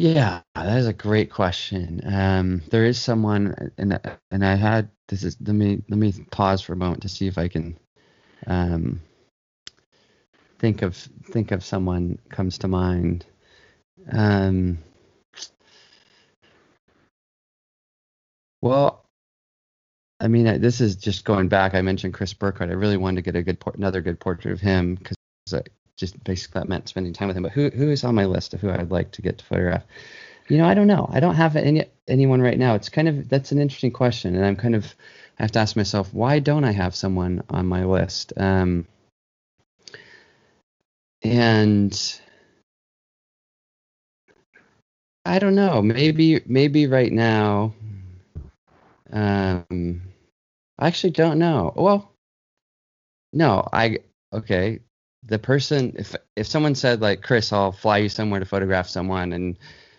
Yeah, 0.00 0.40
that 0.54 0.78
is 0.78 0.86
a 0.86 0.94
great 0.94 1.30
question. 1.30 2.00
Um, 2.06 2.62
there 2.70 2.86
is 2.86 2.98
someone, 2.98 3.70
and 3.76 4.00
and 4.30 4.46
I 4.46 4.54
had 4.54 4.88
this 5.08 5.24
is 5.24 5.36
let 5.42 5.54
me 5.54 5.82
let 5.90 5.98
me 5.98 6.14
pause 6.30 6.62
for 6.62 6.72
a 6.72 6.76
moment 6.76 7.02
to 7.02 7.08
see 7.10 7.26
if 7.26 7.36
I 7.36 7.48
can 7.48 7.78
um, 8.46 9.02
think 10.58 10.80
of 10.80 10.96
think 10.96 11.50
of 11.50 11.62
someone 11.62 12.18
comes 12.30 12.56
to 12.60 12.68
mind. 12.68 13.26
Um, 14.10 14.78
well, 18.62 19.04
I 20.18 20.28
mean, 20.28 20.62
this 20.62 20.80
is 20.80 20.96
just 20.96 21.26
going 21.26 21.48
back. 21.48 21.74
I 21.74 21.82
mentioned 21.82 22.14
Chris 22.14 22.32
Burkard. 22.32 22.70
I 22.70 22.72
really 22.72 22.96
wanted 22.96 23.16
to 23.16 23.22
get 23.30 23.38
a 23.38 23.42
good 23.42 23.62
another 23.74 24.00
good 24.00 24.18
portrait 24.18 24.52
of 24.52 24.62
him 24.62 24.94
because 24.94 25.18
just 26.00 26.22
basically 26.24 26.58
that 26.58 26.68
meant 26.68 26.88
spending 26.88 27.12
time 27.12 27.28
with 27.28 27.36
him. 27.36 27.44
But 27.44 27.52
who 27.52 27.70
who 27.70 27.90
is 27.90 28.02
on 28.02 28.14
my 28.14 28.24
list 28.24 28.54
of 28.54 28.60
who 28.60 28.70
I'd 28.70 28.90
like 28.90 29.12
to 29.12 29.22
get 29.22 29.38
to 29.38 29.44
photograph? 29.44 29.84
You 30.48 30.58
know, 30.58 30.64
I 30.66 30.74
don't 30.74 30.88
know. 30.88 31.08
I 31.12 31.20
don't 31.20 31.36
have 31.36 31.54
any 31.54 31.84
anyone 32.08 32.40
right 32.42 32.58
now. 32.58 32.74
It's 32.74 32.88
kind 32.88 33.08
of 33.08 33.28
that's 33.28 33.52
an 33.52 33.60
interesting 33.60 33.92
question, 33.92 34.34
and 34.34 34.44
I'm 34.44 34.56
kind 34.56 34.74
of 34.74 34.94
I 35.38 35.42
have 35.44 35.52
to 35.52 35.60
ask 35.60 35.76
myself 35.76 36.12
why 36.12 36.40
don't 36.40 36.64
I 36.64 36.72
have 36.72 36.96
someone 36.96 37.42
on 37.50 37.66
my 37.66 37.84
list? 37.84 38.32
Um, 38.36 38.86
and 41.22 42.20
I 45.24 45.38
don't 45.38 45.54
know. 45.54 45.82
Maybe 45.82 46.40
maybe 46.46 46.86
right 46.86 47.12
now. 47.12 47.74
Um, 49.12 50.02
I 50.78 50.86
actually 50.86 51.10
don't 51.10 51.38
know. 51.38 51.72
Well, 51.76 52.12
no, 53.32 53.68
I 53.72 53.98
okay 54.32 54.80
the 55.24 55.38
person 55.38 55.94
if 55.98 56.16
if 56.36 56.46
someone 56.46 56.74
said 56.74 57.00
like 57.00 57.22
Chris, 57.22 57.52
I'll 57.52 57.72
fly 57.72 57.98
you 57.98 58.08
somewhere 58.08 58.40
to 58.40 58.46
photograph 58.46 58.88
someone 58.88 59.32
and 59.32 59.58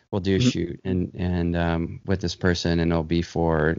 we'll 0.10 0.22
do 0.22 0.36
a 0.36 0.40
mm-hmm. 0.40 0.50
shoot 0.50 0.82
and 0.84 1.12
and 1.16 1.56
um, 1.56 2.02
with 2.06 2.22
this 2.22 2.36
person 2.36 2.80
and 2.80 2.92
it'll 2.92 3.04
be 3.04 3.22
for 3.22 3.78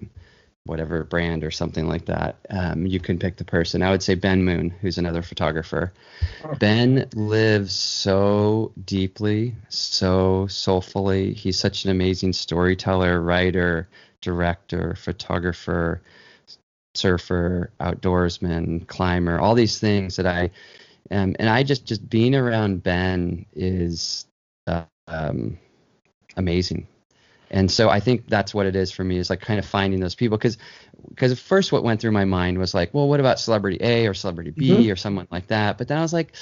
whatever 0.65 1.03
brand 1.03 1.43
or 1.43 1.51
something 1.51 1.89
like 1.89 2.07
that. 2.07 2.37
Um, 2.49 2.87
you 2.87 3.01
can 3.01 3.19
pick 3.19 3.37
the 3.37 3.45
person. 3.45 3.83
I 3.83 3.91
would 3.91 4.03
say 4.03 4.15
Ben 4.15 4.45
Moon, 4.45 4.71
who's 4.71 4.99
another 4.99 5.23
photographer. 5.23 5.93
Oh. 6.45 6.55
Ben 6.55 7.09
lives 7.15 7.75
so 7.75 8.73
deeply, 8.85 9.57
so 9.69 10.47
soulfully. 10.47 11.35
He's 11.35 11.59
such 11.59 11.85
an 11.85 11.91
amazing 11.91 12.33
storyteller, 12.33 13.21
writer, 13.21 13.89
director, 14.21 14.95
photographer, 14.95 16.01
surfer, 16.95 17.71
outdoorsman, 17.81 18.87
climber, 18.87 19.41
all 19.41 19.55
these 19.55 19.81
things 19.81 20.17
that 20.17 20.27
I 20.27 20.51
um, 21.13 21.37
and 21.39 21.49
I 21.49 21.63
just 21.63 21.87
just 21.87 22.09
being 22.09 22.35
around 22.35 22.83
Ben 22.83 23.47
is 23.55 24.27
uh, 24.67 24.85
um, 25.07 25.59
amazing. 26.37 26.87
And 27.51 27.71
so 27.71 27.91
I 27.91 28.01
think 28.01 28.29
that's 28.29 28.55
what 28.55 28.65
it 28.65 28.75
is 28.75 28.91
for 28.91 29.05
me 29.05 29.19
is 29.19 29.29
like 29.29 29.43
kind 29.43 29.59
of 29.59 29.67
finding 29.67 30.01
those 30.01 30.15
people 30.15 30.39
because 30.39 30.57
because 31.11 31.33
at 31.33 31.39
first 31.39 31.71
what 31.71 31.85
went 31.85 32.01
through 32.01 32.13
my 32.13 32.25
mind 32.25 32.59
was 32.59 32.73
like, 32.73 32.95
well, 32.95 33.09
what 33.09 33.21
about 33.21 33.39
celebrity 33.39 33.79
A 33.81 34.07
or 34.07 34.15
celebrity 34.15 34.51
B 34.51 34.71
mm-hmm. 34.71 34.91
or 34.91 34.97
someone 34.97 35.29
like 35.31 35.49
that? 35.49 35.77
But 35.77 35.89
then 35.89 35.99
I 35.99 36.03
was 36.03 36.15
like, 36.15 36.35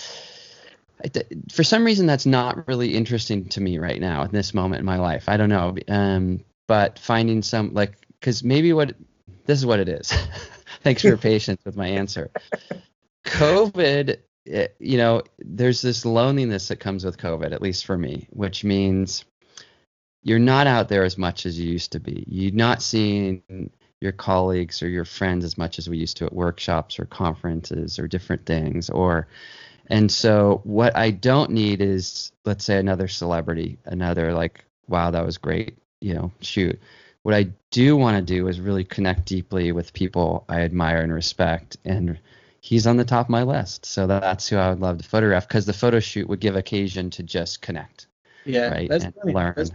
for 1.51 1.65
some 1.65 1.85
reason 1.85 2.07
that's 2.07 2.27
not 2.27 2.69
really 2.69 2.95
interesting 2.95 3.47
to 3.47 3.61
me 3.61 3.79
right 3.79 4.01
now 4.01 4.23
in 4.23 4.31
this 4.31 4.55
moment 4.55 4.81
in 4.81 4.87
my 4.87 4.99
life. 4.99 5.29
I 5.29 5.37
don't 5.37 5.49
know. 5.49 5.77
Um, 5.89 6.45
but 6.69 6.99
finding 7.01 7.43
some 7.43 7.75
like 7.75 7.97
because 8.21 8.45
maybe 8.45 8.73
what 8.73 8.95
this 9.47 9.59
is 9.59 9.67
what 9.67 9.81
it 9.81 9.89
is. 9.89 10.13
Thanks 10.83 11.03
for 11.03 11.09
your 11.09 11.17
patience 11.31 11.61
with 11.65 11.77
my 11.77 11.89
answer. 11.89 12.31
COVID 13.25 14.19
it, 14.51 14.77
you 14.79 14.99
know, 14.99 15.23
there's 15.39 15.81
this 15.81 16.05
loneliness 16.05 16.69
that 16.69 16.77
comes 16.77 17.05
with 17.05 17.19
COVID, 17.19 17.53
at 17.53 17.63
least 17.63 17.87
for 17.87 17.97
me, 17.97 18.27
which 18.31 18.65
means 18.65 19.25
you're 20.23 20.39
not 20.39 20.67
out 20.67 20.89
there 20.89 21.05
as 21.05 21.17
much 21.17 21.47
as 21.47 21.59
you 21.59 21.71
used 21.71 21.93
to 21.93 22.01
be. 22.01 22.25
You're 22.27 22.53
not 22.53 22.83
seeing 22.83 23.71
your 24.01 24.13
colleagues 24.13 24.83
or 24.83 24.89
your 24.89 25.05
friends 25.05 25.45
as 25.45 25.57
much 25.57 25.79
as 25.79 25.89
we 25.89 25.99
used 25.99 26.17
to 26.19 26.27
at 26.27 26.33
workshops 26.33 26.99
or 26.99 27.05
conferences 27.05 27.99
or 27.99 28.09
different 28.09 28.47
things 28.47 28.91
or 28.91 29.29
and 29.89 30.11
so 30.11 30.61
what 30.65 30.97
I 30.97 31.11
don't 31.11 31.51
need 31.51 31.81
is 31.81 32.33
let's 32.45 32.65
say 32.65 32.79
another 32.79 33.09
celebrity, 33.09 33.79
another 33.85 34.33
like 34.33 34.65
wow 34.89 35.11
that 35.11 35.27
was 35.27 35.37
great, 35.37 35.77
you 36.01 36.15
know, 36.15 36.33
shoot. 36.41 36.81
What 37.23 37.35
I 37.35 37.49
do 37.71 37.97
want 37.97 38.17
to 38.17 38.35
do 38.35 38.49
is 38.49 38.61
really 38.61 38.85
connect 38.85 39.27
deeply 39.27 39.73
with 39.73 39.93
people 39.93 40.45
I 40.49 40.61
admire 40.63 41.03
and 41.03 41.13
respect 41.13 41.77
and 41.85 42.19
he's 42.61 42.87
on 42.87 42.97
the 42.97 43.05
top 43.05 43.27
of 43.27 43.31
my 43.31 43.43
list. 43.43 43.87
So 43.87 44.07
that's 44.07 44.49
who 44.49 44.57
I 44.57 44.71
would 44.71 44.81
love 44.81 44.99
to 44.99 45.05
photograph 45.05 45.49
because 45.49 45.67
the 45.67 45.73
photo 45.73 46.01
shoot 46.01 46.29
would 46.29 46.41
give 46.41 46.57
occasion 46.57 47.11
to 47.11 47.23
just 47.23 47.63
connect. 47.63 48.07
Yeah, 48.45 48.71
right, 48.71 48.89
that's 48.89 49.05
and 49.05 49.15
funny. 49.15 49.33
learn. 49.33 49.55
That's, 49.57 49.71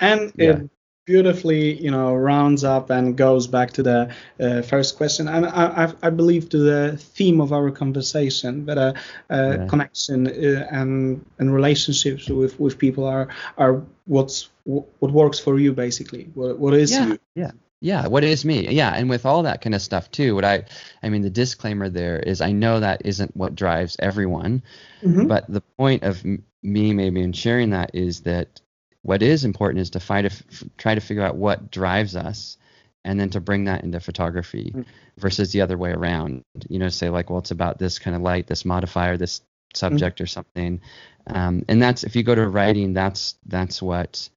and 0.00 0.32
yeah. 0.36 0.50
it 0.50 0.70
beautifully, 1.06 1.74
you 1.82 1.90
know, 1.90 2.14
rounds 2.14 2.64
up 2.64 2.90
and 2.90 3.16
goes 3.16 3.46
back 3.46 3.72
to 3.72 3.82
the 3.82 4.14
uh, 4.40 4.62
first 4.62 4.96
question, 4.96 5.28
and 5.28 5.46
I, 5.46 5.84
I, 5.84 5.92
I, 6.02 6.10
believe 6.10 6.48
to 6.50 6.58
the 6.58 6.96
theme 6.96 7.40
of 7.40 7.52
our 7.52 7.70
conversation 7.70 8.66
that 8.66 8.78
a, 8.78 8.94
a 9.30 9.58
yeah. 9.58 9.66
connection 9.68 10.26
uh, 10.26 10.66
and 10.70 11.24
and 11.38 11.54
relationships 11.54 12.28
with 12.28 12.58
with 12.60 12.78
people 12.78 13.04
are 13.04 13.28
are 13.58 13.82
what's 14.06 14.50
what 14.64 15.10
works 15.10 15.38
for 15.38 15.58
you 15.58 15.72
basically. 15.72 16.28
What 16.34 16.58
what 16.58 16.74
is 16.74 16.92
yeah, 16.92 17.06
you? 17.06 17.18
Yeah 17.34 17.50
yeah 17.84 18.06
what 18.06 18.24
is 18.24 18.46
me 18.46 18.66
yeah 18.70 18.94
and 18.94 19.10
with 19.10 19.26
all 19.26 19.42
that 19.42 19.60
kind 19.60 19.74
of 19.74 19.82
stuff 19.82 20.10
too 20.10 20.34
what 20.34 20.44
i 20.44 20.64
i 21.02 21.08
mean 21.10 21.20
the 21.20 21.28
disclaimer 21.28 21.90
there 21.90 22.18
is 22.18 22.40
i 22.40 22.50
know 22.50 22.80
that 22.80 23.02
isn't 23.04 23.36
what 23.36 23.54
drives 23.54 23.94
everyone 23.98 24.62
mm-hmm. 25.02 25.26
but 25.26 25.44
the 25.52 25.60
point 25.76 26.02
of 26.02 26.24
me 26.24 26.94
maybe 26.94 27.20
in 27.20 27.34
sharing 27.34 27.70
that 27.70 27.90
is 27.94 28.22
that 28.22 28.62
what 29.02 29.22
is 29.22 29.44
important 29.44 29.82
is 29.82 29.90
to 29.90 30.00
find 30.00 30.26
a, 30.26 30.30
f- 30.30 30.64
try 30.78 30.94
to 30.94 31.00
figure 31.02 31.22
out 31.22 31.36
what 31.36 31.70
drives 31.70 32.16
us 32.16 32.56
and 33.04 33.20
then 33.20 33.28
to 33.28 33.38
bring 33.38 33.64
that 33.64 33.84
into 33.84 34.00
photography 34.00 34.72
mm-hmm. 34.74 34.90
versus 35.18 35.52
the 35.52 35.60
other 35.60 35.76
way 35.76 35.90
around 35.90 36.42
you 36.70 36.78
know 36.78 36.88
say 36.88 37.10
like 37.10 37.28
well 37.28 37.40
it's 37.40 37.50
about 37.50 37.78
this 37.78 37.98
kind 37.98 38.16
of 38.16 38.22
light 38.22 38.46
this 38.46 38.64
modifier 38.64 39.18
this 39.18 39.42
subject 39.74 40.16
mm-hmm. 40.16 40.24
or 40.24 40.26
something 40.26 40.80
um, 41.26 41.64
and 41.68 41.82
that's 41.82 42.02
if 42.02 42.16
you 42.16 42.22
go 42.22 42.34
to 42.34 42.48
writing 42.48 42.94
that's 42.94 43.34
that's 43.44 43.82
what 43.82 44.30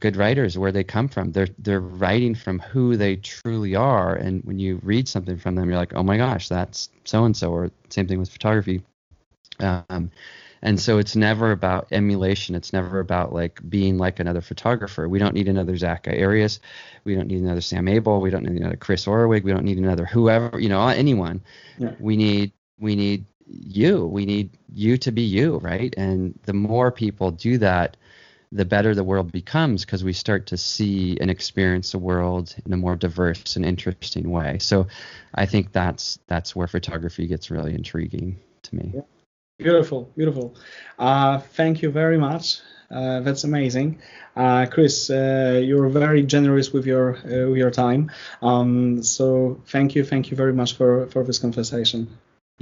good 0.00 0.16
writers 0.16 0.56
where 0.56 0.72
they 0.72 0.84
come 0.84 1.08
from. 1.08 1.32
They're 1.32 1.48
they're 1.58 1.80
writing 1.80 2.34
from 2.34 2.58
who 2.58 2.96
they 2.96 3.16
truly 3.16 3.74
are, 3.74 4.14
and 4.14 4.42
when 4.44 4.58
you 4.58 4.80
read 4.82 5.08
something 5.08 5.38
from 5.38 5.54
them, 5.54 5.68
you're 5.68 5.78
like, 5.78 5.94
oh 5.94 6.02
my 6.02 6.16
gosh, 6.16 6.48
that's 6.48 6.90
so 7.04 7.24
and 7.24 7.36
so. 7.36 7.52
Or 7.52 7.70
same 7.90 8.06
thing 8.06 8.18
with 8.18 8.30
photography. 8.30 8.82
Um, 9.60 10.10
and 10.62 10.78
so 10.78 10.98
it's 10.98 11.16
never 11.16 11.50
about 11.50 11.88
emulation. 11.90 12.54
It's 12.54 12.72
never 12.72 13.00
about 13.00 13.32
like 13.32 13.60
being 13.68 13.98
like 13.98 14.20
another 14.20 14.40
photographer. 14.40 15.08
We 15.08 15.18
don't 15.18 15.34
need 15.34 15.48
another 15.48 15.76
Zack 15.76 16.06
Arias. 16.06 16.60
We 17.04 17.16
don't 17.16 17.26
need 17.26 17.42
another 17.42 17.60
Sam 17.60 17.88
Abell. 17.88 18.20
We 18.20 18.30
don't 18.30 18.44
need 18.44 18.60
another 18.60 18.76
Chris 18.76 19.06
Orwig. 19.06 19.42
We 19.42 19.52
don't 19.52 19.64
need 19.64 19.78
another 19.78 20.06
whoever, 20.06 20.60
you 20.60 20.68
know, 20.68 20.86
anyone. 20.86 21.42
Yeah. 21.78 21.94
We 21.98 22.16
need 22.16 22.52
we 22.78 22.94
need 22.94 23.24
you. 23.46 24.06
We 24.06 24.24
need 24.24 24.50
you 24.72 24.96
to 24.98 25.10
be 25.10 25.22
you, 25.22 25.58
right? 25.58 25.92
And 25.96 26.38
the 26.44 26.52
more 26.52 26.92
people 26.92 27.32
do 27.32 27.58
that, 27.58 27.96
the 28.52 28.64
better 28.66 28.94
the 28.94 29.02
world 29.02 29.32
becomes 29.32 29.84
because 29.84 30.04
we 30.04 30.12
start 30.12 30.46
to 30.48 30.56
see 30.58 31.16
and 31.20 31.30
experience 31.30 31.92
the 31.92 31.98
world 31.98 32.54
in 32.66 32.72
a 32.72 32.76
more 32.76 32.94
diverse 32.94 33.56
and 33.56 33.64
interesting 33.64 34.30
way. 34.30 34.58
So 34.58 34.86
I 35.34 35.46
think 35.46 35.72
that's 35.72 36.18
that's 36.26 36.54
where 36.54 36.66
photography 36.66 37.26
gets 37.26 37.50
really 37.50 37.74
intriguing 37.74 38.38
to 38.62 38.76
me. 38.76 38.92
Yeah. 38.94 39.00
Beautiful, 39.58 40.10
beautiful. 40.16 40.56
Uh, 40.98 41.38
thank 41.38 41.82
you 41.82 41.90
very 41.90 42.18
much. 42.18 42.60
Uh, 42.90 43.20
that's 43.20 43.44
amazing, 43.44 44.00
uh, 44.36 44.66
Chris. 44.70 45.08
Uh, 45.08 45.60
you're 45.64 45.88
very 45.88 46.22
generous 46.22 46.72
with 46.72 46.84
your 46.84 47.16
uh, 47.16 47.48
with 47.48 47.56
your 47.56 47.70
time. 47.70 48.10
Um, 48.42 49.02
so 49.02 49.60
thank 49.66 49.94
you, 49.94 50.04
thank 50.04 50.30
you 50.30 50.36
very 50.36 50.52
much 50.52 50.74
for 50.74 51.06
for 51.06 51.24
this 51.24 51.38
conversation. 51.38 52.08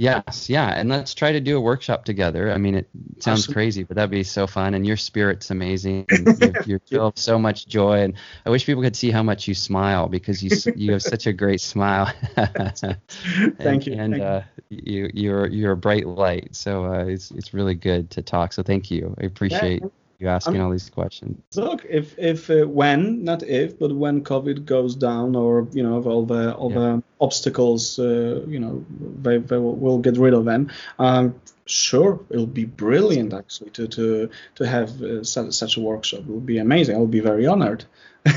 Yes, 0.01 0.49
yeah, 0.49 0.69
and 0.69 0.89
let's 0.89 1.13
try 1.13 1.31
to 1.31 1.39
do 1.39 1.57
a 1.57 1.61
workshop 1.61 2.05
together. 2.05 2.51
I 2.51 2.57
mean, 2.57 2.73
it 2.73 2.89
sounds 3.19 3.41
Absolutely. 3.41 3.53
crazy, 3.53 3.83
but 3.83 3.97
that'd 3.97 4.09
be 4.09 4.23
so 4.23 4.47
fun. 4.47 4.73
And 4.73 4.83
your 4.83 4.97
spirit's 4.97 5.51
amazing. 5.51 6.07
you're, 6.39 6.55
you're 6.65 6.79
full 6.79 7.05
of 7.05 7.19
so 7.19 7.37
much 7.37 7.67
joy, 7.67 7.99
and 7.99 8.15
I 8.47 8.49
wish 8.49 8.65
people 8.65 8.81
could 8.81 8.95
see 8.95 9.11
how 9.11 9.21
much 9.21 9.47
you 9.47 9.53
smile 9.53 10.07
because 10.07 10.41
you 10.41 10.49
you 10.73 10.93
have 10.93 11.03
such 11.03 11.27
a 11.27 11.33
great 11.33 11.61
smile. 11.61 12.11
and, 12.35 12.97
thank 13.59 13.85
you. 13.85 13.93
And 13.93 14.13
thank 14.13 14.23
uh, 14.23 14.41
you 14.71 15.11
you're 15.13 15.45
you're 15.45 15.73
a 15.73 15.77
bright 15.77 16.07
light. 16.07 16.55
So 16.55 16.83
uh, 16.87 17.05
it's 17.05 17.29
it's 17.29 17.53
really 17.53 17.75
good 17.75 18.09
to 18.09 18.23
talk. 18.23 18.53
So 18.53 18.63
thank 18.63 18.89
you. 18.89 19.15
I 19.21 19.25
appreciate. 19.25 19.83
Yeah 19.83 19.87
you 20.21 20.27
asking 20.27 20.57
um, 20.57 20.65
all 20.65 20.71
these 20.71 20.89
questions. 20.89 21.41
Look, 21.55 21.85
if 21.89 22.17
if 22.19 22.49
uh, 22.49 22.67
when 22.67 23.23
not 23.23 23.41
if 23.43 23.79
but 23.79 23.91
when 23.91 24.23
COVID 24.23 24.65
goes 24.65 24.95
down 24.95 25.35
or 25.35 25.67
you 25.73 25.81
know 25.81 26.01
all 26.03 26.25
the 26.25 26.53
all 26.53 26.71
yeah. 26.71 26.79
the 26.79 27.03
obstacles 27.19 27.97
uh, 27.97 28.43
you 28.47 28.59
know 28.59 28.85
they, 29.21 29.39
they 29.39 29.57
will, 29.57 29.75
will, 29.75 29.97
get 29.97 30.17
rid 30.17 30.33
of 30.33 30.45
them. 30.45 30.69
Um, 30.99 31.35
sure, 31.65 32.19
it'll 32.29 32.45
be 32.45 32.65
brilliant 32.65 33.33
actually 33.33 33.71
to 33.71 33.87
to 33.87 34.29
to 34.55 34.67
have 34.67 35.01
uh, 35.01 35.23
such, 35.23 35.53
such 35.53 35.77
a 35.77 35.79
workshop. 35.79 36.19
It 36.21 36.27
will 36.27 36.39
be 36.39 36.59
amazing. 36.59 36.95
I 36.95 36.99
will 36.99 37.07
be 37.07 37.19
very 37.19 37.47
honored. 37.47 37.85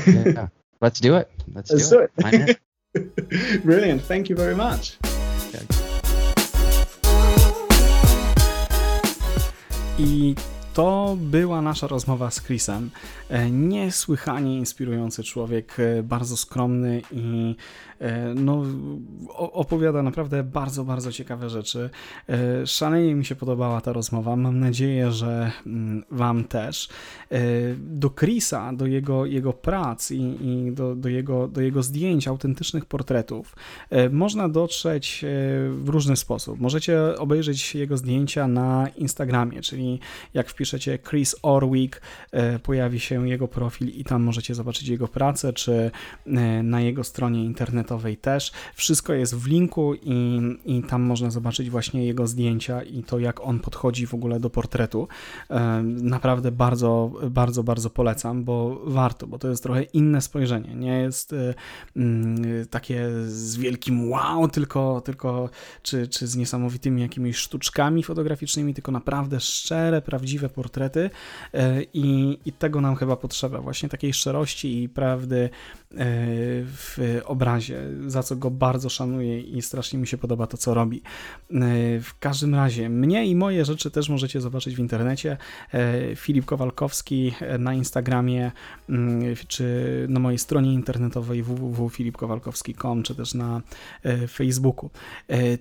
yeah, 0.07 0.47
let's 0.81 0.99
do 0.99 1.15
it. 1.15 1.29
Let's, 1.53 1.71
let's 1.71 1.89
do, 1.89 2.07
do 2.17 2.27
it. 2.27 2.59
it. 2.95 3.63
brilliant. 3.63 4.01
Thank 4.01 4.29
you 4.29 4.35
very 4.35 4.55
much. 4.55 4.97
Okay. 5.53 5.65
I 9.97 10.35
To 10.75 11.17
była 11.19 11.61
nasza 11.61 11.87
rozmowa 11.87 12.31
z 12.31 12.41
Chrisem. 12.41 12.89
E, 13.29 13.51
niesłychanie 13.51 14.57
inspirujący 14.57 15.23
człowiek, 15.23 15.79
e, 15.79 16.03
bardzo 16.03 16.37
skromny 16.37 17.01
i 17.11 17.55
e, 17.99 18.33
no, 18.33 18.63
opowiada 19.37 20.03
naprawdę 20.03 20.43
bardzo, 20.43 20.83
bardzo 20.83 21.11
ciekawe 21.11 21.49
rzeczy. 21.49 21.89
Szalenie 22.65 23.15
mi 23.15 23.25
się 23.25 23.35
podobała 23.35 23.81
ta 23.81 23.93
rozmowa. 23.93 24.35
Mam 24.35 24.59
nadzieję, 24.59 25.11
że 25.11 25.51
mm, 25.65 26.03
Wam 26.11 26.43
też. 26.43 26.89
Do 27.77 28.09
Chrisa, 28.09 28.73
do 28.73 28.85
jego, 28.85 29.25
jego 29.25 29.53
prac 29.53 30.11
i, 30.11 30.37
i 30.41 30.71
do, 30.71 30.95
do, 30.95 31.09
jego, 31.09 31.47
do 31.47 31.61
jego 31.61 31.83
zdjęć, 31.83 32.27
autentycznych 32.27 32.85
portretów 32.85 33.55
można 34.11 34.49
dotrzeć 34.49 35.25
w 35.69 35.89
różny 35.89 36.15
sposób. 36.15 36.59
Możecie 36.59 36.99
obejrzeć 37.17 37.75
jego 37.75 37.97
zdjęcia 37.97 38.47
na 38.47 38.87
Instagramie, 38.97 39.61
czyli 39.61 39.99
jak 40.33 40.49
wpiszecie 40.49 40.64
wpiszecie 40.65 40.99
Chris 40.99 41.35
Orwick, 41.41 42.01
e, 42.31 42.59
pojawi 42.59 42.99
się 42.99 43.29
jego 43.29 43.47
profil 43.47 43.89
i 43.89 44.03
tam 44.03 44.23
możecie 44.23 44.55
zobaczyć 44.55 44.87
jego 44.87 45.07
pracę, 45.07 45.53
czy 45.53 45.91
e, 46.27 46.63
na 46.63 46.81
jego 46.81 47.03
stronie 47.03 47.45
internetowej 47.45 48.17
też. 48.17 48.51
Wszystko 48.75 49.13
jest 49.13 49.35
w 49.35 49.47
linku 49.47 49.93
i, 49.95 50.39
i 50.65 50.83
tam 50.83 51.01
można 51.01 51.31
zobaczyć 51.31 51.69
właśnie 51.69 52.05
jego 52.05 52.27
zdjęcia 52.27 52.83
i 52.83 53.03
to, 53.03 53.19
jak 53.19 53.41
on 53.41 53.59
podchodzi 53.59 54.07
w 54.07 54.13
ogóle 54.13 54.39
do 54.39 54.49
portretu. 54.49 55.07
E, 55.49 55.83
naprawdę 55.83 56.51
bardzo, 56.51 57.11
bardzo, 57.31 57.63
bardzo 57.63 57.89
polecam, 57.89 58.43
bo 58.43 58.81
warto, 58.85 59.27
bo 59.27 59.39
to 59.39 59.47
jest 59.47 59.63
trochę 59.63 59.83
inne 59.83 60.21
spojrzenie. 60.21 60.75
Nie 60.75 60.99
jest 60.99 61.35
mm, 61.95 62.67
takie 62.69 63.09
z 63.27 63.57
wielkim 63.57 64.09
wow, 64.09 64.47
tylko, 64.47 65.01
tylko 65.01 65.49
czy, 65.81 66.07
czy 66.07 66.27
z 66.27 66.35
niesamowitymi 66.35 67.01
jakimiś 67.01 67.37
sztuczkami 67.37 68.03
fotograficznymi, 68.03 68.73
tylko 68.73 68.91
naprawdę 68.91 69.39
szczere, 69.39 70.01
prawdziwe 70.01 70.49
portrety 70.55 71.09
e, 71.53 71.83
i, 71.93 72.37
i 72.45 72.51
tego 72.51 72.81
nam 72.81 72.95
chyba 72.95 73.15
potrzeba, 73.15 73.61
właśnie 73.61 73.89
takiej 73.89 74.13
szczerości 74.13 74.83
i 74.83 74.89
prawdy 74.89 75.49
w 76.65 77.21
obrazie, 77.25 77.81
za 78.07 78.23
co 78.23 78.35
go 78.35 78.51
bardzo 78.51 78.89
szanuję 78.89 79.41
i 79.41 79.61
strasznie 79.61 79.99
mi 79.99 80.07
się 80.07 80.17
podoba 80.17 80.47
to, 80.47 80.57
co 80.57 80.73
robi. 80.73 80.97
E, 80.97 81.01
w 81.99 82.19
każdym 82.19 82.55
razie, 82.55 82.89
mnie 82.89 83.25
i 83.25 83.35
moje 83.35 83.65
rzeczy 83.65 83.91
też 83.91 84.09
możecie 84.09 84.41
zobaczyć 84.41 84.75
w 84.75 84.79
internecie. 84.79 85.37
Filip 86.15 86.45
Kowalkowski 86.45 87.33
na 87.59 87.73
Instagramie, 87.73 88.51
mm, 88.89 89.35
czy 89.47 89.65
na 90.09 90.19
mojej 90.19 90.39
stronie 90.39 90.73
internetowej 90.73 91.43
www.filipkowalkowski.com, 91.43 93.03
czy 93.03 93.15
też 93.15 93.33
na 93.33 93.61
Facebooku. 94.29 94.89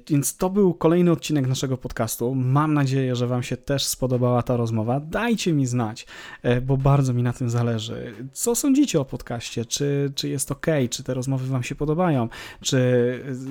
Więc 0.08 0.36
to 0.36 0.50
był 0.50 0.74
kolejny 0.74 1.10
odcinek 1.10 1.46
naszego 1.46 1.76
podcastu. 1.76 2.34
Mam 2.34 2.74
nadzieję, 2.74 3.16
że 3.16 3.26
Wam 3.26 3.42
się 3.42 3.56
też 3.56 3.84
spodobała 3.84 4.42
ta 4.42 4.56
rozmowa 4.56 5.00
dajcie 5.00 5.52
mi 5.52 5.66
znać, 5.66 6.06
e, 6.42 6.60
bo 6.60 6.76
bardzo 6.76 7.12
mi 7.14 7.22
na 7.22 7.32
tym 7.32 7.50
zależy. 7.50 8.14
Co 8.32 8.54
sądzicie 8.54 9.00
o 9.00 9.04
podcaście? 9.04 9.64
Czy, 9.64 10.12
czy 10.14 10.23
jest 10.28 10.52
ok? 10.52 10.66
Czy 10.90 11.02
te 11.02 11.14
rozmowy 11.14 11.46
Wam 11.46 11.62
się 11.62 11.74
podobają? 11.74 12.28
Czy 12.60 12.78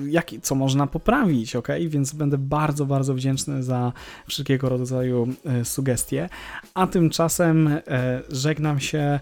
jak, 0.08 0.30
co 0.42 0.54
można 0.54 0.86
poprawić? 0.86 1.56
Ok? 1.56 1.68
Więc 1.88 2.12
będę 2.12 2.38
bardzo, 2.38 2.86
bardzo 2.86 3.14
wdzięczny 3.14 3.62
za 3.62 3.92
wszelkiego 4.26 4.68
rodzaju 4.68 5.28
e, 5.44 5.64
sugestie. 5.64 6.28
A 6.74 6.86
tymczasem 6.86 7.68
e, 7.68 7.80
żegnam 8.28 8.80
się. 8.80 9.20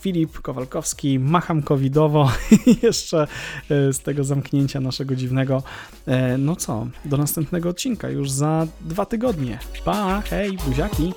Filip 0.00 0.40
Kowalkowski, 0.40 1.18
macham 1.18 1.62
covidowo 1.62 2.32
jeszcze 2.82 3.26
z 3.70 3.98
tego 3.98 4.24
zamknięcia 4.24 4.80
naszego 4.80 5.16
dziwnego. 5.16 5.62
No 6.38 6.56
co, 6.56 6.86
do 7.04 7.16
następnego 7.16 7.68
odcinka 7.68 8.08
już 8.08 8.30
za 8.30 8.66
dwa 8.80 9.06
tygodnie. 9.06 9.58
Pa, 9.84 10.22
hej, 10.30 10.58
buziaki! 10.66 11.12